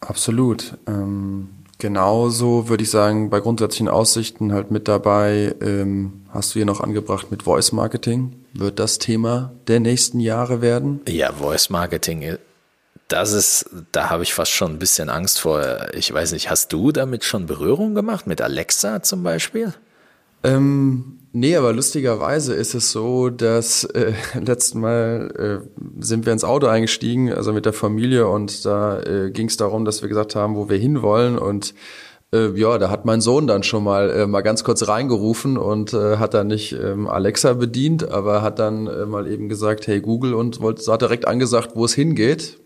Absolut. 0.00 0.76
Ähm, 0.86 1.48
genauso 1.78 2.68
würde 2.68 2.82
ich 2.82 2.90
sagen, 2.90 3.30
bei 3.30 3.40
grundsätzlichen 3.40 3.88
Aussichten 3.88 4.52
halt 4.52 4.70
mit 4.70 4.88
dabei, 4.88 5.54
ähm, 5.60 6.24
hast 6.30 6.54
du 6.54 6.58
hier 6.58 6.66
noch 6.66 6.80
angebracht 6.80 7.30
mit 7.30 7.44
Voice 7.44 7.72
Marketing. 7.72 8.34
Wird 8.52 8.78
das 8.78 8.98
Thema 8.98 9.52
der 9.68 9.80
nächsten 9.80 10.20
Jahre 10.20 10.60
werden? 10.60 11.00
Ja, 11.06 11.32
Voice 11.32 11.70
Marketing 11.70 12.38
das 13.12 13.32
ist, 13.32 13.66
da 13.92 14.08
habe 14.08 14.22
ich 14.22 14.32
fast 14.32 14.52
schon 14.52 14.72
ein 14.72 14.78
bisschen 14.78 15.10
Angst 15.10 15.40
vor. 15.40 15.88
Ich 15.92 16.12
weiß 16.12 16.32
nicht, 16.32 16.48
hast 16.48 16.72
du 16.72 16.92
damit 16.92 17.24
schon 17.24 17.46
Berührung 17.46 17.94
gemacht, 17.94 18.26
mit 18.26 18.40
Alexa 18.40 19.02
zum 19.02 19.22
Beispiel? 19.22 19.74
Ähm, 20.44 21.18
nee, 21.32 21.56
aber 21.56 21.72
lustigerweise 21.72 22.54
ist 22.54 22.74
es 22.74 22.92
so, 22.92 23.30
dass 23.30 23.84
äh, 23.84 24.12
letzten 24.40 24.80
Mal 24.80 25.62
äh, 25.64 25.82
sind 26.00 26.26
wir 26.26 26.32
ins 26.32 26.44
Auto 26.44 26.66
eingestiegen, 26.66 27.32
also 27.32 27.52
mit 27.52 27.66
der 27.66 27.72
Familie, 27.72 28.28
und 28.28 28.64
da 28.64 29.00
äh, 29.00 29.30
ging 29.30 29.48
es 29.48 29.56
darum, 29.56 29.84
dass 29.84 30.02
wir 30.02 30.08
gesagt 30.08 30.34
haben, 30.34 30.56
wo 30.56 30.68
wir 30.68 30.78
hinwollen. 30.78 31.38
Und 31.38 31.74
äh, 32.34 32.58
ja, 32.58 32.78
da 32.78 32.90
hat 32.90 33.04
mein 33.04 33.20
Sohn 33.20 33.46
dann 33.46 33.62
schon 33.62 33.84
mal 33.84 34.10
äh, 34.10 34.26
mal 34.26 34.40
ganz 34.40 34.64
kurz 34.64 34.88
reingerufen 34.88 35.58
und 35.58 35.92
äh, 35.92 36.16
hat 36.16 36.34
dann 36.34 36.46
nicht 36.48 36.72
ähm, 36.72 37.06
Alexa 37.06 37.52
bedient, 37.52 38.08
aber 38.08 38.42
hat 38.42 38.58
dann 38.58 38.86
äh, 38.86 39.06
mal 39.06 39.26
eben 39.26 39.48
gesagt, 39.48 39.86
hey 39.86 40.00
Google 40.00 40.34
und 40.34 40.60
wollte 40.60 40.90
hat 40.90 41.02
direkt 41.02 41.28
angesagt, 41.28 41.72
wo 41.74 41.84
es 41.84 41.94
hingeht 41.94 42.58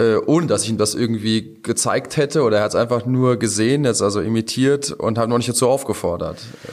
äh, 0.00 0.16
ohne 0.16 0.46
dass 0.46 0.64
ich 0.64 0.70
ihm 0.70 0.78
das 0.78 0.94
irgendwie 0.94 1.58
gezeigt 1.62 2.16
hätte 2.16 2.42
oder 2.42 2.58
er 2.58 2.64
hat 2.64 2.70
es 2.70 2.76
einfach 2.76 3.06
nur 3.06 3.38
gesehen, 3.38 3.84
jetzt 3.84 4.02
also 4.02 4.20
imitiert 4.20 4.90
und 4.90 5.18
hat 5.18 5.28
noch 5.28 5.38
nicht 5.38 5.48
dazu 5.48 5.68
aufgefordert. 5.68 6.38
Äh, 6.64 6.68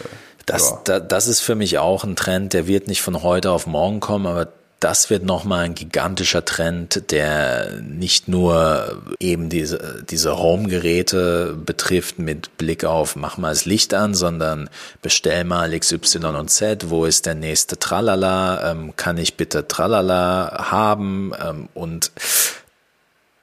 das, 0.46 0.72
ja. 0.72 0.82
da, 0.86 1.00
das 1.00 1.28
ist 1.28 1.42
für 1.42 1.56
mich 1.56 1.78
auch 1.78 2.04
ein 2.04 2.16
Trend, 2.16 2.54
der 2.54 2.68
wird 2.68 2.88
nicht 2.88 3.02
von 3.02 3.22
heute 3.22 3.52
auf 3.52 3.68
morgen 3.68 4.00
kommen, 4.00 4.26
aber 4.26 4.48
das 4.80 5.12
wird 5.12 5.24
nochmal 5.24 5.66
ein 5.66 5.76
gigantischer 5.76 6.44
Trend, 6.44 7.12
der 7.12 7.82
nicht 7.84 8.28
nur 8.28 9.04
eben 9.20 9.48
diese, 9.48 10.04
diese 10.10 10.40
Home-Geräte 10.40 11.56
betrifft 11.56 12.18
mit 12.18 12.58
Blick 12.58 12.84
auf 12.84 13.16
mach 13.16 13.38
mal 13.38 13.50
das 13.50 13.66
Licht 13.66 13.94
an, 13.94 14.16
sondern 14.16 14.72
bestell 15.04 15.44
mal 15.44 15.78
XY 15.78 16.26
und 16.26 16.50
Z, 16.50 16.90
wo 16.90 17.06
ist 17.06 17.28
der 17.28 17.36
nächste 17.36 17.78
Tralala, 17.78 18.72
ähm, 18.72 18.96
kann 18.96 19.20
ich 19.20 19.38
bitte 19.38 19.68
Tralala 19.68 20.72
haben 20.72 21.32
ähm, 21.40 21.70
und 21.76 22.12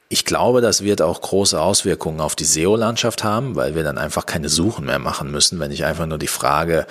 ich 0.08 0.24
glaube, 0.24 0.60
das 0.60 0.82
wird 0.82 1.02
auch 1.02 1.20
große 1.20 1.60
Auswirkungen 1.60 2.20
auf 2.20 2.34
die 2.34 2.44
SEO-Landschaft 2.44 3.24
haben, 3.24 3.56
weil 3.56 3.74
wir 3.74 3.82
dann 3.82 3.98
einfach 3.98 4.24
keine 4.24 4.48
Suchen 4.48 4.86
mehr 4.86 4.98
machen 4.98 5.30
müssen, 5.30 5.60
wenn 5.60 5.70
ich 5.70 5.84
einfach 5.84 6.06
nur 6.06 6.18
die 6.18 6.28
Frage, 6.28 6.86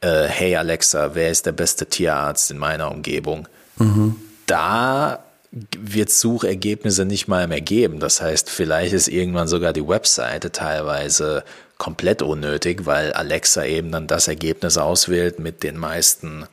äh, 0.00 0.24
hey 0.24 0.56
Alexa, 0.56 1.14
wer 1.14 1.30
ist 1.30 1.46
der 1.46 1.52
beste 1.52 1.86
Tierarzt 1.86 2.50
in 2.50 2.58
meiner 2.58 2.90
Umgebung? 2.90 3.46
Mhm. 3.76 4.16
Da 4.46 5.24
wird 5.50 6.10
Suchergebnisse 6.10 7.04
nicht 7.04 7.28
mal 7.28 7.46
mehr 7.46 7.60
geben. 7.60 8.00
Das 8.00 8.20
heißt, 8.20 8.50
vielleicht 8.50 8.92
ist 8.92 9.08
irgendwann 9.08 9.48
sogar 9.48 9.72
die 9.72 9.86
Webseite 9.86 10.52
teilweise 10.52 11.44
komplett 11.78 12.22
unnötig, 12.22 12.86
weil 12.86 13.12
Alexa 13.12 13.64
eben 13.64 13.92
dann 13.92 14.08
das 14.08 14.28
Ergebnis 14.28 14.76
auswählt 14.76 15.38
mit 15.38 15.62
den 15.62 15.76
meisten, 15.76 16.44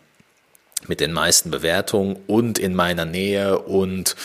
mit 0.87 0.99
den 0.99 1.11
meisten 1.11 1.49
Bewertungen 1.51 2.17
und 2.27 2.59
in 2.59 2.75
meiner 2.75 3.05
Nähe 3.05 3.59
und 3.59 4.15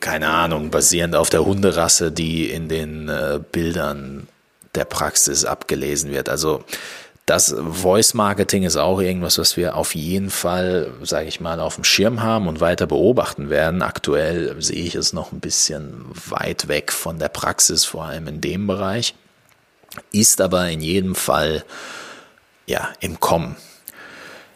keine 0.00 0.28
Ahnung, 0.28 0.70
basierend 0.70 1.14
auf 1.14 1.30
der 1.30 1.44
Hunderasse, 1.44 2.12
die 2.12 2.50
in 2.50 2.68
den 2.68 3.08
äh, 3.08 3.40
Bildern 3.52 4.28
der 4.74 4.84
Praxis 4.84 5.44
abgelesen 5.44 6.10
wird. 6.10 6.28
Also 6.28 6.64
das 7.26 7.54
Voice 7.56 8.14
Marketing 8.14 8.64
ist 8.64 8.76
auch 8.76 9.00
irgendwas, 9.00 9.38
was 9.38 9.56
wir 9.56 9.76
auf 9.76 9.94
jeden 9.94 10.30
Fall, 10.30 10.92
sage 11.02 11.28
ich 11.28 11.40
mal, 11.40 11.60
auf 11.60 11.76
dem 11.76 11.84
Schirm 11.84 12.22
haben 12.22 12.48
und 12.48 12.60
weiter 12.60 12.86
beobachten 12.86 13.48
werden. 13.48 13.82
Aktuell 13.82 14.60
sehe 14.60 14.84
ich 14.84 14.96
es 14.96 15.12
noch 15.12 15.30
ein 15.30 15.40
bisschen 15.40 16.04
weit 16.28 16.66
weg 16.66 16.90
von 16.92 17.18
der 17.18 17.28
Praxis, 17.28 17.84
vor 17.84 18.06
allem 18.06 18.26
in 18.26 18.40
dem 18.40 18.66
Bereich, 18.66 19.14
ist 20.10 20.40
aber 20.40 20.68
in 20.68 20.80
jedem 20.80 21.14
Fall 21.14 21.64
ja 22.66 22.88
im 23.00 23.20
Kommen. 23.20 23.56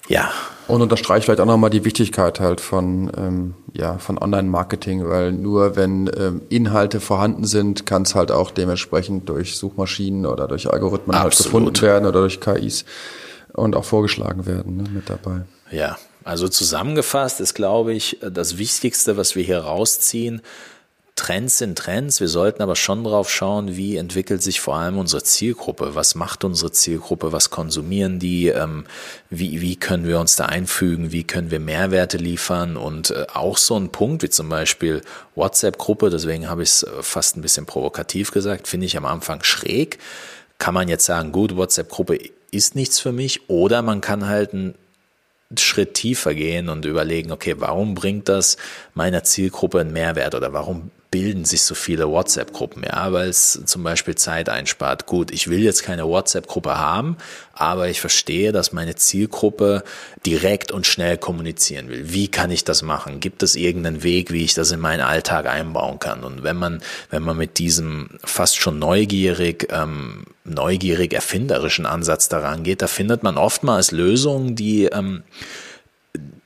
Ja, 0.09 0.32
und 0.69 0.83
unterstreicht 0.83 1.25
vielleicht 1.25 1.41
auch 1.41 1.47
nochmal 1.47 1.71
die 1.71 1.85
Wichtigkeit 1.85 2.41
halt 2.41 2.61
von, 2.61 3.11
ähm, 3.17 3.55
ja, 3.73 3.99
von 3.99 4.19
Online-Marketing, 4.19 5.09
weil 5.09 5.33
nur 5.33 5.77
wenn 5.77 6.11
ähm, 6.19 6.43
Inhalte 6.49 7.01
vorhanden 7.01 7.45
sind, 7.45 7.87
kann 7.87 8.03
es 8.03 8.14
halt 8.14 8.33
auch 8.33 8.51
dementsprechend 8.51 9.29
durch 9.29 9.57
Suchmaschinen 9.57 10.27
oder 10.27 10.49
durch 10.49 10.71
Algorithmen 10.71 11.17
Absolut. 11.17 11.35
halt 11.35 11.45
gefunden 11.45 11.83
werden 11.83 12.07
oder 12.07 12.21
durch 12.21 12.41
KIs 12.41 12.85
und 13.53 13.77
auch 13.77 13.85
vorgeschlagen 13.85 14.47
werden 14.47 14.77
ne, 14.77 14.85
mit 14.93 15.09
dabei. 15.09 15.43
Ja, 15.71 15.97
also 16.25 16.49
zusammengefasst 16.49 17.41
ist, 17.41 17.55
glaube 17.55 17.93
ich, 17.95 18.19
das 18.21 18.59
Wichtigste, 18.59 19.17
was 19.17 19.37
wir 19.37 19.45
hier 19.45 19.61
rausziehen, 19.61 20.43
Trends 21.17 21.57
sind 21.57 21.79
Trends. 21.79 22.21
Wir 22.21 22.29
sollten 22.29 22.62
aber 22.62 22.77
schon 22.77 23.03
drauf 23.03 23.31
schauen, 23.31 23.75
wie 23.75 23.97
entwickelt 23.97 24.43
sich 24.43 24.61
vor 24.61 24.77
allem 24.77 24.99
unsere 24.99 25.23
Zielgruppe. 25.23 25.95
Was 25.95 26.14
macht 26.14 26.45
unsere 26.45 26.71
Zielgruppe? 26.73 27.33
Was 27.33 27.49
konsumieren 27.49 28.19
die? 28.19 28.49
Ähm, 28.49 28.85
wie, 29.31 29.62
wie 29.62 29.77
können 29.77 30.07
wir 30.07 30.21
uns 30.21 30.37
da 30.37 30.45
einfügen? 30.45 31.12
Wie 31.12 31.25
können 31.25 31.51
wir 31.51 31.59
Mehrwerte 31.59 32.19
liefern? 32.19 32.77
Und 32.77 33.11
äh, 33.12 33.27
auch 33.33 33.57
so 33.57 33.79
ein 33.79 33.91
Punkt 33.91 34.23
wie 34.23 34.29
zum 34.29 34.51
Beispiel 34.51 35.01
WhatsApp-Gruppe, 35.35 36.11
deswegen 36.11 36.51
habe 36.51 36.62
ich 36.62 36.69
es 36.69 36.83
äh, 36.83 37.03
fast 37.03 37.37
ein 37.37 37.43
bisschen 37.43 37.64
provokativ 37.64 38.31
gesagt, 38.31 38.69
finde 38.69 38.87
ich 38.87 38.99
am 38.99 39.07
Anfang 39.07 39.43
schräg. 39.43 39.99
Kann 40.59 40.75
man 40.75 40.89
jetzt 40.89 41.07
sagen, 41.07 41.33
gut, 41.33 41.57
WhatsApp-Gruppe 41.57 42.19
ist 42.51 42.75
nichts 42.75 43.01
für 43.01 43.12
mich. 43.12 43.49
Oder 43.49 43.81
man 43.81 44.03
kann 44.03 44.27
halt 44.27 44.53
ein 44.53 44.75
Schritt 45.57 45.95
tiefer 45.95 46.35
gehen 46.35 46.69
und 46.69 46.85
überlegen, 46.85 47.33
okay, 47.33 47.55
warum 47.59 47.95
bringt 47.95 48.29
das 48.29 48.59
meiner 48.95 49.25
Zielgruppe 49.25 49.81
einen 49.81 49.93
Mehrwert 49.93 50.35
oder 50.35 50.53
warum 50.53 50.91
bilden 51.11 51.44
sich 51.44 51.62
so 51.62 51.74
viele 51.74 52.09
WhatsApp-Gruppen, 52.09 52.82
ja, 52.84 53.12
weil 53.12 53.28
es 53.28 53.61
zum 53.64 53.82
Beispiel 53.82 54.14
Zeit 54.16 54.48
einspart. 54.48 55.07
Gut, 55.07 55.30
ich 55.30 55.48
will 55.48 55.61
jetzt 55.61 55.82
keine 55.82 56.07
WhatsApp-Gruppe 56.07 56.78
haben, 56.78 57.16
aber 57.52 57.88
ich 57.88 58.00
verstehe, 58.00 58.52
dass 58.52 58.72
meine 58.72 58.96
Zielgruppe 58.96 59.84
direkt 60.24 60.72
und 60.72 60.86
schnell 60.86 61.16
kommunizieren 61.16 61.88
will. 61.88 62.12
Wie 62.12 62.28
kann 62.28 62.50
ich 62.50 62.64
das 62.64 62.82
machen? 62.82 63.20
Gibt 63.20 63.42
es 63.42 63.54
irgendeinen 63.57 64.02
Weg, 64.02 64.32
wie 64.32 64.44
ich 64.44 64.54
das 64.54 64.72
in 64.72 64.80
meinen 64.80 65.00
Alltag 65.00 65.46
einbauen 65.46 65.98
kann? 65.98 66.24
Und 66.24 66.42
wenn 66.42 66.57
man, 66.57 66.82
wenn 67.11 67.22
man 67.22 67.36
mit 67.36 67.59
diesem 67.59 68.11
fast 68.24 68.57
schon 68.57 68.78
neugierig, 68.78 69.68
ähm, 69.70 70.24
neugierig 70.44 71.12
erfinderischen 71.12 71.86
Ansatz 71.86 72.28
daran 72.28 72.62
geht, 72.62 72.82
da 72.82 72.88
findet 72.88 73.22
man 73.22 73.38
oftmals 73.38 73.90
Lösungen, 73.90 74.57
die 74.57 74.84
ähm, 74.86 75.22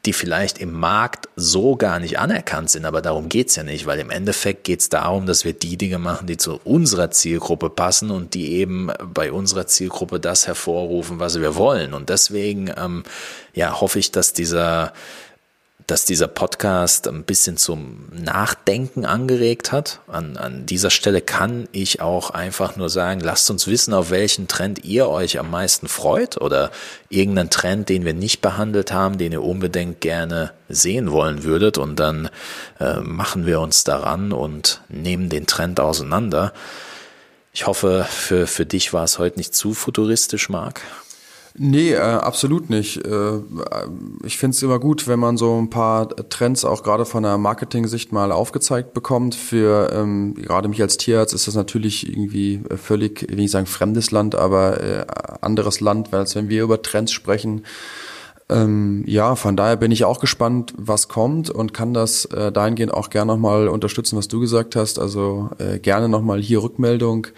die 0.06 0.14
vielleicht 0.14 0.58
im 0.58 0.72
Markt 0.72 1.28
so 1.36 1.76
gar 1.76 1.98
nicht 1.98 2.18
anerkannt 2.18 2.70
sind, 2.70 2.86
aber 2.86 3.02
darum 3.02 3.28
geht's 3.28 3.56
ja 3.56 3.62
nicht, 3.62 3.84
weil 3.86 3.98
im 3.98 4.10
Endeffekt 4.10 4.64
geht's 4.64 4.88
darum, 4.88 5.26
dass 5.26 5.44
wir 5.44 5.52
die 5.52 5.76
Dinge 5.76 5.98
machen, 5.98 6.26
die 6.26 6.38
zu 6.38 6.58
unserer 6.64 7.10
Zielgruppe 7.10 7.68
passen 7.68 8.10
und 8.10 8.32
die 8.32 8.52
eben 8.52 8.90
bei 9.12 9.30
unserer 9.30 9.66
Zielgruppe 9.66 10.18
das 10.18 10.46
hervorrufen, 10.46 11.18
was 11.18 11.38
wir 11.38 11.54
wollen. 11.54 11.92
Und 11.92 12.08
deswegen 12.08 12.72
ähm, 12.78 13.02
ja, 13.52 13.80
hoffe 13.80 13.98
ich, 13.98 14.10
dass 14.10 14.32
dieser 14.32 14.94
dass 15.90 16.04
dieser 16.04 16.28
Podcast 16.28 17.08
ein 17.08 17.24
bisschen 17.24 17.56
zum 17.56 18.08
Nachdenken 18.12 19.04
angeregt 19.04 19.72
hat. 19.72 20.00
An, 20.06 20.36
an 20.36 20.64
dieser 20.64 20.90
Stelle 20.90 21.20
kann 21.20 21.68
ich 21.72 22.00
auch 22.00 22.30
einfach 22.30 22.76
nur 22.76 22.88
sagen, 22.88 23.20
lasst 23.20 23.50
uns 23.50 23.66
wissen, 23.66 23.92
auf 23.92 24.10
welchen 24.10 24.46
Trend 24.46 24.84
ihr 24.84 25.08
euch 25.08 25.40
am 25.40 25.50
meisten 25.50 25.88
freut 25.88 26.40
oder 26.40 26.70
irgendeinen 27.08 27.50
Trend, 27.50 27.88
den 27.88 28.04
wir 28.04 28.14
nicht 28.14 28.40
behandelt 28.40 28.92
haben, 28.92 29.18
den 29.18 29.32
ihr 29.32 29.42
unbedingt 29.42 30.00
gerne 30.00 30.52
sehen 30.68 31.10
wollen 31.10 31.42
würdet. 31.42 31.76
Und 31.76 31.98
dann 31.98 32.30
äh, 32.78 33.00
machen 33.00 33.44
wir 33.44 33.58
uns 33.60 33.82
daran 33.82 34.32
und 34.32 34.82
nehmen 34.88 35.28
den 35.28 35.46
Trend 35.46 35.80
auseinander. 35.80 36.52
Ich 37.52 37.66
hoffe, 37.66 38.06
für, 38.08 38.46
für 38.46 38.64
dich 38.64 38.92
war 38.92 39.02
es 39.02 39.18
heute 39.18 39.38
nicht 39.38 39.56
zu 39.56 39.74
futuristisch, 39.74 40.48
Marc. 40.48 40.82
Nee, 41.58 41.92
äh, 41.92 41.98
absolut 41.98 42.70
nicht. 42.70 43.04
Äh, 43.04 43.40
ich 44.24 44.38
finde 44.38 44.54
es 44.54 44.62
immer 44.62 44.78
gut, 44.78 45.08
wenn 45.08 45.18
man 45.18 45.36
so 45.36 45.58
ein 45.58 45.68
paar 45.68 46.08
Trends 46.28 46.64
auch 46.64 46.82
gerade 46.82 47.04
von 47.04 47.22
der 47.24 47.38
Marketing-Sicht 47.38 48.12
mal 48.12 48.30
aufgezeigt 48.32 48.94
bekommt. 48.94 49.34
Für 49.34 49.90
ähm, 49.92 50.34
gerade 50.34 50.68
mich 50.68 50.80
als 50.80 50.96
Tierarzt 50.96 51.34
ist 51.34 51.48
das 51.48 51.56
natürlich 51.56 52.08
irgendwie 52.08 52.62
völlig, 52.76 53.28
will 53.28 53.40
ich 53.40 53.50
sagen, 53.50 53.66
fremdes 53.66 54.12
Land, 54.12 54.36
aber 54.36 54.80
äh, 54.80 55.04
anderes 55.40 55.80
Land, 55.80 56.12
weil 56.12 56.20
als 56.20 56.36
wenn 56.36 56.48
wir 56.48 56.62
über 56.62 56.82
Trends 56.82 57.12
sprechen, 57.12 57.64
Ähm, 58.48 59.04
ja, 59.06 59.36
von 59.36 59.56
daher 59.56 59.76
bin 59.76 59.92
ich 59.92 60.04
auch 60.04 60.18
gespannt, 60.18 60.74
was 60.76 61.06
kommt 61.06 61.50
und 61.50 61.72
kann 61.72 61.94
das 61.94 62.24
äh, 62.26 62.50
dahingehend 62.50 62.92
auch 62.92 63.08
gerne 63.08 63.32
nochmal 63.32 63.68
unterstützen, 63.68 64.18
was 64.18 64.26
du 64.26 64.40
gesagt 64.40 64.74
hast. 64.74 64.98
Also 64.98 65.50
äh, 65.58 65.78
gerne 65.78 66.08
nochmal 66.08 66.40
hier 66.40 66.60
Rückmeldung, 66.62 67.28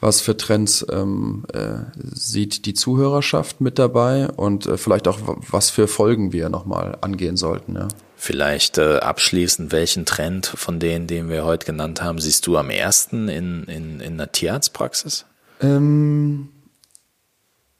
was 0.00 0.20
für 0.20 0.36
Trends 0.36 0.86
ähm, 0.90 1.44
äh, 1.52 1.78
sieht 1.94 2.66
die 2.66 2.74
Zuhörerschaft 2.74 3.60
mit 3.60 3.78
dabei 3.78 4.28
und 4.28 4.66
äh, 4.66 4.76
vielleicht 4.76 5.08
auch, 5.08 5.18
was 5.50 5.70
für 5.70 5.88
Folgen 5.88 6.32
wir 6.32 6.48
nochmal 6.48 6.98
angehen 7.00 7.36
sollten. 7.36 7.74
Ja. 7.74 7.88
Vielleicht 8.16 8.78
äh, 8.78 8.98
abschließend, 8.98 9.72
welchen 9.72 10.04
Trend 10.04 10.46
von 10.46 10.80
denen, 10.80 11.06
den 11.06 11.28
wir 11.28 11.44
heute 11.44 11.66
genannt 11.66 12.02
haben, 12.02 12.18
siehst 12.18 12.46
du 12.46 12.56
am 12.56 12.70
ersten 12.70 13.28
in, 13.28 13.64
in, 13.64 14.00
in 14.00 14.18
der 14.18 14.32
Tierarztpraxis? 14.32 15.24
Ähm 15.60 16.50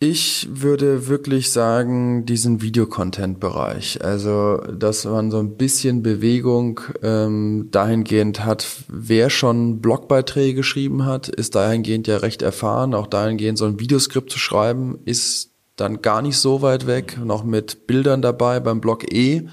ich 0.00 0.48
würde 0.48 1.08
wirklich 1.08 1.50
sagen, 1.50 2.24
diesen 2.24 2.62
Videocontent-Bereich. 2.62 4.04
Also, 4.04 4.58
dass 4.58 5.04
man 5.04 5.32
so 5.32 5.38
ein 5.40 5.56
bisschen 5.56 6.04
Bewegung 6.04 6.80
ähm, 7.02 7.68
dahingehend 7.72 8.44
hat, 8.44 8.64
wer 8.86 9.28
schon 9.28 9.80
Blogbeiträge 9.80 10.54
geschrieben 10.54 11.04
hat, 11.04 11.28
ist 11.28 11.56
dahingehend 11.56 12.06
ja 12.06 12.18
recht 12.18 12.42
erfahren. 12.42 12.94
Auch 12.94 13.08
dahingehend 13.08 13.58
so 13.58 13.64
ein 13.64 13.80
Videoskript 13.80 14.30
zu 14.30 14.38
schreiben, 14.38 15.00
ist 15.04 15.50
dann 15.74 16.00
gar 16.00 16.22
nicht 16.22 16.38
so 16.38 16.62
weit 16.62 16.86
weg. 16.86 17.18
Noch 17.24 17.42
mit 17.42 17.88
Bildern 17.88 18.22
dabei 18.22 18.60
beim 18.60 18.80
Blog 18.80 19.12
E, 19.12 19.48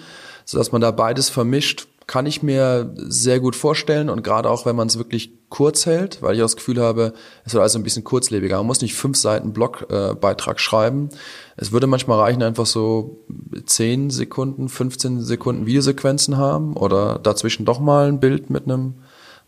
sodass 0.46 0.72
man 0.72 0.82
da 0.82 0.92
beides 0.92 1.30
vermischt 1.30 1.88
kann 2.08 2.26
ich 2.26 2.44
mir 2.44 2.94
sehr 2.98 3.40
gut 3.40 3.56
vorstellen 3.56 4.10
und 4.10 4.24
gerade 4.24 4.50
auch, 4.50 4.66
wenn 4.66 4.76
man 4.76 4.88
es 4.88 4.98
wirklich 4.98 5.32
kurz 5.50 5.86
hält, 5.86 6.22
weil 6.22 6.36
ich 6.36 6.42
auch 6.42 6.46
das 6.46 6.56
Gefühl 6.56 6.82
habe, 6.82 7.14
es 7.46 7.54
wird 7.54 7.64
also 7.64 7.80
ein 7.80 7.84
bisschen 7.84 8.04
kurzlebiger. 8.04 8.58
Man 8.58 8.68
muss 8.68 8.82
nicht 8.82 8.94
fünf 8.94 9.18
Seiten 9.18 9.54
Blogbeitrag 9.54 10.58
äh, 10.58 10.60
schreiben. 10.60 11.10
Es 11.56 11.72
würde 11.72 11.88
manchmal 11.88 12.20
reichen, 12.20 12.44
einfach 12.44 12.66
so 12.66 13.24
zehn 13.66 14.10
Sekunden, 14.10 14.70
15 14.70 15.22
Sekunden 15.22 15.66
Videosequenzen 15.66 16.38
haben 16.38 16.76
oder 16.76 17.20
dazwischen 17.20 17.66
doch 17.66 17.80
mal 17.80 18.08
ein 18.08 18.20
Bild 18.20 18.50
mit 18.50 18.66
einem 18.66 18.96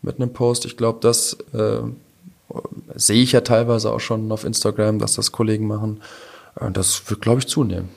mit 0.02 0.16
einem 0.16 0.32
Post. 0.32 0.64
Ich 0.64 0.76
glaube, 0.76 0.98
das 1.00 1.36
äh, 1.52 1.80
sehe 2.94 3.22
ich 3.22 3.32
ja 3.32 3.40
teilweise 3.40 3.92
auch 3.92 4.00
schon 4.00 4.30
auf 4.32 4.44
Instagram, 4.44 4.98
dass 4.98 5.14
das 5.14 5.32
Kollegen 5.32 5.66
machen. 5.66 6.00
Äh, 6.60 6.70
das 6.70 7.08
wird, 7.10 7.20
glaube 7.20 7.40
ich, 7.40 7.48
zunehmen. 7.48 7.88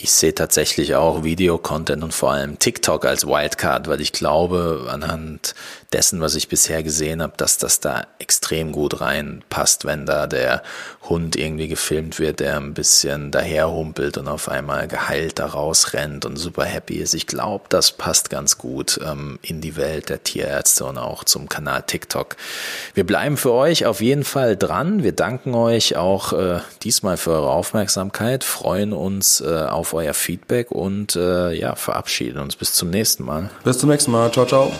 Ich 0.00 0.12
sehe 0.12 0.32
tatsächlich 0.32 0.94
auch 0.94 1.24
Videocontent 1.24 2.04
und 2.04 2.14
vor 2.14 2.30
allem 2.30 2.60
TikTok 2.60 3.04
als 3.04 3.26
Wildcard, 3.26 3.88
weil 3.88 4.00
ich 4.00 4.12
glaube, 4.12 4.86
anhand 4.88 5.56
dessen, 5.92 6.20
was 6.20 6.34
ich 6.34 6.48
bisher 6.48 6.82
gesehen 6.82 7.22
habe, 7.22 7.32
dass 7.38 7.56
das 7.56 7.80
da 7.80 8.06
extrem 8.18 8.72
gut 8.72 9.00
reinpasst, 9.00 9.86
wenn 9.86 10.04
da 10.04 10.26
der 10.26 10.62
Hund 11.08 11.34
irgendwie 11.34 11.68
gefilmt 11.68 12.18
wird, 12.18 12.40
der 12.40 12.56
ein 12.56 12.74
bisschen 12.74 13.30
daherhumpelt 13.30 14.18
und 14.18 14.28
auf 14.28 14.50
einmal 14.50 14.86
geheilt 14.86 15.38
da 15.38 15.46
rausrennt 15.46 16.26
und 16.26 16.36
super 16.36 16.64
happy 16.64 16.96
ist. 16.96 17.14
Ich 17.14 17.26
glaube, 17.26 17.64
das 17.70 17.92
passt 17.92 18.28
ganz 18.28 18.58
gut 18.58 19.00
ähm, 19.02 19.38
in 19.40 19.62
die 19.62 19.76
Welt 19.76 20.10
der 20.10 20.22
Tierärzte 20.22 20.84
und 20.84 20.98
auch 20.98 21.24
zum 21.24 21.48
Kanal 21.48 21.82
TikTok. 21.86 22.36
Wir 22.92 23.06
bleiben 23.06 23.38
für 23.38 23.52
euch 23.52 23.86
auf 23.86 24.02
jeden 24.02 24.24
Fall 24.24 24.56
dran. 24.56 25.02
Wir 25.02 25.12
danken 25.12 25.54
euch 25.54 25.96
auch 25.96 26.34
äh, 26.34 26.60
diesmal 26.82 27.16
für 27.16 27.30
eure 27.30 27.50
Aufmerksamkeit, 27.50 28.44
freuen 28.44 28.92
uns 28.92 29.40
äh, 29.40 29.64
auf 29.64 29.94
euer 29.94 30.14
Feedback 30.14 30.70
und 30.70 31.16
äh, 31.16 31.52
ja, 31.52 31.76
verabschieden 31.76 32.40
uns 32.40 32.56
bis 32.56 32.74
zum 32.74 32.90
nächsten 32.90 33.24
Mal. 33.24 33.48
Bis 33.64 33.78
zum 33.78 33.88
nächsten 33.88 34.10
Mal. 34.10 34.30
Ciao, 34.30 34.44
ciao. 34.44 34.70